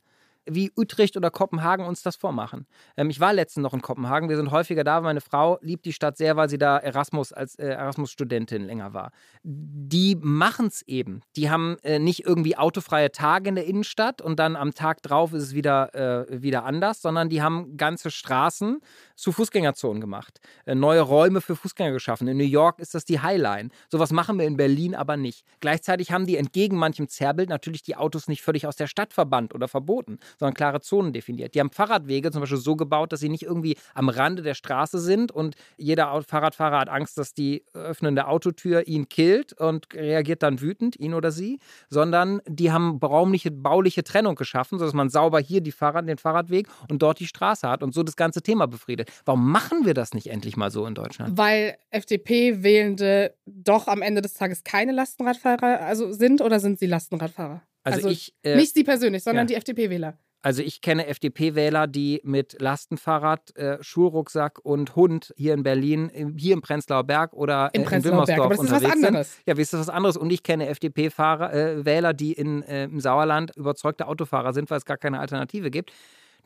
wie 0.48 0.72
Utrecht 0.76 1.16
oder 1.16 1.30
Kopenhagen 1.30 1.87
uns 1.87 2.02
das 2.02 2.16
vormachen. 2.16 2.66
Ähm, 2.96 3.11
ich 3.11 3.20
war 3.20 3.32
letztens 3.32 3.62
noch 3.62 3.74
in 3.74 3.82
Kopenhagen. 3.82 4.28
Wir 4.28 4.37
sind 4.37 4.50
häufiger 4.50 4.84
da. 4.84 5.00
Meine 5.00 5.20
Frau 5.20 5.58
liebt 5.61 5.84
die 5.84 5.92
Stadt 5.92 6.16
sehr, 6.16 6.37
weil 6.37 6.48
sie 6.48 6.58
da 6.58 6.78
Erasmus 6.78 7.32
als 7.32 7.56
äh, 7.56 7.68
Erasmus-Studentin 7.68 8.62
länger 8.62 8.94
war. 8.94 9.12
Die 9.42 10.16
machen 10.20 10.66
es 10.66 10.82
eben. 10.82 11.22
Die 11.37 11.50
haben 11.50 11.76
äh, 11.82 11.98
nicht 11.98 12.26
irgendwie 12.26 12.56
autofreie 12.56 13.12
Tage 13.12 13.48
in 13.48 13.54
der 13.54 13.66
Innenstadt 13.66 14.20
und 14.22 14.38
dann 14.38 14.56
am 14.56 14.74
Tag 14.74 15.02
drauf 15.02 15.32
ist 15.32 15.42
es 15.42 15.54
wieder, 15.54 15.94
äh, 15.94 16.42
wieder 16.42 16.64
anders, 16.64 17.02
sondern 17.02 17.28
die 17.28 17.42
haben 17.42 17.76
ganze 17.76 18.11
Straßen 18.11 18.80
zu 19.14 19.32
Fußgängerzonen 19.32 20.00
gemacht. 20.00 20.40
Äh, 20.64 20.74
neue 20.74 21.00
Räume 21.00 21.40
für 21.40 21.56
Fußgänger 21.56 21.92
geschaffen. 21.92 22.28
In 22.28 22.37
New 22.37 22.44
York 22.44 22.78
ist 22.78 22.94
das 22.94 23.04
die 23.04 23.20
Highline. 23.20 23.70
Sowas 23.90 24.12
machen 24.12 24.38
wir 24.38 24.46
in 24.46 24.56
Berlin 24.56 24.94
aber 24.94 25.16
nicht. 25.16 25.44
Gleichzeitig 25.61 26.12
haben 26.12 26.26
die 26.26 26.37
entgegen 26.37 26.76
manchem 26.76 27.08
Zerrbild 27.08 27.48
natürlich 27.48 27.82
die 27.82 27.96
Autos 27.96 28.28
nicht 28.28 28.42
völlig 28.42 28.66
aus 28.66 28.76
der 28.76 28.87
Stadt 28.87 29.12
verbannt 29.12 29.54
oder 29.54 29.68
verboten, 29.68 30.18
sondern 30.38 30.55
klare 30.55 30.81
Zonen 30.81 31.12
definiert. 31.12 31.55
Die 31.55 31.61
haben 31.61 31.70
Fahrradwege 31.70 32.31
zum 32.31 32.40
Beispiel 32.40 32.59
so 32.59 32.77
gebaut, 32.77 33.12
dass 33.12 33.20
sie 33.20 33.29
nicht 33.29 33.42
irgendwie 33.42 33.77
am 33.94 34.09
Rande 34.09 34.42
der 34.42 34.55
Straße 34.55 34.98
sind 34.98 35.33
und 35.33 35.57
jeder 35.77 36.22
Fahrradfahrer 36.22 36.79
hat 36.79 36.88
Angst, 36.88 37.18
dass 37.18 37.35
die 37.35 37.64
öffnende 37.74 38.27
Autotür 38.27 38.87
ihn 38.87 39.09
killt 39.09 39.53
und 39.53 39.92
reagiert 39.94 40.42
dann 40.42 40.61
wütend, 40.61 40.98
ihn 40.98 41.14
oder 41.14 41.31
sie, 41.31 41.59
sondern 41.88 42.40
die 42.46 42.72
haben 42.72 42.98
räumliche, 42.98 43.51
bauliche 43.51 44.05
Trennung 44.05 44.35
geschaffen, 44.35 44.79
sodass 44.79 44.94
man 44.94 45.09
sauber 45.09 45.40
hier 45.40 45.61
die 45.61 45.72
Fahrrad, 45.72 46.09
den 46.09 46.18
Fahrradweg 46.18 46.68
und 46.90 47.03
dort 47.03 47.20
die 47.20 47.27
Straße 47.27 47.68
hat 47.68 47.83
und 47.83 47.94
so 47.94 48.03
das 48.03 48.16
ganze 48.16 48.42
Thema 48.42 48.66
befriedet. 48.66 49.11
Warum 49.24 49.51
machen 49.51 49.85
wir 49.85 49.94
das 49.94 50.14
nicht 50.14 50.29
endlich 50.29 50.57
mal 50.57 50.70
so 50.70 50.87
in 50.87 50.94
Deutschland? 50.94 51.37
Weil 51.37 51.77
FDP-Wählende 51.90 53.35
doch 53.46 53.88
am 53.88 54.03
Ende 54.03 54.22
des 54.22 54.35
Tages 54.35 54.64
keine 54.64 54.92
Lastenradfahrer 54.92 55.81
also 55.81 56.12
sind 56.12 56.40
oder 56.40 56.61
sind 56.61 56.79
sie 56.79 56.87
Lastenradfahrer? 56.87 57.62
Also, 57.85 57.96
also 57.96 58.09
ich, 58.11 58.35
äh, 58.42 58.57
nicht 58.57 58.74
Sie 58.74 58.85
persönlich, 58.85 59.22
sondern 59.22 59.46
ja. 59.46 59.48
die 59.48 59.55
FDP-Wähler. 59.55 60.18
Also 60.40 60.62
ich 60.62 60.81
kenne 60.81 61.07
FDP-Wähler, 61.07 61.88
die 61.88 62.20
mit 62.22 62.61
Lastenfahrrad, 62.61 63.57
äh, 63.57 63.83
Schulrucksack 63.83 64.61
und 64.62 64.94
Hund 64.94 65.35
hier 65.37 65.53
in 65.55 65.64
Berlin, 65.64 66.35
hier 66.38 66.55
im 66.55 66.62
Prenzlauer 66.62 67.05
Berg 67.05 67.33
oder 67.33 67.70
äh, 67.72 67.79
in 67.79 67.90
Wilmersdorf 67.90 68.38
aber 68.38 68.48
das 68.51 68.59
unterwegs 68.61 68.94
ist 68.94 69.01
was 69.01 69.07
anderes. 69.07 69.35
sind. 69.35 69.46
Ja, 69.46 69.57
wie 69.57 69.62
ist 69.62 69.72
das 69.72 69.81
was 69.81 69.88
anderes? 69.88 70.16
Und 70.16 70.31
ich 70.31 70.44
kenne 70.44 70.68
FDP-Wähler, 70.68 72.11
äh, 72.11 72.14
die 72.14 72.33
in, 72.33 72.62
äh, 72.62 72.85
im 72.85 73.01
Sauerland 73.01 73.57
überzeugte 73.57 74.07
Autofahrer 74.07 74.53
sind, 74.53 74.70
weil 74.70 74.79
es 74.79 74.85
gar 74.85 74.96
keine 74.96 75.18
Alternative 75.18 75.70
gibt. 75.70 75.92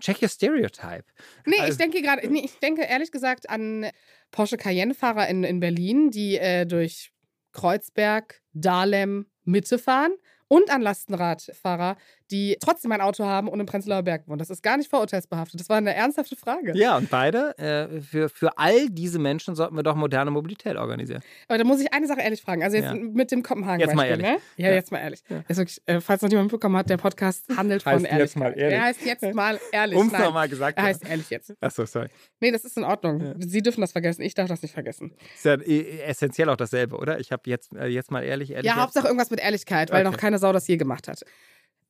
Check 0.01 0.23
your 0.23 0.29
stereotype. 0.29 1.05
Nee, 1.45 1.57
also, 1.59 1.73
ich 1.73 1.79
denke 1.79 2.01
gerade, 2.01 2.27
nee, 2.29 2.43
ich 2.45 2.59
denke 2.61 2.83
ehrlich 2.83 3.13
gesagt 3.13 3.51
an 3.51 3.87
Porsche 4.31 4.57
Cayenne-Fahrer 4.57 5.29
in, 5.29 5.45
in 5.45 5.61
Berlin, 5.61 6.11
die 6.11 6.39
äh, 6.39 6.65
durch 6.67 7.13
Kreuzberg, 7.53 8.41
Dahlem, 8.55 9.27
Mitte 9.45 9.79
fahren 9.79 10.13
und 10.49 10.71
an 10.71 10.83
Lastenradfahrer, 10.83 11.97
die 12.31 12.57
trotzdem 12.61 12.93
ein 12.93 13.01
Auto 13.01 13.25
haben 13.25 13.49
und 13.49 13.61
im 13.61 13.67
Prenzlauer 13.67 14.03
Berg 14.03 14.29
wohnen. 14.29 14.39
Das 14.39 14.51
ist 14.51 14.63
gar 14.63 14.77
nicht 14.77 14.91
vorurteilsbehaftet. 14.91 15.61
Das 15.61 15.69
war 15.69 15.77
eine 15.77 15.95
ernsthafte 15.95 16.37
Frage. 16.37 16.73
Ja, 16.77 16.97
und 16.97 17.11
beide, 17.11 17.57
äh, 17.59 18.01
für, 18.01 18.29
für 18.29 18.59
all 18.59 18.89
diese 18.89 19.19
Menschen 19.19 19.55
sollten 19.55 19.77
wir 19.77 19.83
doch 19.83 19.97
moderne 19.97 20.31
Mobilität 20.31 20.77
organisieren. 20.77 21.23
Aber 21.49 21.59
da 21.59 21.65
muss 21.65 21.81
ich 21.81 21.93
eine 21.93 22.07
Sache 22.07 22.21
ehrlich 22.21 22.43
fragen. 22.43 22.63
Also 22.63 22.77
jetzt 22.77 22.87
ja. 22.87 22.95
mit 22.95 23.31
dem 23.31 23.43
Kopenhagen. 23.43 23.81
Jetzt 23.81 23.95
mal 23.95 24.07
ehrlich. 24.07 24.27
Ne? 24.27 24.39
Ja, 24.57 24.69
ja, 24.69 24.75
jetzt 24.75 24.93
mal 24.93 24.99
ehrlich. 24.99 25.23
Ja. 25.29 25.43
Wirklich, 25.49 25.81
äh, 25.87 26.01
falls 26.01 26.23
noch 26.23 26.29
niemand 26.29 26.47
mitbekommen 26.47 26.77
hat, 26.77 26.91
der 26.91 26.97
Podcast 26.97 27.45
handelt 27.57 27.85
heißt 27.85 27.97
von 27.97 28.05
ehrlich. 28.05 28.21
Jetzt 28.21 28.37
mal 28.37 28.59
ehrlich. 28.59 28.79
Er 28.79 28.83
heißt 28.83 29.05
jetzt 29.05 29.35
mal 29.35 29.61
ehrlich. 29.73 29.99
Um 29.99 30.07
es 30.07 30.13
nochmal 30.13 30.49
gesagt. 30.49 30.79
Er 30.79 30.85
heißt 30.85 31.09
ehrlich 31.09 31.31
jetzt. 31.31 31.55
Achso, 31.61 31.85
sorry. 31.85 32.09
Nee, 32.41 32.51
das 32.51 32.65
ist 32.65 32.77
in 32.77 32.85
Ordnung. 32.85 33.35
Sie 33.39 33.63
dürfen 33.63 33.81
das 33.81 33.93
vergessen. 33.93 34.23
Ich 34.23 34.35
darf 34.35 34.49
das 34.49 34.63
nicht 34.63 34.75
vergessen. 34.75 35.15
Ist 35.35 35.45
ja 35.45 35.55
äh, 35.55 36.01
essentiell 36.03 36.49
auch 36.49 36.57
dasselbe, 36.57 36.97
oder? 36.97 37.21
Ich 37.21 37.33
habe 37.33 37.43
jetzt, 37.47 37.75
äh, 37.75 37.87
jetzt 37.87 38.11
mal 38.11 38.23
ehrlich, 38.23 38.51
ehrlich. 38.51 38.67
Ja, 38.67 38.77
Hauptsache 38.77 39.07
irgendwas 39.07 39.31
mit 39.31 39.41
Ehrlichkeit, 39.41 39.91
weil 39.91 40.07
okay. 40.07 40.13
noch 40.13 40.21
keine 40.21 40.39
Sau 40.39 40.53
das 40.53 40.67
je 40.69 40.77
gemacht 40.77 41.09
hat. 41.09 41.25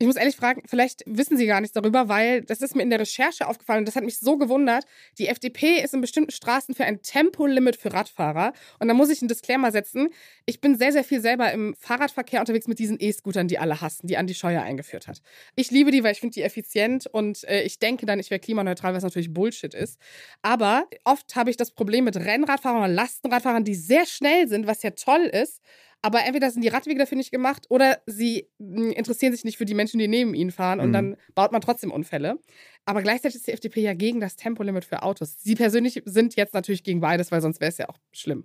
Ich 0.02 0.06
muss 0.06 0.16
ehrlich 0.16 0.34
fragen, 0.34 0.62
vielleicht 0.66 1.04
wissen 1.06 1.36
Sie 1.36 1.46
gar 1.46 1.60
nichts 1.60 1.74
darüber, 1.74 2.08
weil 2.08 2.42
das 2.42 2.60
ist 2.60 2.74
mir 2.74 2.82
in 2.82 2.90
der 2.90 2.98
Recherche 2.98 3.46
aufgefallen 3.46 3.82
und 3.82 3.84
das 3.86 3.94
hat 3.94 4.02
mich 4.02 4.18
so 4.18 4.36
gewundert. 4.36 4.84
Die 5.16 5.28
FDP 5.28 5.80
ist 5.80 5.94
in 5.94 6.00
bestimmten 6.00 6.32
Straßen 6.32 6.74
für 6.74 6.84
ein 6.84 7.02
Tempolimit 7.02 7.76
für 7.76 7.92
Radfahrer. 7.92 8.52
Und 8.80 8.88
da 8.88 8.94
muss 8.94 9.10
ich 9.10 9.22
einen 9.22 9.28
Disclaimer 9.28 9.70
setzen. 9.70 10.08
Ich 10.44 10.60
bin 10.60 10.76
sehr, 10.76 10.90
sehr 10.90 11.04
viel 11.04 11.20
selber 11.20 11.52
im 11.52 11.76
Fahrradverkehr 11.78 12.40
unterwegs 12.40 12.66
mit 12.66 12.80
diesen 12.80 12.96
E-Scootern, 12.98 13.46
die 13.46 13.60
alle 13.60 13.80
hassen, 13.80 14.08
die 14.08 14.16
Andi 14.16 14.34
Scheuer 14.34 14.62
eingeführt 14.62 15.06
hat. 15.06 15.22
Ich 15.54 15.70
liebe 15.70 15.92
die, 15.92 16.02
weil 16.02 16.10
ich 16.10 16.18
finde 16.18 16.34
die 16.34 16.42
effizient 16.42 17.06
und 17.06 17.44
äh, 17.44 17.62
ich 17.62 17.78
denke 17.78 18.04
dann, 18.04 18.18
ich 18.18 18.30
wäre 18.30 18.40
klimaneutral, 18.40 18.94
was 18.94 19.04
natürlich 19.04 19.32
Bullshit 19.32 19.72
ist. 19.72 20.00
Aber 20.42 20.88
oft 21.04 21.36
habe 21.36 21.50
ich 21.50 21.56
das 21.56 21.70
Problem 21.70 22.06
mit 22.06 22.16
Rennradfahrern 22.16 22.78
oder 22.78 22.88
Lastenradfahrern, 22.88 23.62
die 23.62 23.76
sehr 23.76 24.06
schnell 24.06 24.48
sind, 24.48 24.66
was 24.66 24.82
ja 24.82 24.90
toll 24.90 25.30
ist 25.32 25.60
aber 26.02 26.24
entweder 26.24 26.50
sind 26.50 26.62
die 26.62 26.68
Radwege 26.68 26.98
dafür 26.98 27.16
nicht 27.16 27.30
gemacht 27.30 27.66
oder 27.70 27.98
sie 28.06 28.48
hm, 28.58 28.90
interessieren 28.90 29.32
sich 29.32 29.44
nicht 29.44 29.56
für 29.56 29.64
die 29.64 29.74
Menschen, 29.74 29.98
die 29.98 30.08
neben 30.08 30.34
ihnen 30.34 30.50
fahren 30.50 30.80
und 30.80 30.88
mhm. 30.88 30.92
dann 30.92 31.16
baut 31.34 31.52
man 31.52 31.60
trotzdem 31.60 31.92
Unfälle. 31.92 32.38
Aber 32.84 33.02
gleichzeitig 33.02 33.36
ist 33.36 33.46
die 33.46 33.52
FDP 33.52 33.80
ja 33.80 33.94
gegen 33.94 34.20
das 34.20 34.36
Tempolimit 34.36 34.84
für 34.84 35.02
Autos. 35.02 35.36
Sie 35.38 35.54
persönlich 35.54 36.02
sind 36.04 36.34
jetzt 36.34 36.54
natürlich 36.54 36.82
gegen 36.82 37.00
beides, 37.00 37.30
weil 37.30 37.40
sonst 37.40 37.60
wäre 37.60 37.70
es 37.70 37.78
ja 37.78 37.88
auch 37.88 37.98
schlimm. 38.12 38.44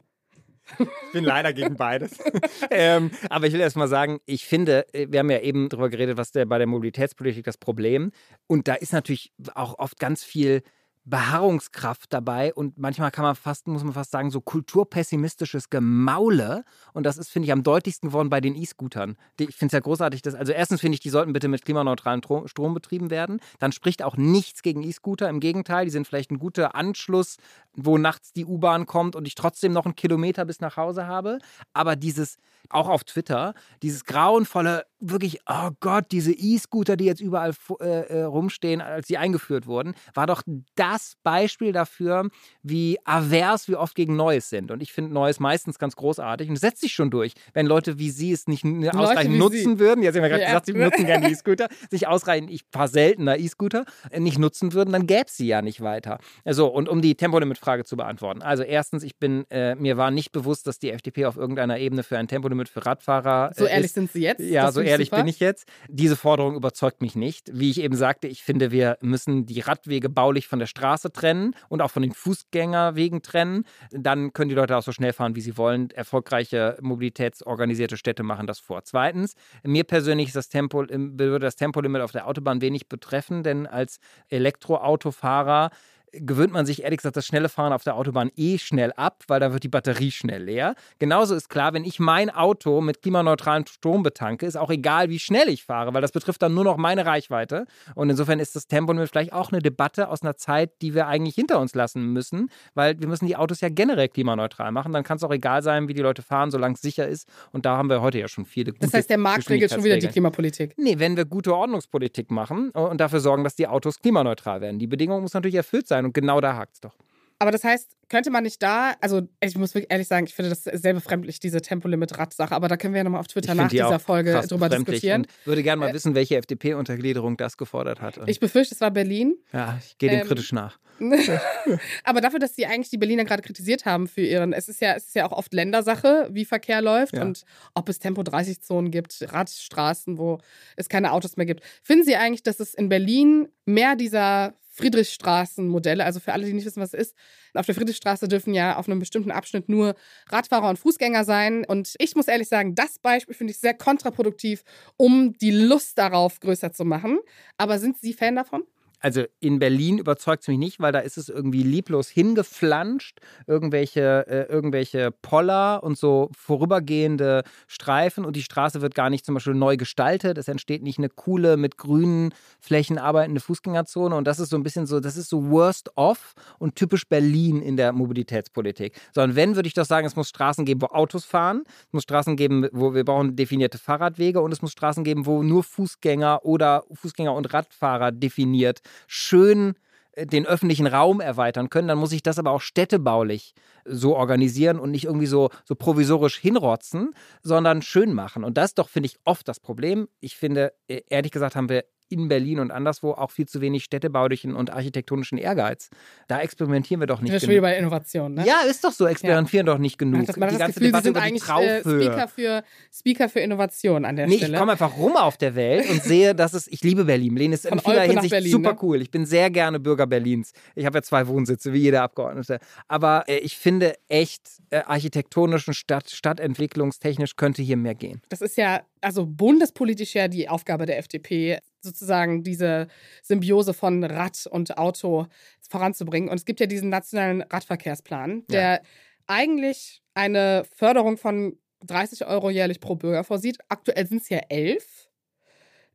Ich 0.79 1.13
bin 1.13 1.23
leider 1.23 1.53
gegen 1.53 1.75
beides. 1.75 2.17
ähm, 2.71 3.11
aber 3.29 3.47
ich 3.47 3.53
will 3.53 3.61
erst 3.61 3.77
mal 3.77 3.87
sagen, 3.87 4.19
ich 4.25 4.45
finde, 4.45 4.85
äh, 4.93 5.07
wir 5.09 5.19
haben 5.19 5.31
ja 5.31 5.39
eben 5.39 5.69
darüber 5.69 5.89
geredet, 5.89 6.17
was 6.17 6.31
der, 6.31 6.45
bei 6.45 6.57
der 6.57 6.67
Mobilitätspolitik 6.67 7.45
das 7.45 7.57
Problem. 7.57 8.11
Und 8.47 8.67
da 8.67 8.75
ist 8.75 8.93
natürlich 8.93 9.31
auch 9.55 9.79
oft 9.79 9.99
ganz 9.99 10.23
viel 10.23 10.61
Beharrungskraft 11.09 12.11
dabei 12.11 12.53
und 12.53 12.77
manchmal 12.77 13.11
kann 13.11 13.23
man 13.23 13.35
fast, 13.35 13.67
muss 13.67 13.83
man 13.83 13.93
fast 13.93 14.11
sagen, 14.11 14.29
so 14.29 14.41
kulturpessimistisches 14.41 15.69
Gemaule. 15.69 16.65
Und 16.91 17.05
das 17.05 17.17
ist, 17.17 17.29
finde 17.29 17.45
ich, 17.45 17.53
am 17.53 17.63
deutlichsten 17.63 18.09
geworden 18.09 18.29
bei 18.29 18.41
den 18.41 18.55
E-Scootern. 18.55 19.15
Ich 19.39 19.55
finde 19.55 19.67
es 19.67 19.71
ja 19.71 19.79
großartig, 19.79 20.21
dass, 20.21 20.35
also 20.35 20.51
erstens 20.51 20.81
finde 20.81 20.95
ich, 20.95 20.99
die 20.99 21.09
sollten 21.09 21.31
bitte 21.31 21.47
mit 21.47 21.63
klimaneutralem 21.63 22.21
Strom 22.45 22.73
betrieben 22.73 23.09
werden. 23.09 23.39
Dann 23.59 23.71
spricht 23.71 24.03
auch 24.03 24.17
nichts 24.17 24.61
gegen 24.63 24.83
E-Scooter. 24.83 25.29
Im 25.29 25.39
Gegenteil, 25.39 25.85
die 25.85 25.91
sind 25.91 26.05
vielleicht 26.05 26.31
ein 26.31 26.39
guter 26.39 26.75
Anschluss, 26.75 27.37
wo 27.73 27.97
nachts 27.97 28.33
die 28.33 28.45
U-Bahn 28.45 28.85
kommt 28.85 29.15
und 29.15 29.27
ich 29.27 29.35
trotzdem 29.35 29.71
noch 29.71 29.85
einen 29.85 29.95
Kilometer 29.95 30.43
bis 30.43 30.59
nach 30.59 30.75
Hause 30.75 31.07
habe. 31.07 31.37
Aber 31.73 31.95
dieses, 31.95 32.37
auch 32.69 32.89
auf 32.89 33.03
Twitter, 33.03 33.53
dieses 33.81 34.03
grauenvolle, 34.03 34.85
wirklich, 34.99 35.41
oh 35.47 35.69
Gott, 35.79 36.05
diese 36.11 36.33
E-Scooter, 36.33 36.97
die 36.97 37.05
jetzt 37.05 37.21
überall 37.21 37.53
äh, 37.79 37.85
äh, 37.85 38.23
rumstehen, 38.23 38.81
als 38.81 39.07
sie 39.07 39.17
eingeführt 39.17 39.67
wurden, 39.67 39.93
war 40.13 40.27
doch 40.27 40.41
das 40.75 40.96
Beispiel 41.23 41.71
dafür, 41.71 42.29
wie 42.63 42.97
avers 43.05 43.67
wir 43.67 43.79
oft 43.79 43.95
gegen 43.95 44.15
Neues 44.15 44.49
sind. 44.49 44.71
Und 44.71 44.81
ich 44.81 44.93
finde 44.93 45.13
Neues 45.13 45.39
meistens 45.39 45.79
ganz 45.79 45.95
großartig. 45.95 46.49
Und 46.49 46.57
setzt 46.57 46.81
sich 46.81 46.93
schon 46.93 47.09
durch, 47.09 47.33
wenn 47.53 47.65
Leute 47.65 47.99
wie 47.99 48.09
Sie 48.09 48.31
es 48.31 48.47
nicht 48.47 48.65
ausreichend 48.65 49.37
nutzen 49.37 49.77
Sie. 49.77 49.79
würden. 49.79 50.03
Jetzt 50.03 50.15
haben 50.15 50.23
wir 50.23 50.29
gerade 50.29 50.41
ja. 50.43 50.49
gesagt, 50.49 50.65
Sie 50.67 50.73
nutzen 50.73 51.05
gerne 51.05 51.29
E-Scooter, 51.29 51.67
sich 51.91 52.07
ausreichend, 52.07 52.51
ich 52.51 52.63
fahre 52.71 52.87
seltener 52.87 53.37
E-Scooter, 53.37 53.85
äh, 54.11 54.19
nicht 54.19 54.39
nutzen 54.39 54.73
würden, 54.73 54.91
dann 54.91 55.07
gäbe 55.07 55.25
es 55.27 55.37
sie 55.37 55.47
ja 55.47 55.61
nicht 55.61 55.81
weiter. 55.81 56.19
So, 56.45 56.67
und 56.67 56.89
um 56.89 57.01
die 57.01 57.15
Tempolimit-Frage 57.15 57.83
zu 57.83 57.97
beantworten. 57.97 58.41
Also 58.41 58.63
erstens, 58.63 59.03
ich 59.03 59.17
bin, 59.17 59.45
äh, 59.49 59.75
mir 59.75 59.97
war 59.97 60.11
nicht 60.11 60.31
bewusst, 60.31 60.67
dass 60.67 60.79
die 60.79 60.91
FDP 60.91 61.25
auf 61.25 61.37
irgendeiner 61.37 61.77
Ebene 61.79 62.03
für 62.03 62.17
ein 62.17 62.27
Tempolimit 62.27 62.69
für 62.69 62.85
Radfahrer. 62.85 63.51
Äh, 63.51 63.59
so 63.59 63.65
ehrlich 63.65 63.87
ist. 63.87 63.95
sind 63.95 64.11
Sie 64.11 64.21
jetzt? 64.21 64.41
Ja, 64.41 64.65
das 64.65 64.75
so 64.75 64.81
ehrlich 64.81 65.09
super. 65.09 65.21
bin 65.21 65.27
ich 65.27 65.39
jetzt. 65.39 65.67
Diese 65.87 66.15
Forderung 66.15 66.55
überzeugt 66.55 67.01
mich 67.01 67.15
nicht. 67.15 67.49
Wie 67.53 67.69
ich 67.69 67.81
eben 67.81 67.95
sagte, 67.95 68.27
ich 68.27 68.43
finde, 68.43 68.71
wir 68.71 68.97
müssen 69.01 69.45
die 69.45 69.59
Radwege 69.59 70.09
baulich 70.09 70.47
von 70.47 70.59
der 70.59 70.65
Straße 70.65 70.86
Straße 70.87 71.11
trennen 71.11 71.53
und 71.67 71.81
auch 71.81 71.91
von 71.91 72.01
den 72.01 72.13
Fußgängerwegen 72.13 73.21
trennen. 73.21 73.65
Dann 73.91 74.31
können 74.31 74.47
die 74.47 74.55
Leute 74.55 74.77
auch 74.77 74.83
so 74.83 74.93
schnell 74.93 75.11
fahren, 75.11 75.35
wie 75.35 75.41
sie 75.41 75.57
wollen. 75.57 75.91
Erfolgreiche 75.91 76.77
mobilitätsorganisierte 76.81 77.97
Städte 77.97 78.23
machen 78.23 78.47
das 78.47 78.59
vor. 78.59 78.83
Zweitens, 78.83 79.35
mir 79.63 79.83
persönlich 79.83 80.31
das 80.31 80.47
Tempo, 80.47 80.85
würde 80.87 81.39
das 81.39 81.57
Tempolimit 81.57 82.01
auf 82.01 82.13
der 82.13 82.25
Autobahn 82.27 82.61
wenig 82.61 82.87
betreffen, 82.87 83.43
denn 83.43 83.67
als 83.67 83.99
Elektroautofahrer 84.29 85.71
gewöhnt 86.19 86.53
man 86.53 86.65
sich 86.65 86.83
ehrlich 86.83 86.97
gesagt 86.97 87.17
das 87.17 87.25
schnelle 87.25 87.49
Fahren 87.49 87.73
auf 87.73 87.83
der 87.83 87.95
Autobahn 87.95 88.31
eh 88.35 88.57
schnell 88.57 88.91
ab, 88.93 89.23
weil 89.27 89.39
da 89.39 89.53
wird 89.53 89.63
die 89.63 89.69
Batterie 89.69 90.11
schnell 90.11 90.43
leer. 90.43 90.75
Genauso 90.99 91.35
ist 91.35 91.49
klar, 91.49 91.73
wenn 91.73 91.83
ich 91.83 91.99
mein 91.99 92.29
Auto 92.29 92.81
mit 92.81 93.01
klimaneutralem 93.01 93.65
Strom 93.67 94.03
betanke, 94.03 94.45
ist 94.45 94.57
auch 94.57 94.69
egal, 94.69 95.09
wie 95.09 95.19
schnell 95.19 95.49
ich 95.49 95.63
fahre, 95.63 95.93
weil 95.93 96.01
das 96.01 96.11
betrifft 96.11 96.41
dann 96.41 96.53
nur 96.53 96.63
noch 96.63 96.77
meine 96.77 97.05
Reichweite. 97.05 97.65
Und 97.95 98.09
insofern 98.09 98.39
ist 98.39 98.55
das 98.55 98.67
Tempolimit 98.67 99.09
vielleicht 99.09 99.33
auch 99.33 99.51
eine 99.51 99.61
Debatte 99.61 100.09
aus 100.09 100.21
einer 100.21 100.35
Zeit, 100.35 100.81
die 100.81 100.93
wir 100.93 101.07
eigentlich 101.07 101.35
hinter 101.35 101.59
uns 101.59 101.75
lassen 101.75 102.13
müssen, 102.13 102.49
weil 102.73 102.99
wir 102.99 103.07
müssen 103.07 103.27
die 103.27 103.35
Autos 103.35 103.61
ja 103.61 103.69
generell 103.69 104.09
klimaneutral 104.09 104.71
machen. 104.71 104.93
Dann 104.93 105.03
kann 105.03 105.17
es 105.17 105.23
auch 105.23 105.31
egal 105.31 105.61
sein, 105.61 105.87
wie 105.87 105.93
die 105.93 106.01
Leute 106.01 106.21
fahren, 106.21 106.51
solange 106.51 106.75
es 106.75 106.81
sicher 106.81 107.07
ist. 107.07 107.27
Und 107.51 107.65
da 107.65 107.77
haben 107.77 107.89
wir 107.89 108.01
heute 108.01 108.19
ja 108.19 108.27
schon 108.27 108.45
viele 108.45 108.71
gute 108.71 108.85
Das 108.85 108.93
heißt, 108.93 109.09
der 109.09 109.17
Markt 109.17 109.49
regelt 109.49 109.71
schon 109.71 109.83
wieder 109.83 109.97
die 109.97 110.07
Klimapolitik. 110.07 110.73
Nee, 110.77 110.99
wenn 110.99 111.17
wir 111.17 111.25
gute 111.25 111.55
Ordnungspolitik 111.55 112.31
machen 112.31 112.71
und 112.71 112.99
dafür 112.99 113.19
sorgen, 113.19 113.43
dass 113.43 113.55
die 113.55 113.67
Autos 113.67 113.99
klimaneutral 113.99 114.61
werden. 114.61 114.79
Die 114.79 114.87
Bedingung 114.87 115.21
muss 115.21 115.33
natürlich 115.33 115.55
erfüllt 115.55 115.87
sein 115.87 116.05
und 116.07 116.13
genau 116.13 116.41
da 116.41 116.55
hakt 116.55 116.75
es 116.75 116.81
doch. 116.81 116.95
Aber 117.39 117.51
das 117.51 117.63
heißt, 117.63 117.95
könnte 118.09 118.31
man 118.31 118.43
nicht 118.43 118.63
da, 118.63 118.93
also 119.01 119.27
ich 119.41 119.55
muss 119.57 119.75
wirklich 119.75 119.91
ehrlich 119.91 120.07
sagen, 120.07 120.25
ich 120.25 120.33
finde 120.33 120.49
das 120.49 120.63
sehr 120.63 120.93
befremdlich, 120.93 121.39
diese 121.39 121.61
Tempolimit-Rad-Sache, 121.61 122.55
aber 122.55 122.67
da 122.67 122.77
können 122.77 122.93
wir 122.93 122.99
ja 122.99 123.03
nochmal 123.03 123.19
auf 123.19 123.27
Twitter 123.27 123.53
nach 123.53 123.69
dieser 123.69 123.99
Folge 123.99 124.41
drüber 124.47 124.69
diskutieren. 124.69 125.21
Und 125.21 125.45
würde 125.45 125.61
gerne 125.61 125.79
mal 125.81 125.89
äh, 125.89 125.93
wissen, 125.93 126.15
welche 126.15 126.37
FDP-Untergliederung 126.37 127.37
das 127.37 127.57
gefordert 127.57 128.01
hat. 128.01 128.19
Ich 128.27 128.39
befürchte, 128.39 128.73
es 128.73 128.81
war 128.81 128.91
Berlin. 128.91 129.35
Ja, 129.53 129.77
ich 129.85 129.97
gehe 129.97 130.09
dem 130.09 130.21
ähm, 130.21 130.27
kritisch 130.27 130.51
nach. 130.51 130.79
aber 132.03 132.21
dafür, 132.21 132.39
dass 132.39 132.55
sie 132.55 132.65
eigentlich 132.65 132.89
die 132.89 132.97
Berliner 132.97 133.25
gerade 133.25 133.43
kritisiert 133.43 133.85
haben 133.85 134.07
für 134.07 134.21
ihren, 134.21 134.53
es 134.53 134.67
ist 134.67 134.81
ja, 134.81 134.95
es 134.95 135.07
ist 135.07 135.15
ja 135.15 135.27
auch 135.27 135.33
oft 135.33 135.53
Ländersache, 135.53 136.29
wie 136.31 136.45
Verkehr 136.45 136.81
läuft 136.81 137.13
ja. 137.13 137.21
und 137.21 137.43
ob 137.75 137.87
es 137.89 137.99
Tempo-30-Zonen 137.99 138.89
gibt, 138.89 139.25
Radstraßen, 139.31 140.17
wo 140.17 140.39
es 140.75 140.89
keine 140.89 141.11
Autos 141.11 141.37
mehr 141.37 141.45
gibt. 141.45 141.61
Finden 141.83 142.03
Sie 142.03 142.15
eigentlich, 142.15 142.41
dass 142.41 142.59
es 142.59 142.73
in 142.73 142.89
Berlin 142.89 143.49
mehr 143.65 143.95
dieser 143.95 144.55
Friedrichstraßenmodelle. 144.77 146.03
Also 146.05 146.19
für 146.19 146.33
alle, 146.33 146.45
die 146.45 146.53
nicht 146.53 146.65
wissen, 146.65 146.81
was 146.81 146.93
es 146.93 147.09
ist. 147.09 147.15
Auf 147.53 147.65
der 147.65 147.75
Friedrichstraße 147.75 148.27
dürfen 148.27 148.53
ja 148.53 148.75
auf 148.77 148.87
einem 148.87 148.99
bestimmten 148.99 149.31
Abschnitt 149.31 149.69
nur 149.69 149.95
Radfahrer 150.29 150.69
und 150.69 150.77
Fußgänger 150.79 151.23
sein. 151.23 151.65
Und 151.65 151.95
ich 151.99 152.15
muss 152.15 152.27
ehrlich 152.27 152.47
sagen, 152.47 152.75
das 152.75 152.99
Beispiel 152.99 153.35
finde 153.35 153.51
ich 153.51 153.59
sehr 153.59 153.73
kontraproduktiv, 153.73 154.63
um 154.95 155.33
die 155.37 155.51
Lust 155.51 155.97
darauf 155.97 156.39
größer 156.39 156.71
zu 156.71 156.85
machen. 156.85 157.19
Aber 157.57 157.79
sind 157.79 157.97
Sie 157.97 158.13
Fan 158.13 158.35
davon? 158.35 158.63
Also 158.99 159.23
in 159.39 159.59
Berlin 159.59 159.99
überzeugt 159.99 160.41
es 160.41 160.47
mich 160.47 160.57
nicht, 160.57 160.79
weil 160.79 160.91
da 160.91 160.99
ist 160.99 161.17
es 161.17 161.29
irgendwie 161.29 161.61
lieblos 161.61 162.09
hingeflanscht. 162.09 163.19
Irgendwelche, 163.45 164.25
äh, 164.27 164.51
irgendwelche 164.51 165.11
Poller 165.11 165.83
und 165.83 165.97
so 165.97 166.29
vorübergehende 166.35 167.43
Streifen 167.67 168.25
und 168.25 168.35
die 168.35 168.41
Straße 168.41 168.81
wird 168.81 168.95
gar 168.95 169.09
nicht 169.09 169.25
zum 169.25 169.35
Beispiel 169.35 169.53
neu 169.53 169.77
gestaltet. 169.77 170.37
Es 170.37 170.47
entsteht 170.47 170.81
nicht 170.81 170.97
eine 170.97 171.09
coole, 171.09 171.57
mit 171.57 171.77
grünen 171.77 172.33
Flächen 172.59 172.97
arbeitende 172.97 173.39
Fußgängerzone 173.39 174.15
und 174.15 174.25
das 174.25 174.39
ist 174.39 174.49
so 174.49 174.57
ein 174.57 174.63
bisschen 174.63 174.87
so, 174.87 174.99
das 174.99 175.15
ist 175.15 175.29
so 175.29 175.49
worst 175.49 175.91
off 175.95 176.33
und 176.57 176.75
typisch 176.75 177.07
Berlin 177.07 177.61
in 177.61 177.77
der 177.77 177.91
Mobilitätspolitik. 177.91 178.99
Sondern 179.13 179.35
wenn, 179.35 179.55
würde 179.55 179.67
ich 179.67 179.73
doch 179.73 179.85
sagen, 179.85 180.07
es 180.07 180.15
muss 180.15 180.29
Straßen 180.29 180.65
geben, 180.65 180.81
wo 180.81 180.87
Autos 180.87 181.25
fahren, 181.25 181.63
es 181.85 181.93
muss 181.93 182.03
Straßen 182.03 182.35
geben, 182.35 182.67
wo 182.71 182.93
wir 182.95 183.05
brauchen 183.05 183.35
definierte 183.35 183.77
Fahrradwege 183.77 184.41
und 184.41 184.51
es 184.51 184.61
muss 184.61 184.71
Straßen 184.71 185.03
geben, 185.03 185.25
wo 185.25 185.43
nur 185.43 185.63
Fußgänger 185.63 186.43
oder 186.43 186.83
Fußgänger 186.91 187.33
und 187.33 187.53
Radfahrer 187.53 188.11
definiert 188.11 188.81
schön 189.07 189.75
äh, 190.13 190.25
den 190.25 190.45
öffentlichen 190.45 190.87
Raum 190.87 191.21
erweitern 191.21 191.69
können, 191.69 191.87
dann 191.87 191.97
muss 191.97 192.11
ich 192.11 192.23
das 192.23 192.39
aber 192.39 192.51
auch 192.51 192.61
städtebaulich 192.61 193.53
so 193.85 194.15
organisieren 194.15 194.79
und 194.79 194.91
nicht 194.91 195.05
irgendwie 195.05 195.27
so, 195.27 195.49
so 195.63 195.75
provisorisch 195.75 196.37
hinrotzen, 196.37 197.13
sondern 197.41 197.81
schön 197.81 198.13
machen. 198.13 198.43
Und 198.43 198.57
das 198.57 198.73
doch, 198.73 198.89
finde 198.89 199.07
ich, 199.07 199.17
oft 199.23 199.47
das 199.47 199.59
Problem. 199.59 200.07
Ich 200.19 200.35
finde, 200.35 200.73
äh, 200.87 201.01
ehrlich 201.07 201.31
gesagt, 201.31 201.55
haben 201.55 201.69
wir 201.69 201.85
in 202.09 202.27
Berlin 202.27 202.59
und 202.59 202.71
anderswo 202.71 203.11
auch 203.11 203.31
viel 203.31 203.47
zu 203.47 203.61
wenig 203.61 203.83
städtebaulichen 203.83 204.55
und 204.55 204.71
architektonischen 204.71 205.37
Ehrgeiz. 205.37 205.89
Da 206.27 206.39
experimentieren 206.41 207.01
wir 207.01 207.07
doch 207.07 207.21
nicht. 207.21 207.33
Das 207.33 207.43
ist 207.43 207.51
schon 207.51 207.61
bei 207.61 207.77
Innovation, 207.77 208.35
ne? 208.35 208.45
Ja, 208.45 208.61
ist 208.61 208.83
doch 208.83 208.91
so. 208.91 209.07
Experimentieren 209.07 209.65
ja. 209.65 209.73
doch 209.73 209.79
nicht 209.79 209.97
genug. 209.97 210.13
Man 210.13 210.27
hat 210.27 210.29
das, 210.29 210.35
die 210.35 210.57
ganze 210.57 210.79
Gefühl, 210.79 210.87
Debatte 210.87 211.03
sind 211.05 211.17
eigentlich 211.17 211.49
äh, 211.49 211.81
Speaker, 211.81 212.27
für, 212.27 212.63
Speaker 212.93 213.29
für 213.29 213.39
Innovation 213.39 214.05
an 214.05 214.15
der 214.15 214.27
nee, 214.27 214.37
Stelle. 214.37 214.53
Ich 214.53 214.59
komme 214.59 214.73
einfach 214.73 214.97
rum 214.97 215.15
auf 215.15 215.37
der 215.37 215.55
Welt 215.55 215.89
und 215.89 216.03
sehe, 216.03 216.35
dass 216.35 216.53
es. 216.53 216.67
Ich 216.67 216.81
liebe 216.83 217.05
Berlin. 217.05 217.33
Berlin 217.33 217.53
ist 217.53 217.67
Von 217.67 217.77
in 217.77 217.83
vieler 217.83 218.01
Hinsicht 218.03 218.31
Berlin, 218.31 218.51
super 218.51 218.73
ne? 218.73 218.79
cool. 218.81 219.01
Ich 219.01 219.11
bin 219.11 219.25
sehr 219.25 219.49
gerne 219.49 219.79
Bürger 219.79 220.07
Berlins. 220.07 220.53
Ich 220.75 220.85
habe 220.85 220.97
ja 220.97 221.01
zwei 221.01 221.27
Wohnsitze, 221.27 221.73
wie 221.73 221.79
jeder 221.79 222.03
Abgeordnete. 222.03 222.59
Aber 222.87 223.23
äh, 223.27 223.37
ich 223.37 223.57
finde 223.57 223.95
echt, 224.07 224.43
äh, 224.69 224.81
architektonisch 224.85 225.67
und 225.67 225.73
Stadt, 225.73 226.09
stadtentwicklungstechnisch 226.09 227.35
könnte 227.35 227.61
hier 227.61 227.77
mehr 227.77 227.95
gehen. 227.95 228.21
Das 228.29 228.41
ist 228.41 228.57
ja 228.57 228.81
also 229.01 229.25
bundespolitisch 229.25 230.15
ja 230.15 230.27
die 230.27 230.49
Aufgabe 230.49 230.85
der 230.85 230.97
FDP, 230.97 231.59
sozusagen 231.81 232.43
diese 232.43 232.87
Symbiose 233.23 233.73
von 233.73 234.03
Rad 234.03 234.47
und 234.47 234.77
Auto 234.77 235.27
voranzubringen. 235.69 236.29
Und 236.29 236.37
es 236.37 236.45
gibt 236.45 236.59
ja 236.59 236.65
diesen 236.65 236.89
nationalen 236.89 237.41
Radverkehrsplan, 237.41 238.45
der 238.47 238.73
ja. 238.73 238.79
eigentlich 239.27 240.01
eine 240.13 240.65
Förderung 240.75 241.17
von 241.17 241.57
30 241.85 242.25
Euro 242.25 242.49
jährlich 242.49 242.79
pro 242.79 242.95
Bürger 242.95 243.23
vorsieht. 243.23 243.57
Aktuell 243.69 244.07
sind 244.07 244.21
es 244.21 244.29
ja 244.29 244.39
elf. 244.49 245.09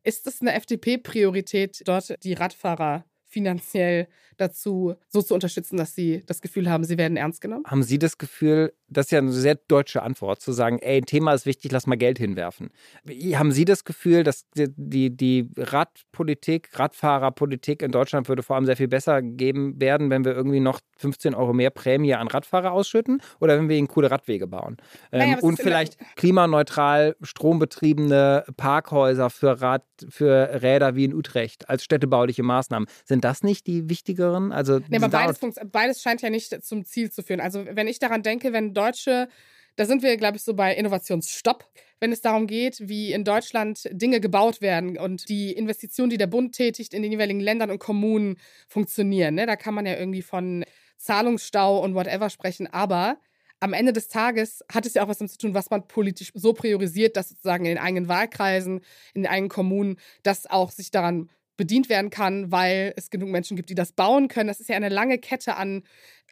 Ist 0.03 0.27
es 0.27 0.41
eine 0.41 0.53
FDP-Priorität, 0.53 1.81
dort 1.85 2.23
die 2.23 2.33
Radfahrer 2.33 3.05
finanziell 3.33 4.07
dazu 4.37 4.95
so 5.09 5.21
zu 5.21 5.33
unterstützen, 5.33 5.77
dass 5.77 5.95
sie 5.95 6.23
das 6.25 6.41
Gefühl 6.41 6.69
haben, 6.69 6.83
sie 6.83 6.97
werden 6.97 7.17
ernst 7.17 7.41
genommen? 7.41 7.65
Haben 7.65 7.83
Sie 7.83 7.97
das 7.97 8.17
Gefühl, 8.17 8.73
das 8.93 9.07
ist 9.07 9.11
ja 9.11 9.19
eine 9.19 9.31
sehr 9.31 9.55
deutsche 9.55 10.01
Antwort, 10.01 10.41
zu 10.41 10.51
sagen, 10.51 10.79
ey, 10.79 10.97
ein 10.97 11.05
Thema 11.05 11.33
ist 11.33 11.45
wichtig, 11.45 11.71
lass 11.71 11.87
mal 11.87 11.97
Geld 11.97 12.17
hinwerfen. 12.17 12.69
Haben 13.33 13.51
Sie 13.51 13.65
das 13.65 13.83
Gefühl, 13.83 14.23
dass 14.23 14.45
die, 14.55 15.15
die 15.15 15.49
Radpolitik, 15.57 16.69
Radfahrerpolitik 16.79 17.81
in 17.81 17.91
Deutschland 17.91 18.29
würde 18.29 18.43
vor 18.43 18.55
allem 18.55 18.65
sehr 18.65 18.77
viel 18.77 18.87
besser 18.87 19.21
geben 19.21 19.79
werden, 19.81 20.09
wenn 20.09 20.25
wir 20.25 20.33
irgendwie 20.33 20.59
noch 20.59 20.79
15 20.97 21.35
Euro 21.35 21.53
mehr 21.53 21.69
Prämie 21.69 22.13
an 22.13 22.27
Radfahrer 22.27 22.71
ausschütten 22.71 23.21
oder 23.39 23.57
wenn 23.57 23.69
wir 23.69 23.77
ihnen 23.77 23.87
coole 23.87 24.09
Radwege 24.09 24.47
bauen? 24.47 24.77
Naja, 25.11 25.37
ähm, 25.37 25.39
und 25.39 25.59
vielleicht 25.59 25.97
klimaneutral 26.15 27.15
strombetriebene 27.21 28.45
Parkhäuser 28.57 29.29
für, 29.29 29.61
Rad, 29.61 29.83
für 30.09 30.61
Räder 30.61 30.95
wie 30.95 31.05
in 31.05 31.13
Utrecht 31.13 31.69
als 31.69 31.83
städtebauliche 31.83 32.43
Maßnahmen. 32.43 32.87
Sind 33.05 33.23
das 33.23 33.43
nicht 33.43 33.67
die 33.67 33.89
wichtigeren? 33.89 34.51
Also, 34.51 34.79
nee, 34.87 34.97
aber 34.97 35.09
beides, 35.09 35.39
beides 35.71 36.01
scheint 36.01 36.21
ja 36.21 36.29
nicht 36.29 36.63
zum 36.63 36.85
Ziel 36.85 37.11
zu 37.11 37.23
führen. 37.23 37.39
Also 37.39 37.65
wenn 37.69 37.87
ich 37.87 37.99
daran 37.99 38.23
denke, 38.23 38.53
wenn 38.53 38.73
Deutsche, 38.83 39.29
da 39.75 39.85
sind 39.85 40.03
wir, 40.03 40.17
glaube 40.17 40.37
ich, 40.37 40.43
so 40.43 40.53
bei 40.53 40.75
Innovationsstopp, 40.75 41.65
wenn 41.99 42.11
es 42.11 42.21
darum 42.21 42.47
geht, 42.47 42.77
wie 42.87 43.11
in 43.11 43.23
Deutschland 43.23 43.89
Dinge 43.91 44.19
gebaut 44.19 44.61
werden 44.61 44.97
und 44.97 45.29
die 45.29 45.51
Investitionen, 45.53 46.09
die 46.09 46.17
der 46.17 46.27
Bund 46.27 46.53
tätigt, 46.53 46.93
in 46.93 47.01
den 47.01 47.11
jeweiligen 47.11 47.39
Ländern 47.39 47.71
und 47.71 47.79
Kommunen 47.79 48.37
funktionieren. 48.67 49.35
Ne? 49.35 49.45
Da 49.45 49.55
kann 49.55 49.73
man 49.73 49.85
ja 49.85 49.97
irgendwie 49.97 50.21
von 50.21 50.65
Zahlungsstau 50.97 51.83
und 51.83 51.95
whatever 51.95 52.29
sprechen, 52.29 52.67
aber 52.67 53.17
am 53.59 53.71
Ende 53.71 53.93
des 53.93 54.09
Tages 54.09 54.61
hat 54.71 54.85
es 54.85 54.93
ja 54.93 55.03
auch 55.03 55.07
was 55.07 55.19
damit 55.19 55.31
zu 55.31 55.37
tun, 55.37 55.53
was 55.53 55.69
man 55.69 55.87
politisch 55.87 56.31
so 56.33 56.51
priorisiert, 56.51 57.15
dass 57.15 57.29
sozusagen 57.29 57.63
in 57.63 57.75
den 57.75 57.83
eigenen 57.83 58.09
Wahlkreisen, 58.09 58.81
in 59.13 59.23
den 59.23 59.31
eigenen 59.31 59.49
Kommunen, 59.49 59.95
dass 60.21 60.45
auch 60.45 60.71
sich 60.71 60.91
daran 60.91 61.29
bedient 61.55 61.87
werden 61.87 62.09
kann, 62.09 62.51
weil 62.51 62.93
es 62.97 63.09
genug 63.09 63.29
Menschen 63.29 63.55
gibt, 63.55 63.69
die 63.69 63.75
das 63.75 63.93
bauen 63.93 64.27
können. 64.27 64.47
Das 64.47 64.59
ist 64.59 64.69
ja 64.69 64.75
eine 64.75 64.89
lange 64.89 65.17
Kette 65.17 65.55
an 65.55 65.83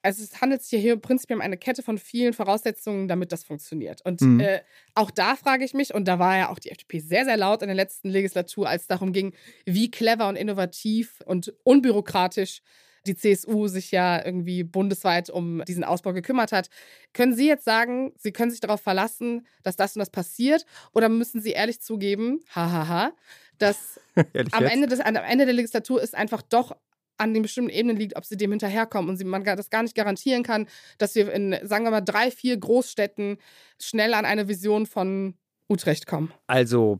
also 0.02 0.24
es 0.24 0.42
handelt 0.42 0.64
sich 0.64 0.82
hier 0.82 0.96
prinzipiell 0.98 1.38
um 1.38 1.42
eine 1.42 1.58
Kette 1.58 1.84
von 1.84 1.98
vielen 1.98 2.34
Voraussetzungen, 2.34 3.08
damit 3.08 3.32
das 3.32 3.44
funktioniert. 3.44 4.02
Und 4.04 4.22
mhm. 4.22 4.40
äh, 4.40 4.62
auch 4.96 5.12
da 5.12 5.36
frage 5.36 5.64
ich 5.64 5.74
mich, 5.74 5.94
und 5.94 6.08
da 6.08 6.20
war 6.20 6.38
ja 6.38 6.50
auch 6.50 6.60
die 6.60 6.72
FDP 6.72 7.00
sehr, 7.00 7.26
sehr 7.26 7.38
laut 7.38 7.62
in 7.62 7.68
der 7.68 7.76
letzten 7.76 8.10
Legislatur, 8.10 8.68
als 8.68 8.84
es 8.84 8.88
darum 8.88 9.14
ging, 9.14 9.34
wie 9.66 9.92
clever 9.92 10.28
und 10.28 10.36
innovativ 10.36 11.22
und 11.26 11.54
unbürokratisch 11.64 12.62
die 13.08 13.16
CSU 13.16 13.68
sich 13.68 13.92
ja 13.92 14.24
irgendwie 14.24 14.64
bundesweit 14.64 15.30
um 15.30 15.64
diesen 15.66 15.84
Ausbau 15.84 16.14
gekümmert 16.14 16.52
hat. 16.52 16.70
Können 17.14 17.34
Sie 17.34 17.48
jetzt 17.48 17.66
sagen, 17.66 18.14
Sie 18.18 18.32
können 18.32 18.52
sich 18.52 18.60
darauf 18.60 18.82
verlassen, 18.82 19.48
dass 19.64 19.76
das 19.76 19.96
und 19.96 20.02
das 20.02 20.12
passiert? 20.12 20.66
Oder 20.94 21.10
müssen 21.10 21.42
Sie 21.42 21.52
ehrlich 21.52 21.82
zugeben, 21.82 22.42
hahaha, 22.54 23.14
dass 23.58 24.00
am 24.52 24.66
Ende, 24.66 24.88
des, 24.88 25.00
am 25.00 25.16
Ende 25.16 25.46
der 25.46 25.54
Legislatur 25.54 26.02
ist 26.02 26.16
einfach 26.16 26.42
doch 26.42 26.76
an 27.22 27.34
den 27.34 27.44
bestimmten 27.44 27.70
Ebenen 27.70 27.98
liegt, 27.98 28.16
ob 28.16 28.26
sie 28.26 28.36
dem 28.36 28.52
hinterherkommen 28.52 29.10
und 29.10 29.18
sie, 29.18 29.24
man 29.24 29.44
das 29.44 29.70
gar 29.70 29.84
nicht 29.84 29.96
garantieren 29.96 30.44
kann, 30.44 30.68
dass 30.98 31.16
wir 31.16 31.32
in, 31.32 31.56
sagen 31.64 31.86
wir 31.86 31.92
mal, 31.92 32.02
drei, 32.02 32.32
vier 32.32 32.58
Großstädten 32.58 33.38
schnell 33.80 34.14
an 34.14 34.26
eine 34.26 34.48
Vision 34.48 34.88
von 34.88 35.36
Utrecht 35.70 36.08
kommen. 36.08 36.34
Also, 36.48 36.98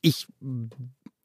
ich 0.00 0.26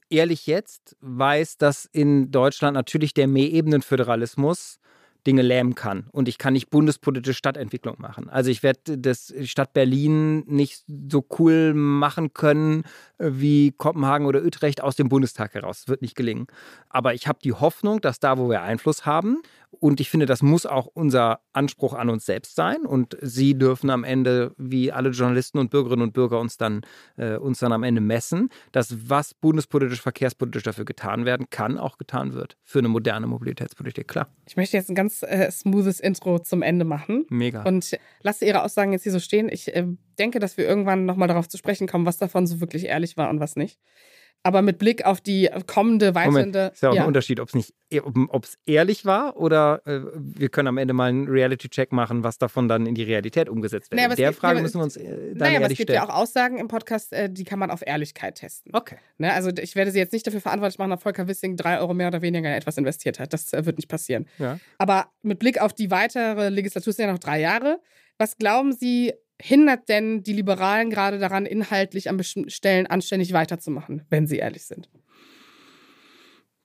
ehrlich 0.10 0.46
jetzt 0.46 0.98
weiß, 1.00 1.58
dass 1.58 1.86
in 1.86 2.32
Deutschland 2.32 2.76
natürlich 2.76 3.14
der 3.14 3.28
Mehrebenenföderalismus 3.28 4.81
Dinge 5.28 5.42
lähmen 5.42 5.76
kann. 5.76 6.08
Und 6.12 6.28
ich 6.28 6.38
kann 6.38 6.54
nicht 6.54 6.70
bundespolitische 6.70 7.34
Stadtentwicklung 7.34 7.96
machen. 8.00 8.30
Also 8.30 8.50
ich 8.50 8.64
werde 8.64 8.98
das 8.98 9.34
Stadt 9.44 9.74
Berlin 9.74 10.40
nicht 10.48 10.84
so 10.88 11.26
cool 11.40 11.74
machen 11.74 12.34
können 12.34 12.84
äh, 13.18 13.30
wie 13.34 13.72
Kopenhagen 13.72 14.26
oder 14.26 14.44
Utrecht 14.44 14.82
aus 14.82 14.96
dem 14.96 15.10
Bundestag 15.10 15.54
heraus. 15.54 15.82
Das 15.82 15.88
wird 15.88 16.02
nicht 16.02 16.16
gelingen. 16.16 16.48
Aber 16.90 17.14
ich 17.14 17.28
habe 17.28 17.40
die 17.44 17.54
Hoffnung, 17.54 18.02
dass 18.02 18.20
da, 18.20 18.38
wo 18.38 18.50
wir 18.50 18.62
Einfluss 18.62 19.06
haben, 19.06 19.42
und 19.82 20.00
ich 20.00 20.12
finde, 20.12 20.28
das 20.28 20.44
muss 20.44 20.68
auch 20.68 20.86
unser 20.86 21.42
Anspruch 21.54 21.96
an 21.96 22.12
uns 22.12 22.28
selbst 22.28 22.56
sein. 22.56 22.86
Und 22.86 23.18
Sie 23.20 23.58
dürfen 23.58 23.90
am 23.90 24.04
Ende, 24.04 24.54
wie 24.58 24.92
alle 24.92 25.10
Journalisten 25.10 25.58
und 25.58 25.72
Bürgerinnen 25.72 26.04
und 26.04 26.14
Bürger, 26.14 26.40
uns 26.40 26.56
dann, 26.56 26.82
äh, 27.18 27.38
uns 27.38 27.58
dann 27.60 27.74
am 27.74 27.82
Ende 27.82 28.00
messen, 28.00 28.50
dass 28.72 29.10
was 29.10 29.34
bundespolitisch, 29.34 30.00
verkehrspolitisch 30.00 30.62
dafür 30.62 30.86
getan 30.86 31.26
werden 31.26 31.48
kann, 31.50 31.80
auch 31.80 31.98
getan 31.98 32.36
wird. 32.36 32.58
Für 32.64 32.78
eine 32.78 32.90
moderne 32.90 33.26
Mobilitätspolitik, 33.26 34.08
klar. 34.08 34.30
Ich 34.48 34.56
möchte 34.56 34.78
jetzt 34.78 34.90
ein 34.90 34.96
ganz 34.96 35.24
äh, 35.24 35.50
smoothes 35.50 36.00
Intro 36.00 36.38
zum 36.38 36.62
Ende 36.62 36.86
machen. 36.86 37.26
Mega. 37.30 37.64
Und 37.64 37.98
lasse 38.22 38.46
Ihre 38.46 38.62
Aussagen 38.62 38.94
jetzt 38.94 39.02
hier 39.02 39.12
so 39.12 39.20
stehen. 39.20 39.50
Ich 39.50 39.76
äh, 39.76 39.88
denke, 40.20 40.38
dass 40.38 40.58
wir 40.58 40.68
irgendwann 40.68 41.06
nochmal 41.06 41.28
darauf 41.28 41.50
zu 41.50 41.58
sprechen 41.58 41.88
kommen, 41.88 42.06
was 42.06 42.18
davon 42.18 42.46
so 42.46 42.62
wirklich 42.62 42.86
ehrlich 42.86 43.18
war 43.18 43.32
und 43.32 43.40
was 43.40 43.56
nicht. 43.56 43.80
Aber 44.44 44.62
mit 44.62 44.80
Blick 44.80 45.06
auf 45.06 45.22
die 45.22 45.50
kommende, 45.68 46.16
weitende. 46.16 46.72
Ist 46.74 46.82
ja 46.82 46.90
auch 46.90 46.96
ja. 46.96 47.02
ein 47.02 47.08
Unterschied, 47.08 47.40
ob 47.40 47.50
es 47.50 47.54
nicht, 47.54 47.74
ob 48.02 48.44
es 48.44 48.58
ehrlich 48.66 49.06
war 49.06 49.38
oder 49.38 49.82
äh, 49.86 50.00
wir 50.16 50.50
können 50.50 50.68
am 50.68 50.78
Ende 50.78 50.94
mal 50.94 51.10
einen 51.10 51.28
Reality-Check 51.28 51.92
machen, 51.92 52.24
was 52.24 52.40
davon 52.40 52.68
dann 52.68 52.88
in 52.88 52.96
die 52.96 53.04
Realität 53.04 53.50
umgesetzt 53.50 53.92
wird. 53.92 54.02
Naja, 54.02 54.16
Der 54.16 54.34
Frage 54.34 54.62
müssen 54.62 54.80
wir 54.80 54.84
uns 54.84 54.98
äh, 54.98 55.36
dann 55.36 55.38
naja, 55.38 55.58
aber 55.58 55.66
es 55.68 55.78
gibt 55.78 55.92
stellen. 55.92 56.04
ja 56.04 56.10
auch 56.10 56.16
Aussagen 56.16 56.58
im 56.58 56.68
Podcast, 56.68 57.14
äh, 57.14 57.30
die 57.30 57.44
kann 57.44 57.60
man 57.60 57.70
auf 57.70 57.86
Ehrlichkeit 57.86 58.36
testen. 58.36 58.74
Okay. 58.74 58.98
Ne, 59.20 59.32
also 59.32 59.52
ich 59.52 59.76
werde 59.76 59.92
sie 59.92 60.00
jetzt 60.00 60.14
nicht 60.14 60.26
dafür 60.26 60.42
verantwortlich 60.42 60.80
machen, 60.80 60.90
dass 60.90 61.04
Volker 61.04 61.28
Wissing 61.28 61.56
drei 61.56 61.80
Euro 61.80 61.94
mehr 61.94 62.08
oder 62.08 62.22
weniger 62.22 62.50
in 62.50 62.56
etwas 62.56 62.78
investiert 62.78 63.20
hat. 63.20 63.34
Das 63.34 63.54
äh, 63.54 63.66
wird 63.66 63.78
nicht 63.78 63.90
passieren. 63.90 64.28
Ja. 64.40 64.60
Aber 64.80 65.12
mit 65.22 65.38
Blick 65.38 65.62
auf 65.62 65.74
die 65.74 65.92
weitere 65.92 66.50
Legislatur 66.50 66.94
sind 66.94 67.06
ja 67.06 67.12
noch 67.12 67.20
drei 67.20 67.40
Jahre. 67.40 67.80
Was 68.18 68.38
glauben 68.38 68.72
Sie, 68.72 69.14
hindert 69.42 69.90
denn 69.90 70.24
die 70.24 70.34
Liberalen 70.34 70.90
gerade 70.90 71.20
daran, 71.20 71.46
inhaltlich 71.46 72.10
an 72.10 72.18
bestimmten 72.18 72.50
Stellen 72.50 72.88
anständig 72.88 73.34
weiterzumachen, 73.34 74.04
wenn 74.10 74.28
sie 74.28 74.38
ehrlich 74.38 74.66
sind? 74.66 74.90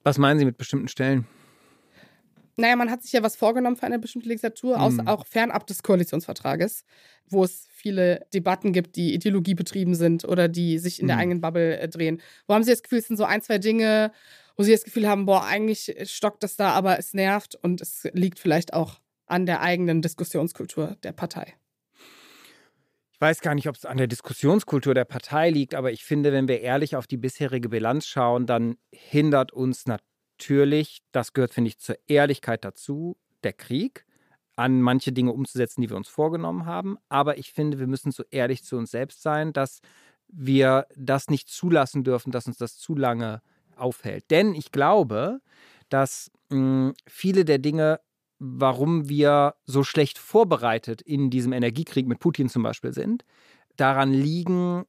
Was 0.02 0.18
meinen 0.18 0.38
Sie 0.38 0.44
mit 0.44 0.56
bestimmten 0.56 0.88
Stellen? 0.88 1.26
Naja, 2.56 2.76
man 2.76 2.90
hat 2.90 3.02
sich 3.02 3.12
ja 3.12 3.22
was 3.22 3.36
vorgenommen 3.36 3.76
für 3.76 3.84
eine 3.84 3.98
bestimmte 3.98 4.28
Legislatur, 4.28 4.78
mhm. 4.78 5.06
auch 5.06 5.26
fernab 5.26 5.66
des 5.66 5.82
Koalitionsvertrages, 5.82 6.84
wo 7.28 7.44
es 7.44 7.66
viele 7.70 8.26
Debatten 8.32 8.72
gibt, 8.72 8.96
die 8.96 9.14
ideologiebetrieben 9.14 9.94
sind 9.94 10.24
oder 10.24 10.48
die 10.48 10.78
sich 10.78 11.00
in 11.00 11.06
mhm. 11.06 11.08
der 11.08 11.18
eigenen 11.18 11.40
Bubble 11.40 11.78
äh, 11.78 11.88
drehen. 11.88 12.22
Wo 12.46 12.54
haben 12.54 12.62
Sie 12.62 12.70
das 12.70 12.82
Gefühl, 12.82 12.98
es 12.98 13.08
sind 13.08 13.16
so 13.16 13.24
ein, 13.24 13.42
zwei 13.42 13.58
Dinge, 13.58 14.10
wo 14.56 14.62
Sie 14.62 14.72
das 14.72 14.84
Gefühl 14.84 15.06
haben, 15.06 15.26
boah, 15.26 15.44
eigentlich 15.44 15.94
stockt 16.04 16.42
das 16.42 16.56
da, 16.56 16.70
aber 16.70 16.98
es 16.98 17.12
nervt 17.12 17.56
und 17.56 17.80
es 17.80 18.08
liegt 18.12 18.38
vielleicht 18.38 18.72
auch 18.72 19.00
an 19.26 19.44
der 19.44 19.60
eigenen 19.60 20.00
Diskussionskultur 20.00 20.96
der 21.02 21.12
Partei? 21.12 21.54
Ich 23.16 23.20
weiß 23.22 23.40
gar 23.40 23.54
nicht, 23.54 23.66
ob 23.66 23.76
es 23.76 23.86
an 23.86 23.96
der 23.96 24.08
Diskussionskultur 24.08 24.92
der 24.92 25.06
Partei 25.06 25.48
liegt, 25.48 25.74
aber 25.74 25.90
ich 25.90 26.04
finde, 26.04 26.32
wenn 26.32 26.48
wir 26.48 26.60
ehrlich 26.60 26.96
auf 26.96 27.06
die 27.06 27.16
bisherige 27.16 27.70
Bilanz 27.70 28.06
schauen, 28.06 28.44
dann 28.44 28.76
hindert 28.92 29.52
uns 29.52 29.86
natürlich, 29.86 30.98
das 31.12 31.32
gehört, 31.32 31.54
finde 31.54 31.68
ich, 31.68 31.78
zur 31.78 31.96
Ehrlichkeit 32.08 32.62
dazu, 32.62 33.16
der 33.42 33.54
Krieg, 33.54 34.04
an 34.54 34.82
manche 34.82 35.12
Dinge 35.12 35.32
umzusetzen, 35.32 35.80
die 35.80 35.88
wir 35.88 35.96
uns 35.96 36.08
vorgenommen 36.08 36.66
haben. 36.66 36.98
Aber 37.08 37.38
ich 37.38 37.54
finde, 37.54 37.78
wir 37.78 37.86
müssen 37.86 38.12
so 38.12 38.22
ehrlich 38.30 38.64
zu 38.64 38.76
uns 38.76 38.90
selbst 38.90 39.22
sein, 39.22 39.54
dass 39.54 39.80
wir 40.28 40.86
das 40.94 41.30
nicht 41.30 41.48
zulassen 41.48 42.04
dürfen, 42.04 42.32
dass 42.32 42.46
uns 42.46 42.58
das 42.58 42.76
zu 42.76 42.94
lange 42.94 43.40
aufhält. 43.76 44.30
Denn 44.30 44.54
ich 44.54 44.72
glaube, 44.72 45.40
dass 45.88 46.30
mh, 46.50 46.58
hm, 46.58 46.94
viele 47.06 47.46
der 47.46 47.60
Dinge 47.60 47.98
warum 48.38 49.08
wir 49.08 49.54
so 49.64 49.82
schlecht 49.82 50.18
vorbereitet 50.18 51.02
in 51.02 51.30
diesem 51.30 51.52
Energiekrieg 51.52 52.06
mit 52.06 52.18
Putin 52.18 52.48
zum 52.48 52.62
Beispiel 52.62 52.92
sind, 52.92 53.24
daran 53.76 54.12
liegen, 54.12 54.84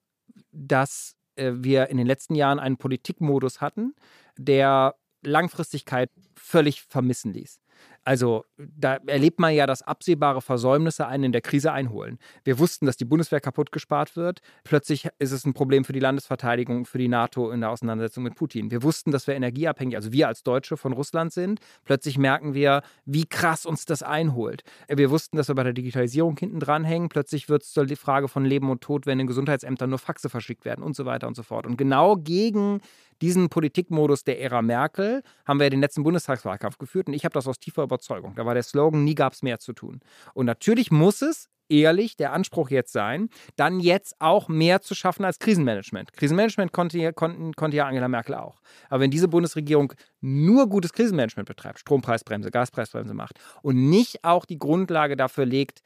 dass 0.51 1.15
äh, 1.35 1.51
wir 1.55 1.87
in 1.87 1.97
den 1.97 2.07
letzten 2.07 2.35
Jahren 2.35 2.59
einen 2.59 2.77
Politikmodus 2.77 3.61
hatten, 3.61 3.95
der 4.37 4.95
Langfristigkeit 5.23 6.11
völlig 6.35 6.81
vermissen 6.83 7.33
ließ. 7.33 7.59
Also 8.07 8.45
da 8.57 8.99
erlebt 9.05 9.37
man 9.37 9.53
ja, 9.53 9.67
dass 9.67 9.81
absehbare 9.81 10.41
Versäumnisse 10.41 11.07
einen 11.07 11.25
in 11.25 11.31
der 11.33 11.41
Krise 11.41 11.73
einholen. 11.73 12.19
Wir 12.45 12.57
wussten, 12.57 12.85
dass 12.85 12.95
die 12.95 13.03
Bundeswehr 13.03 13.41
kaputt 13.41 13.73
gespart 13.73 14.15
wird. 14.15 14.39
Plötzlich 14.63 15.09
ist 15.19 15.33
es 15.33 15.45
ein 15.45 15.53
Problem 15.53 15.83
für 15.83 15.91
die 15.91 15.99
Landesverteidigung, 15.99 16.85
für 16.85 16.99
die 16.99 17.09
NATO 17.09 17.51
in 17.51 17.59
der 17.59 17.69
Auseinandersetzung 17.69 18.23
mit 18.23 18.35
Putin. 18.35 18.71
Wir 18.71 18.81
wussten, 18.81 19.11
dass 19.11 19.27
wir 19.27 19.35
energieabhängig, 19.35 19.97
also 19.97 20.13
wir 20.13 20.29
als 20.29 20.43
Deutsche 20.43 20.77
von 20.77 20.93
Russland 20.93 21.33
sind. 21.33 21.59
Plötzlich 21.83 22.17
merken 22.17 22.53
wir, 22.53 22.81
wie 23.03 23.25
krass 23.25 23.65
uns 23.65 23.83
das 23.83 24.03
einholt. 24.03 24.63
Wir 24.87 25.11
wussten, 25.11 25.35
dass 25.35 25.49
wir 25.49 25.55
bei 25.55 25.63
der 25.63 25.73
Digitalisierung 25.73 26.37
hinten 26.37 26.61
dran 26.61 26.85
hängen. 26.85 27.09
Plötzlich 27.09 27.49
wird 27.49 27.63
es 27.63 27.73
die 27.73 27.95
Frage 27.97 28.29
von 28.29 28.45
Leben 28.45 28.69
und 28.69 28.79
Tod, 28.79 29.05
wenn 29.05 29.19
in 29.19 29.27
Gesundheitsämtern 29.27 29.89
nur 29.89 29.99
Faxe 29.99 30.29
verschickt 30.29 30.63
werden 30.63 30.81
und 30.81 30.95
so 30.95 31.03
weiter 31.03 31.27
und 31.27 31.35
so 31.35 31.43
fort. 31.43 31.67
Und 31.67 31.75
genau 31.75 32.15
gegen 32.15 32.79
diesen 33.21 33.49
Politikmodus 33.49 34.23
der 34.23 34.39
Ära 34.39 34.61
Merkel 34.61 35.23
haben 35.45 35.59
wir 35.59 35.69
den 35.69 35.81
letzten 35.81 36.03
Bundestagswahlkampf 36.03 36.77
geführt 36.77 37.07
und 37.07 37.13
ich 37.13 37.25
habe 37.25 37.33
das 37.33 37.47
aus 37.47 37.59
tiefer 37.59 37.83
Überzeugung. 37.83 37.96
Da 38.35 38.45
war 38.45 38.53
der 38.53 38.63
Slogan, 38.63 39.03
nie 39.03 39.15
gab 39.15 39.33
es 39.33 39.41
mehr 39.41 39.59
zu 39.59 39.73
tun. 39.73 39.99
Und 40.33 40.45
natürlich 40.45 40.91
muss 40.91 41.21
es 41.21 41.49
ehrlich 41.69 42.15
der 42.15 42.33
Anspruch 42.33 42.69
jetzt 42.69 42.93
sein, 42.93 43.29
dann 43.55 43.79
jetzt 43.79 44.15
auch 44.19 44.47
mehr 44.47 44.81
zu 44.81 44.95
schaffen 44.95 45.25
als 45.25 45.39
Krisenmanagement. 45.39 46.13
Krisenmanagement 46.13 46.71
konnte, 46.71 47.13
konnten, 47.13 47.53
konnte 47.53 47.77
ja 47.77 47.85
Angela 47.85 48.07
Merkel 48.07 48.35
auch. 48.35 48.61
Aber 48.89 49.01
wenn 49.01 49.11
diese 49.11 49.27
Bundesregierung 49.27 49.93
nur 50.21 50.69
gutes 50.69 50.93
Krisenmanagement 50.93 51.47
betreibt, 51.47 51.79
Strompreisbremse, 51.79 52.51
Gaspreisbremse 52.51 53.13
macht 53.13 53.39
und 53.61 53.89
nicht 53.89 54.23
auch 54.23 54.45
die 54.45 54.59
Grundlage 54.59 55.17
dafür 55.17 55.45
legt, 55.45 55.81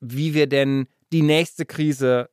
wie 0.00 0.34
wir 0.34 0.46
denn 0.46 0.86
die 1.12 1.22
nächste 1.22 1.66
Krise 1.66 2.30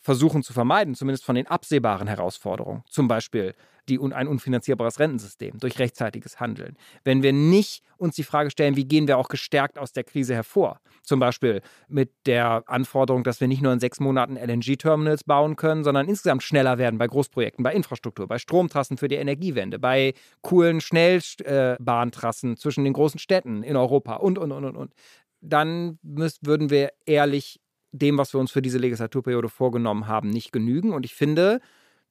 versuchen 0.00 0.42
zu 0.42 0.52
vermeiden, 0.52 0.94
zumindest 0.94 1.24
von 1.24 1.34
den 1.34 1.46
absehbaren 1.46 2.08
Herausforderungen, 2.08 2.82
zum 2.88 3.06
Beispiel 3.06 3.54
die, 3.88 3.98
ein 4.00 4.28
unfinanzierbares 4.28 4.98
Rentensystem 4.98 5.58
durch 5.58 5.78
rechtzeitiges 5.78 6.40
Handeln. 6.40 6.76
Wenn 7.04 7.22
wir 7.22 7.32
nicht 7.32 7.82
uns 7.98 8.14
die 8.14 8.22
Frage 8.22 8.50
stellen, 8.50 8.76
wie 8.76 8.84
gehen 8.84 9.08
wir 9.08 9.18
auch 9.18 9.28
gestärkt 9.28 9.78
aus 9.78 9.92
der 9.92 10.04
Krise 10.04 10.34
hervor, 10.34 10.80
zum 11.02 11.20
Beispiel 11.20 11.60
mit 11.88 12.12
der 12.26 12.62
Anforderung, 12.66 13.24
dass 13.24 13.40
wir 13.40 13.48
nicht 13.48 13.62
nur 13.62 13.72
in 13.72 13.80
sechs 13.80 14.00
Monaten 14.00 14.36
LNG-Terminals 14.36 15.24
bauen 15.24 15.56
können, 15.56 15.84
sondern 15.84 16.08
insgesamt 16.08 16.42
schneller 16.42 16.78
werden 16.78 16.98
bei 16.98 17.06
Großprojekten, 17.06 17.62
bei 17.62 17.74
Infrastruktur, 17.74 18.26
bei 18.26 18.38
Stromtrassen 18.38 18.96
für 18.96 19.08
die 19.08 19.16
Energiewende, 19.16 19.78
bei 19.78 20.14
coolen 20.40 20.80
Schnellbahntrassen 20.80 22.56
zwischen 22.56 22.84
den 22.84 22.92
großen 22.92 23.18
Städten 23.18 23.62
in 23.62 23.76
Europa 23.76 24.16
und, 24.16 24.38
und, 24.38 24.52
und, 24.52 24.64
und, 24.64 24.76
und. 24.76 24.94
Dann 25.42 25.98
müssen, 26.02 26.46
würden 26.46 26.70
wir 26.70 26.92
ehrlich 27.06 27.60
dem, 27.92 28.18
was 28.18 28.32
wir 28.32 28.40
uns 28.40 28.50
für 28.50 28.62
diese 28.62 28.78
Legislaturperiode 28.78 29.48
vorgenommen 29.48 30.06
haben, 30.06 30.30
nicht 30.30 30.52
genügen. 30.52 30.92
Und 30.92 31.04
ich 31.04 31.14
finde, 31.14 31.60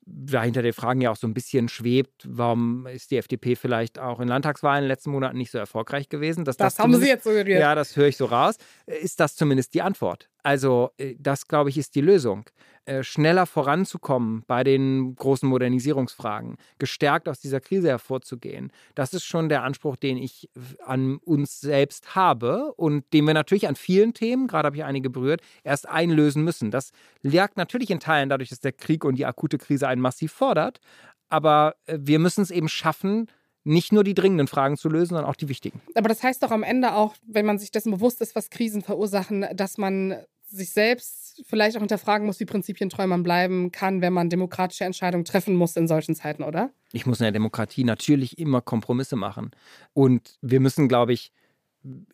dahinter 0.05 0.61
den 0.61 0.73
Fragen 0.73 1.01
ja 1.01 1.11
auch 1.11 1.15
so 1.15 1.27
ein 1.27 1.33
bisschen 1.33 1.69
schwebt, 1.69 2.27
warum 2.27 2.87
ist 2.87 3.11
die 3.11 3.17
FDP 3.17 3.55
vielleicht 3.55 3.99
auch 3.99 4.19
in 4.19 4.27
Landtagswahlen 4.27 4.79
in 4.79 4.85
den 4.85 4.89
letzten 4.89 5.11
Monaten 5.11 5.37
nicht 5.37 5.51
so 5.51 5.57
erfolgreich 5.57 6.09
gewesen? 6.09 6.45
das, 6.45 6.57
das 6.57 6.79
haben 6.79 6.95
Sie 6.95 7.07
jetzt 7.07 7.23
suggeriert. 7.23 7.59
Ja, 7.59 7.75
das 7.75 7.95
höre 7.95 8.07
ich 8.07 8.17
so 8.17 8.25
raus. 8.25 8.55
Ist 8.85 9.19
das 9.19 9.35
zumindest 9.35 9.73
die 9.73 9.81
Antwort? 9.81 10.29
Also, 10.43 10.91
äh, 10.97 11.15
das, 11.19 11.47
glaube 11.47 11.69
ich, 11.69 11.77
ist 11.77 11.95
die 11.95 12.01
Lösung. 12.01 12.45
Äh, 12.89 13.03
schneller 13.03 13.45
voranzukommen 13.45 14.43
bei 14.47 14.63
den 14.63 15.13
großen 15.13 15.47
Modernisierungsfragen, 15.47 16.57
gestärkt 16.79 17.29
aus 17.29 17.39
dieser 17.39 17.59
Krise 17.59 17.89
hervorzugehen, 17.89 18.71
das 18.95 19.13
ist 19.13 19.25
schon 19.25 19.47
der 19.47 19.61
Anspruch, 19.61 19.95
den 19.95 20.17
ich 20.17 20.49
an 20.83 21.17
uns 21.17 21.61
selbst 21.61 22.15
habe 22.15 22.73
und 22.77 23.05
den 23.13 23.27
wir 23.27 23.35
natürlich 23.35 23.67
an 23.67 23.75
vielen 23.75 24.15
Themen, 24.15 24.47
gerade 24.47 24.65
habe 24.65 24.77
ich 24.77 24.83
einige 24.85 25.11
berührt, 25.11 25.41
erst 25.63 25.87
einlösen 25.87 26.43
müssen. 26.43 26.71
Das 26.71 26.91
lag 27.21 27.51
natürlich 27.57 27.91
in 27.91 27.99
Teilen 27.99 28.27
dadurch, 28.27 28.49
dass 28.49 28.59
der 28.59 28.71
Krieg 28.71 29.05
und 29.05 29.19
die 29.19 29.25
akute 29.27 29.59
Krise 29.59 29.87
einen 29.87 30.01
massiv 30.01 30.31
fordert, 30.31 30.79
aber 31.27 31.75
äh, 31.85 31.99
wir 32.01 32.17
müssen 32.17 32.41
es 32.41 32.49
eben 32.49 32.69
schaffen, 32.69 33.27
nicht 33.63 33.91
nur 33.91 34.03
die 34.03 34.15
dringenden 34.15 34.47
Fragen 34.47 34.77
zu 34.77 34.89
lösen, 34.89 35.09
sondern 35.09 35.29
auch 35.29 35.35
die 35.35 35.47
wichtigen. 35.47 35.79
Aber 35.93 36.09
das 36.09 36.23
heißt 36.23 36.41
doch 36.41 36.49
am 36.49 36.63
Ende 36.63 36.95
auch, 36.95 37.13
wenn 37.27 37.45
man 37.45 37.59
sich 37.59 37.69
dessen 37.69 37.91
bewusst 37.91 38.19
ist, 38.21 38.35
was 38.35 38.49
Krisen 38.49 38.81
verursachen, 38.81 39.45
dass 39.53 39.77
man 39.77 40.15
sich 40.47 40.71
selbst 40.71 41.28
vielleicht 41.45 41.75
auch 41.77 41.81
hinterfragen 41.81 42.25
muss, 42.25 42.39
wie 42.39 42.45
prinzipientreu 42.45 43.07
man 43.07 43.23
bleiben 43.23 43.71
kann, 43.71 44.01
wenn 44.01 44.13
man 44.13 44.29
demokratische 44.29 44.85
Entscheidungen 44.85 45.25
treffen 45.25 45.55
muss 45.55 45.75
in 45.75 45.87
solchen 45.87 46.15
Zeiten, 46.15 46.43
oder? 46.43 46.71
Ich 46.91 47.05
muss 47.05 47.19
in 47.19 47.25
der 47.25 47.31
Demokratie 47.31 47.83
natürlich 47.83 48.37
immer 48.37 48.61
Kompromisse 48.61 49.15
machen. 49.15 49.51
Und 49.93 50.37
wir 50.41 50.59
müssen, 50.59 50.87
glaube 50.87 51.13
ich, 51.13 51.31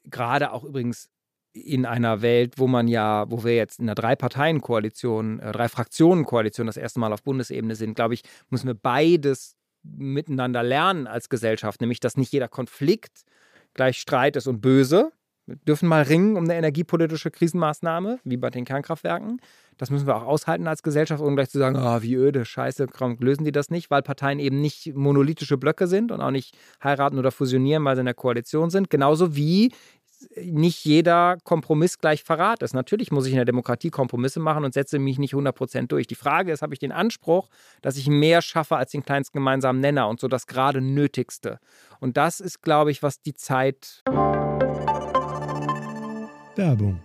gerade 0.05 0.51
auch 0.51 0.63
übrigens 0.63 1.09
in 1.53 1.85
einer 1.85 2.21
Welt, 2.21 2.55
wo 2.57 2.67
man 2.67 2.87
ja, 2.87 3.29
wo 3.29 3.43
wir 3.43 3.55
jetzt 3.55 3.79
in 3.79 3.85
einer 3.85 3.95
Drei-Parteien-Koalition, 3.95 5.39
äh, 5.39 5.51
Drei-Fraktionen-Koalition 5.53 6.67
das 6.67 6.77
erste 6.77 6.99
Mal 6.99 7.13
auf 7.13 7.23
Bundesebene 7.23 7.75
sind, 7.75 7.95
glaube 7.95 8.13
ich, 8.13 8.23
müssen 8.49 8.67
wir 8.67 8.73
beides 8.73 9.55
miteinander 9.83 10.63
lernen 10.63 11.07
als 11.07 11.29
Gesellschaft, 11.29 11.79
nämlich 11.79 11.99
dass 11.99 12.17
nicht 12.17 12.33
jeder 12.33 12.49
Konflikt 12.49 13.23
gleich 13.73 13.97
Streit 13.97 14.35
ist 14.35 14.47
und 14.47 14.61
böse, 14.61 15.11
wir 15.47 15.57
dürfen 15.57 15.87
mal 15.87 16.03
ringen 16.03 16.37
um 16.37 16.45
eine 16.45 16.55
energiepolitische 16.55 17.31
Krisenmaßnahme, 17.31 18.19
wie 18.23 18.37
bei 18.37 18.49
den 18.49 18.65
Kernkraftwerken. 18.65 19.39
Das 19.77 19.89
müssen 19.89 20.07
wir 20.07 20.15
auch 20.15 20.25
aushalten 20.25 20.67
als 20.67 20.83
Gesellschaft, 20.83 21.21
ohne 21.21 21.35
gleich 21.35 21.49
zu 21.49 21.59
sagen, 21.59 21.75
oh, 21.77 22.01
wie 22.01 22.15
öde, 22.15 22.45
scheiße, 22.45 22.87
lösen 23.19 23.43
die 23.43 23.51
das 23.51 23.69
nicht, 23.69 23.91
weil 23.91 24.01
Parteien 24.01 24.39
eben 24.39 24.61
nicht 24.61 24.95
monolithische 24.95 25.57
Blöcke 25.57 25.87
sind 25.87 26.11
und 26.11 26.21
auch 26.21 26.31
nicht 26.31 26.57
heiraten 26.83 27.19
oder 27.19 27.31
fusionieren, 27.31 27.83
weil 27.83 27.95
sie 27.95 27.99
in 27.99 28.05
der 28.05 28.15
Koalition 28.15 28.69
sind. 28.69 28.89
Genauso 28.89 29.35
wie 29.35 29.71
nicht 30.41 30.85
jeder 30.85 31.37
Kompromiss 31.43 31.99
gleich 31.99 32.23
Verrat 32.23 32.63
ist. 32.63 32.73
Natürlich 32.73 33.11
muss 33.11 33.25
ich 33.25 33.33
in 33.33 33.37
der 33.37 33.45
Demokratie 33.45 33.89
Kompromisse 33.89 34.39
machen 34.39 34.63
und 34.63 34.73
setze 34.73 34.97
mich 34.97 35.19
nicht 35.19 35.33
100% 35.33 35.87
durch. 35.87 36.07
Die 36.07 36.15
Frage 36.15 36.51
ist, 36.51 36.61
habe 36.61 36.73
ich 36.73 36.79
den 36.79 36.91
Anspruch, 36.91 37.49
dass 37.81 37.97
ich 37.97 38.07
mehr 38.07 38.41
schaffe 38.41 38.77
als 38.77 38.91
den 38.91 39.03
kleinsten 39.03 39.37
gemeinsamen 39.37 39.79
Nenner 39.79 40.07
und 40.07 40.19
so 40.19 40.27
das 40.27 40.47
gerade 40.47 40.81
Nötigste. 40.81 41.59
Und 41.99 42.17
das 42.17 42.39
ist, 42.39 42.61
glaube 42.61 42.91
ich, 42.91 43.03
was 43.03 43.21
die 43.21 43.33
Zeit. 43.33 44.03
Tá 46.55 46.73
bom. 46.73 47.04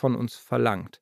Von 0.00 0.16
uns 0.16 0.34
verlangt. 0.34 1.00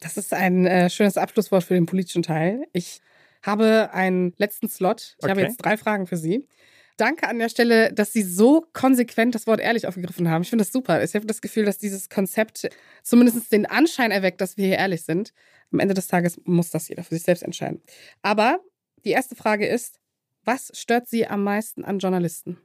Das 0.00 0.16
ist 0.16 0.32
ein 0.32 0.66
äh, 0.66 0.90
schönes 0.90 1.16
Abschlusswort 1.16 1.64
für 1.64 1.74
den 1.74 1.86
politischen 1.86 2.22
Teil. 2.22 2.66
Ich 2.72 3.00
habe 3.42 3.90
einen 3.92 4.34
letzten 4.36 4.68
Slot. 4.68 5.16
Ich 5.18 5.24
okay. 5.24 5.30
habe 5.30 5.40
jetzt 5.42 5.56
drei 5.56 5.76
Fragen 5.76 6.06
für 6.06 6.16
Sie. 6.16 6.46
Danke 6.96 7.26
an 7.26 7.38
der 7.38 7.48
Stelle, 7.48 7.92
dass 7.92 8.12
Sie 8.12 8.22
so 8.22 8.66
konsequent 8.72 9.34
das 9.34 9.46
Wort 9.46 9.60
ehrlich 9.60 9.86
aufgegriffen 9.86 10.28
haben. 10.28 10.42
Ich 10.42 10.50
finde 10.50 10.64
das 10.64 10.72
super. 10.72 11.02
Ich 11.02 11.14
habe 11.14 11.26
das 11.26 11.40
Gefühl, 11.40 11.64
dass 11.64 11.78
dieses 11.78 12.10
Konzept 12.10 12.68
zumindest 13.02 13.50
den 13.50 13.66
Anschein 13.66 14.10
erweckt, 14.10 14.40
dass 14.40 14.56
wir 14.56 14.66
hier 14.66 14.76
ehrlich 14.76 15.02
sind. 15.02 15.32
Am 15.72 15.78
Ende 15.78 15.94
des 15.94 16.06
Tages 16.06 16.38
muss 16.44 16.70
das 16.70 16.88
jeder 16.88 17.02
für 17.02 17.14
sich 17.14 17.24
selbst 17.24 17.42
entscheiden. 17.42 17.80
Aber 18.20 18.60
die 19.04 19.10
erste 19.10 19.34
Frage 19.34 19.66
ist, 19.66 19.98
was 20.44 20.70
stört 20.74 21.08
Sie 21.08 21.26
am 21.26 21.42
meisten 21.42 21.84
an 21.84 21.98
Journalisten? 21.98 22.58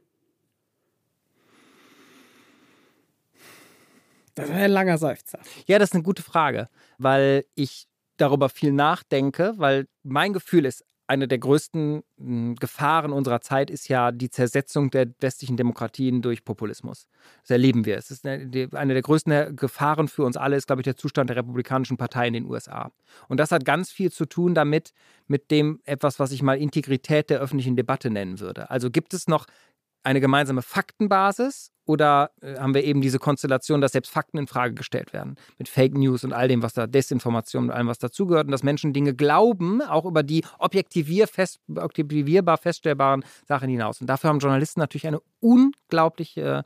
Das 4.38 4.48
ist 4.50 4.54
ein 4.54 4.70
langer 4.70 4.98
Seufzer. 4.98 5.38
Ja, 5.66 5.78
das 5.78 5.90
ist 5.90 5.94
eine 5.94 6.02
gute 6.02 6.22
Frage, 6.22 6.68
weil 6.98 7.44
ich 7.54 7.86
darüber 8.16 8.48
viel 8.48 8.72
nachdenke, 8.72 9.54
weil 9.56 9.86
mein 10.02 10.32
Gefühl 10.32 10.64
ist, 10.64 10.84
eine 11.08 11.26
der 11.26 11.38
größten 11.38 12.02
hm, 12.18 12.56
Gefahren 12.56 13.12
unserer 13.12 13.40
Zeit 13.40 13.70
ist 13.70 13.88
ja 13.88 14.12
die 14.12 14.28
Zersetzung 14.28 14.90
der 14.90 15.06
westlichen 15.20 15.56
Demokratien 15.56 16.20
durch 16.20 16.44
Populismus. 16.44 17.08
Das 17.40 17.50
erleben 17.50 17.86
wir. 17.86 17.96
Es 17.96 18.10
ist 18.10 18.26
eine, 18.26 18.46
der 18.46 19.02
größten 19.02 19.56
Gefahren 19.56 20.08
für 20.08 20.24
uns 20.24 20.36
alle 20.36 20.56
ist, 20.56 20.66
glaube 20.66 20.82
ich, 20.82 20.84
der 20.84 20.96
Zustand 20.96 21.30
der 21.30 21.38
Republikanischen 21.38 21.96
Partei 21.96 22.26
in 22.26 22.34
den 22.34 22.44
USA. 22.44 22.92
Und 23.26 23.40
das 23.40 23.52
hat 23.52 23.64
ganz 23.64 23.90
viel 23.90 24.12
zu 24.12 24.26
tun 24.26 24.54
damit, 24.54 24.92
mit 25.26 25.50
dem 25.50 25.80
etwas, 25.84 26.18
was 26.18 26.30
ich 26.30 26.42
mal 26.42 26.58
Integrität 26.58 27.30
der 27.30 27.40
öffentlichen 27.40 27.74
Debatte 27.74 28.10
nennen 28.10 28.38
würde. 28.38 28.70
Also 28.70 28.90
gibt 28.90 29.14
es 29.14 29.28
noch 29.28 29.46
eine 30.08 30.20
gemeinsame 30.20 30.62
Faktenbasis 30.62 31.70
oder 31.84 32.30
äh, 32.40 32.56
haben 32.56 32.72
wir 32.72 32.82
eben 32.82 33.02
diese 33.02 33.18
Konstellation, 33.18 33.82
dass 33.82 33.92
selbst 33.92 34.10
Fakten 34.10 34.38
in 34.38 34.46
Frage 34.46 34.72
gestellt 34.72 35.12
werden 35.12 35.36
mit 35.58 35.68
Fake 35.68 35.94
News 35.94 36.24
und 36.24 36.32
all 36.32 36.48
dem, 36.48 36.62
was 36.62 36.72
da 36.72 36.86
Desinformation 36.86 37.64
und 37.64 37.70
allem, 37.70 37.88
was 37.88 37.98
dazugehört 37.98 38.46
und 38.46 38.52
dass 38.52 38.62
Menschen 38.62 38.94
Dinge 38.94 39.14
glauben, 39.14 39.82
auch 39.82 40.06
über 40.06 40.22
die 40.22 40.44
objektivier 40.58 41.28
fest, 41.28 41.60
objektivierbar 41.68 42.56
feststellbaren 42.56 43.22
Sachen 43.46 43.68
hinaus. 43.68 44.00
Und 44.00 44.06
dafür 44.06 44.30
haben 44.30 44.38
Journalisten 44.38 44.80
natürlich 44.80 45.06
eine 45.06 45.20
unglaubliche 45.40 46.64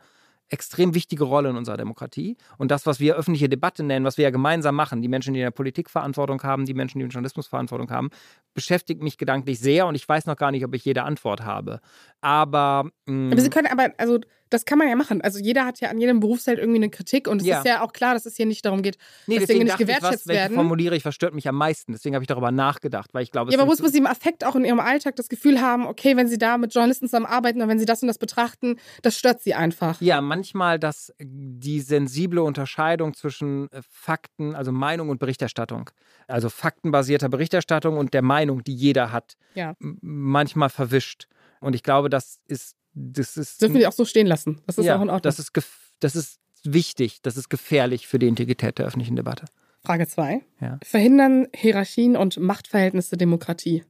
extrem 0.53 0.95
wichtige 0.95 1.25
Rolle 1.25 1.51
in 1.51 1.57
unserer 1.57 1.77
Demokratie. 1.77 2.37
Und 2.59 2.71
das, 2.71 2.87
was 2.87 3.01
wir 3.01 3.17
öffentliche 3.17 3.49
Debatte 3.49 3.83
nennen, 3.83 4.05
was 4.05 4.19
wir 4.19 4.25
ja 4.25 4.31
gemeinsam 4.31 4.75
machen, 4.75 5.01
die 5.01 5.09
Menschen, 5.09 5.35
die 5.35 5.41
in 5.41 5.45
der 5.45 5.51
Politik 5.51 5.89
Verantwortung 5.89 6.43
haben, 6.43 6.67
die 6.67 6.75
Menschen, 6.75 6.99
die 6.99 7.05
in 7.05 7.11
Journalismus 7.11 7.47
Verantwortung 7.47 7.91
haben, 7.91 8.11
beschäftigt 8.55 9.03
mich 9.03 9.19
gedanklich 9.19 9.59
sehr 9.59 9.87
und 9.87 9.95
ich 9.95 10.09
weiß 10.09 10.27
noch 10.27 10.37
gar 10.37 10.51
nicht, 10.51 10.65
ob 10.65 10.75
ich 10.75 10.85
jede 10.85 11.05
Antwort 11.05 11.43
habe. 11.43 11.81
Aber. 12.21 12.91
Mh, 13.07 13.15
mm, 13.15 13.33
aber 13.33 13.41
Sie 13.41 13.51
können 13.51 13.69
aber, 13.69 13.93
also 13.99 14.21
das 14.53 14.65
kann 14.65 14.79
man 14.79 14.89
ja 14.89 14.97
machen. 14.97 15.21
Also 15.21 15.39
jeder 15.39 15.65
hat 15.65 15.81
ja 15.81 15.91
an 15.91 15.99
jedem 15.99 16.21
Berufsfeld 16.21 16.59
irgendwie 16.59 16.79
eine 16.79 16.91
Kritik 16.91 17.29
und 17.29 17.41
es 17.41 17.47
ja. 17.47 17.59
ist 17.59 17.67
ja 17.67 17.83
auch 17.83 17.93
klar, 17.93 18.15
dass 18.15 18.27
es 18.27 18.37
hier 18.37 18.47
nicht 18.47 18.65
darum 18.65 18.83
geht, 18.83 18.99
nee, 19.27 19.39
dass 19.39 19.47
Dinge 19.47 19.65
nicht 19.65 19.79
gewertschätzt 19.79 20.25
ich, 20.25 20.29
was, 20.29 20.35
werden. 20.35 20.55
formuliere 20.55 20.95
ich, 20.97 21.05
was 21.05 21.15
stört 21.15 21.35
mich 21.35 21.49
am 21.49 21.57
meisten? 21.57 21.93
Deswegen 21.93 22.15
habe 22.15 22.23
ich 22.23 22.29
darüber 22.29 22.51
nachgedacht, 22.51 23.15
weil 23.15 23.23
ich 23.23 23.31
glaube, 23.31 23.53
Ja, 23.53 23.59
aber 23.59 23.67
muss 23.67 23.81
man 23.81 23.91
Sie 23.91 23.99
im 23.99 24.07
Affekt 24.07 24.45
auch 24.45 24.55
in 24.55 24.65
Ihrem 24.65 24.81
Alltag 24.81 25.17
das 25.17 25.29
Gefühl 25.29 25.61
haben, 25.61 25.87
okay, 25.87 26.17
wenn 26.17 26.29
Sie 26.29 26.39
da 26.39 26.59
mit 26.59 26.75
Journalisten 26.75 27.07
zusammenarbeiten 27.07 27.63
und 27.63 27.69
wenn 27.69 27.79
Sie 27.79 27.85
das 27.85 28.03
und 28.03 28.09
das 28.09 28.19
betrachten, 28.19 28.77
das 29.03 29.19
stört 29.19 29.43
Sie 29.43 29.55
einfach. 29.55 30.01
Ja, 30.01 30.21
manchmal, 30.21 30.79
dass 30.79 31.13
die 31.21 31.81
sensible 31.81 32.43
Unterscheidung 32.43 33.15
zwischen 33.15 33.71
äh, 33.73 33.81
Fakten, 33.89 34.55
also 34.55 34.73
Meinung 34.73 35.09
und 35.09 35.19
Berichterstattung, 35.19 35.91
also 36.29 36.49
faktenbasierter 36.49 37.29
Berichterstattung 37.29 37.97
und 37.97 38.15
der 38.15 38.23
Meinung, 38.23 38.65
die 38.65 38.75
jeder 38.75 39.13
hat, 39.13 39.37
ja. 39.55 39.75
manchmal 39.79 40.69
verwischt. 40.69 41.27
Und 41.61 41.75
ich 41.75 41.83
glaube, 41.83 42.11
das 42.11 42.41
ist 42.49 42.77
das 42.95 43.37
ist. 43.37 43.61
Dürfen 43.63 43.77
wir 43.77 43.89
auch 43.89 43.93
so 43.93 44.05
stehen 44.05 44.27
lassen. 44.27 44.61
Das 44.67 44.79
ist 44.79 44.87
ja, 44.87 44.97
auch 44.97 45.03
in 45.03 45.11
Ordnung. 45.11 45.23
Das 45.23 45.39
ist, 45.39 45.53
das 46.01 46.17
ist 46.17 46.41
wichtig, 46.65 47.23
das 47.23 47.37
ist 47.37 47.49
gefährlich 47.49 48.07
für 48.07 48.19
die 48.19 48.29
Integrität 48.29 48.79
der 48.79 48.87
öffentlichen 48.87 49.17
Debatte. 49.17 49.47
Frage 49.85 50.07
2. 50.07 50.43
Ja. 50.61 50.79
Verhindern 50.85 51.49
Hierarchien 51.55 52.17
und 52.17 52.39
Machtverhältnisse 52.39 53.17
Demokratie? 53.17 53.85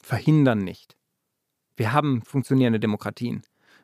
Verhindern 0.00 0.58
nicht. 0.58 0.96
Wir 1.76 1.92
haben 1.92 2.22
funktionierende 2.22 2.80
Demokratien. 2.80 3.42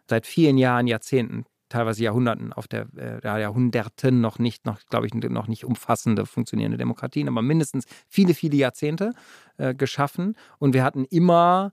Seit 0.09 0.27
vielen 0.27 0.59
Jahren, 0.59 0.89
Jahrzehnten, 0.89 1.45
teilweise 1.69 2.03
Jahrhunderten 2.03 2.53
auf 2.53 2.67
der 2.67 2.87
äh, 2.97 3.21
Jahrhunderten 3.23 4.21
noch 4.21 4.39
nicht, 4.39 4.67
noch 4.67 4.81
glaube 4.87 5.07
ich, 5.07 5.15
noch 5.15 5.47
nicht 5.49 5.65
umfassende 5.65 6.27
funktionierende 6.27 6.79
Demokratien, 6.79 7.29
aber 7.29 7.43
mindestens 7.43 7.85
viele, 8.09 8.35
viele 8.35 8.57
Jahrzehnte 8.57 9.13
äh, 9.59 9.75
geschaffen. 9.75 10.35
Und 10.59 10.75
wir 10.75 10.83
hatten 10.83 11.05
immer 11.05 11.73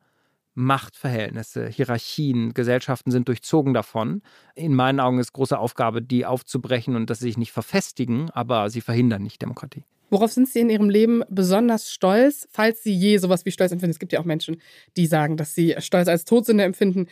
Machtverhältnisse, 0.56 1.68
Hierarchien, 1.68 2.54
Gesellschaften 2.54 3.12
sind 3.12 3.28
durchzogen 3.28 3.74
davon. 3.74 4.22
In 4.56 4.74
meinen 4.74 5.00
Augen 5.00 5.20
ist 5.20 5.34
große 5.34 5.58
Aufgabe, 5.58 6.02
die 6.02 6.26
aufzubrechen 6.26 6.96
und 6.96 7.10
dass 7.10 7.20
sie 7.20 7.26
sich 7.26 7.38
nicht 7.38 7.52
verfestigen, 7.52 8.30
aber 8.32 8.70
sie 8.70 8.82
verhindern 8.82 9.22
nicht 9.22 9.42
Demokratie. 9.42 9.84
Worauf 10.10 10.32
sind 10.32 10.48
Sie 10.48 10.60
in 10.60 10.70
Ihrem 10.70 10.90
Leben 10.90 11.24
besonders 11.30 11.92
stolz, 11.92 12.48
falls 12.52 12.84
Sie 12.84 12.94
je 12.94 13.18
sowas 13.18 13.44
wie 13.46 13.52
Stolz 13.52 13.72
empfinden? 13.72 13.92
Es 13.92 14.00
gibt 14.00 14.14
ja 14.14 14.20
auch 14.20 14.26
Menschen, 14.26 14.62
die 14.98 15.08
sagen, 15.08 15.36
dass 15.36 15.56
sie 15.56 15.76
Stolz 15.80 16.08
als 16.08 16.26
Todsünde 16.26 16.64
empfinden, 16.64 17.08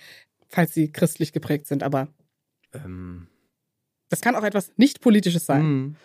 falls 0.47 0.73
sie 0.73 0.91
christlich 0.91 1.33
geprägt 1.33 1.67
sind, 1.67 1.83
aber 1.83 2.07
ähm, 2.73 3.27
das 4.09 4.21
kann 4.21 4.35
auch 4.35 4.43
etwas 4.43 4.71
nicht 4.77 5.01
Politisches 5.01 5.45
sein. 5.45 5.61
Hm. 5.61 5.95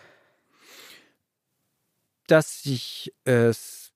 Dass 2.27 2.65
ich 2.65 3.13
es 3.23 3.88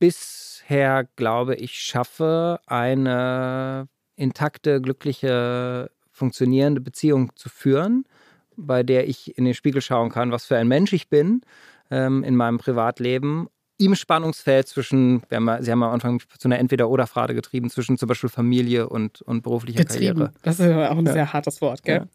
bisher, 0.00 1.06
glaube 1.14 1.54
ich, 1.54 1.78
schaffe, 1.78 2.58
eine 2.66 3.86
intakte, 4.16 4.80
glückliche, 4.80 5.92
funktionierende 6.10 6.80
Beziehung 6.80 7.36
zu 7.36 7.48
führen, 7.48 8.04
bei 8.56 8.82
der 8.82 9.08
ich 9.08 9.38
in 9.38 9.44
den 9.44 9.54
Spiegel 9.54 9.80
schauen 9.80 10.10
kann, 10.10 10.32
was 10.32 10.46
für 10.46 10.56
ein 10.56 10.66
Mensch 10.66 10.92
ich 10.92 11.08
bin 11.08 11.42
ähm, 11.90 12.24
in 12.24 12.34
meinem 12.34 12.58
Privatleben 12.58 13.48
im 13.78 13.94
Spannungsfeld 13.94 14.68
zwischen, 14.68 15.22
haben, 15.32 15.62
Sie 15.62 15.70
haben 15.70 15.82
am 15.82 15.92
Anfang 15.92 16.20
zu 16.20 16.48
einer 16.48 16.58
Entweder-Oder-Frage 16.58 17.34
getrieben, 17.34 17.70
zwischen 17.70 17.96
zum 17.96 18.08
Beispiel 18.08 18.28
Familie 18.28 18.88
und, 18.88 19.22
und 19.22 19.42
beruflicher 19.42 19.84
getrieben. 19.84 20.18
Karriere. 20.18 20.32
Das 20.42 20.60
ist 20.60 20.66
auch 20.66 20.98
ein 20.98 21.06
ja. 21.06 21.12
sehr 21.12 21.32
hartes 21.32 21.62
Wort, 21.62 21.82
gell? 21.82 21.96
Ja. 21.96 22.06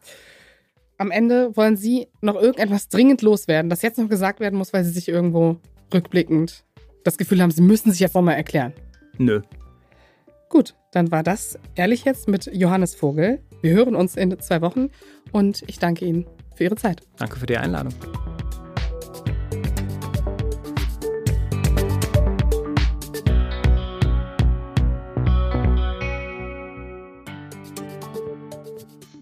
Am 0.98 1.12
Ende 1.12 1.58
wollen 1.58 1.76
Sie 1.76 2.08
noch 2.22 2.36
irgendetwas 2.36 2.88
dringend 2.88 3.22
loswerden, 3.22 3.70
das 3.70 3.82
jetzt 3.82 3.98
noch 3.98 4.08
gesagt 4.08 4.40
werden 4.40 4.58
muss, 4.58 4.74
weil 4.74 4.84
Sie 4.84 4.92
sich 4.92 5.10
irgendwo 5.10 5.58
rückblickend 5.94 6.64
das 7.06 7.18
Gefühl 7.18 7.42
haben, 7.42 7.52
sie 7.52 7.62
müssen 7.62 7.92
sich 7.92 8.02
jetzt 8.02 8.16
nochmal 8.16 8.36
erklären? 8.36 8.74
Nö. 9.18 9.42
Gut, 10.50 10.76
dann 10.92 11.12
war 11.12 11.24
das 11.24 11.58
ehrlich 11.76 12.04
jetzt 12.04 12.28
mit 12.28 12.50
Johannes 12.52 12.96
Vogel. 12.96 13.42
Wir 13.62 13.74
hören 13.74 13.96
uns 13.96 14.16
in 14.16 14.38
zwei 14.40 14.62
Wochen 14.62 14.90
und 15.32 15.64
ich 15.68 15.80
danke 15.80 16.06
Ihnen 16.06 16.26
für 16.56 16.66
Ihre 16.66 16.76
Zeit. 16.76 17.02
Danke 17.18 17.38
für 17.38 17.46
die 17.46 17.58
Einladung. 17.58 17.94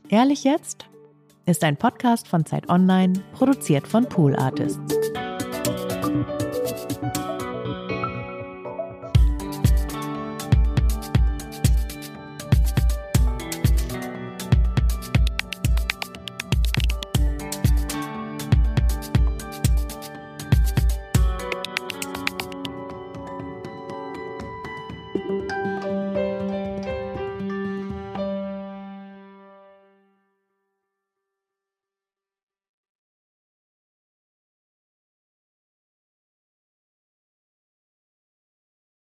Ehrlich 0.09 0.43
jetzt 0.43 0.85
ist 1.45 1.63
ein 1.63 1.75
Podcast 1.75 2.27
von 2.27 2.45
Zeit 2.45 2.69
Online, 2.69 3.13
produziert 3.33 3.87
von 3.87 4.07
Pool 4.07 4.35
Artists. 4.35 5.12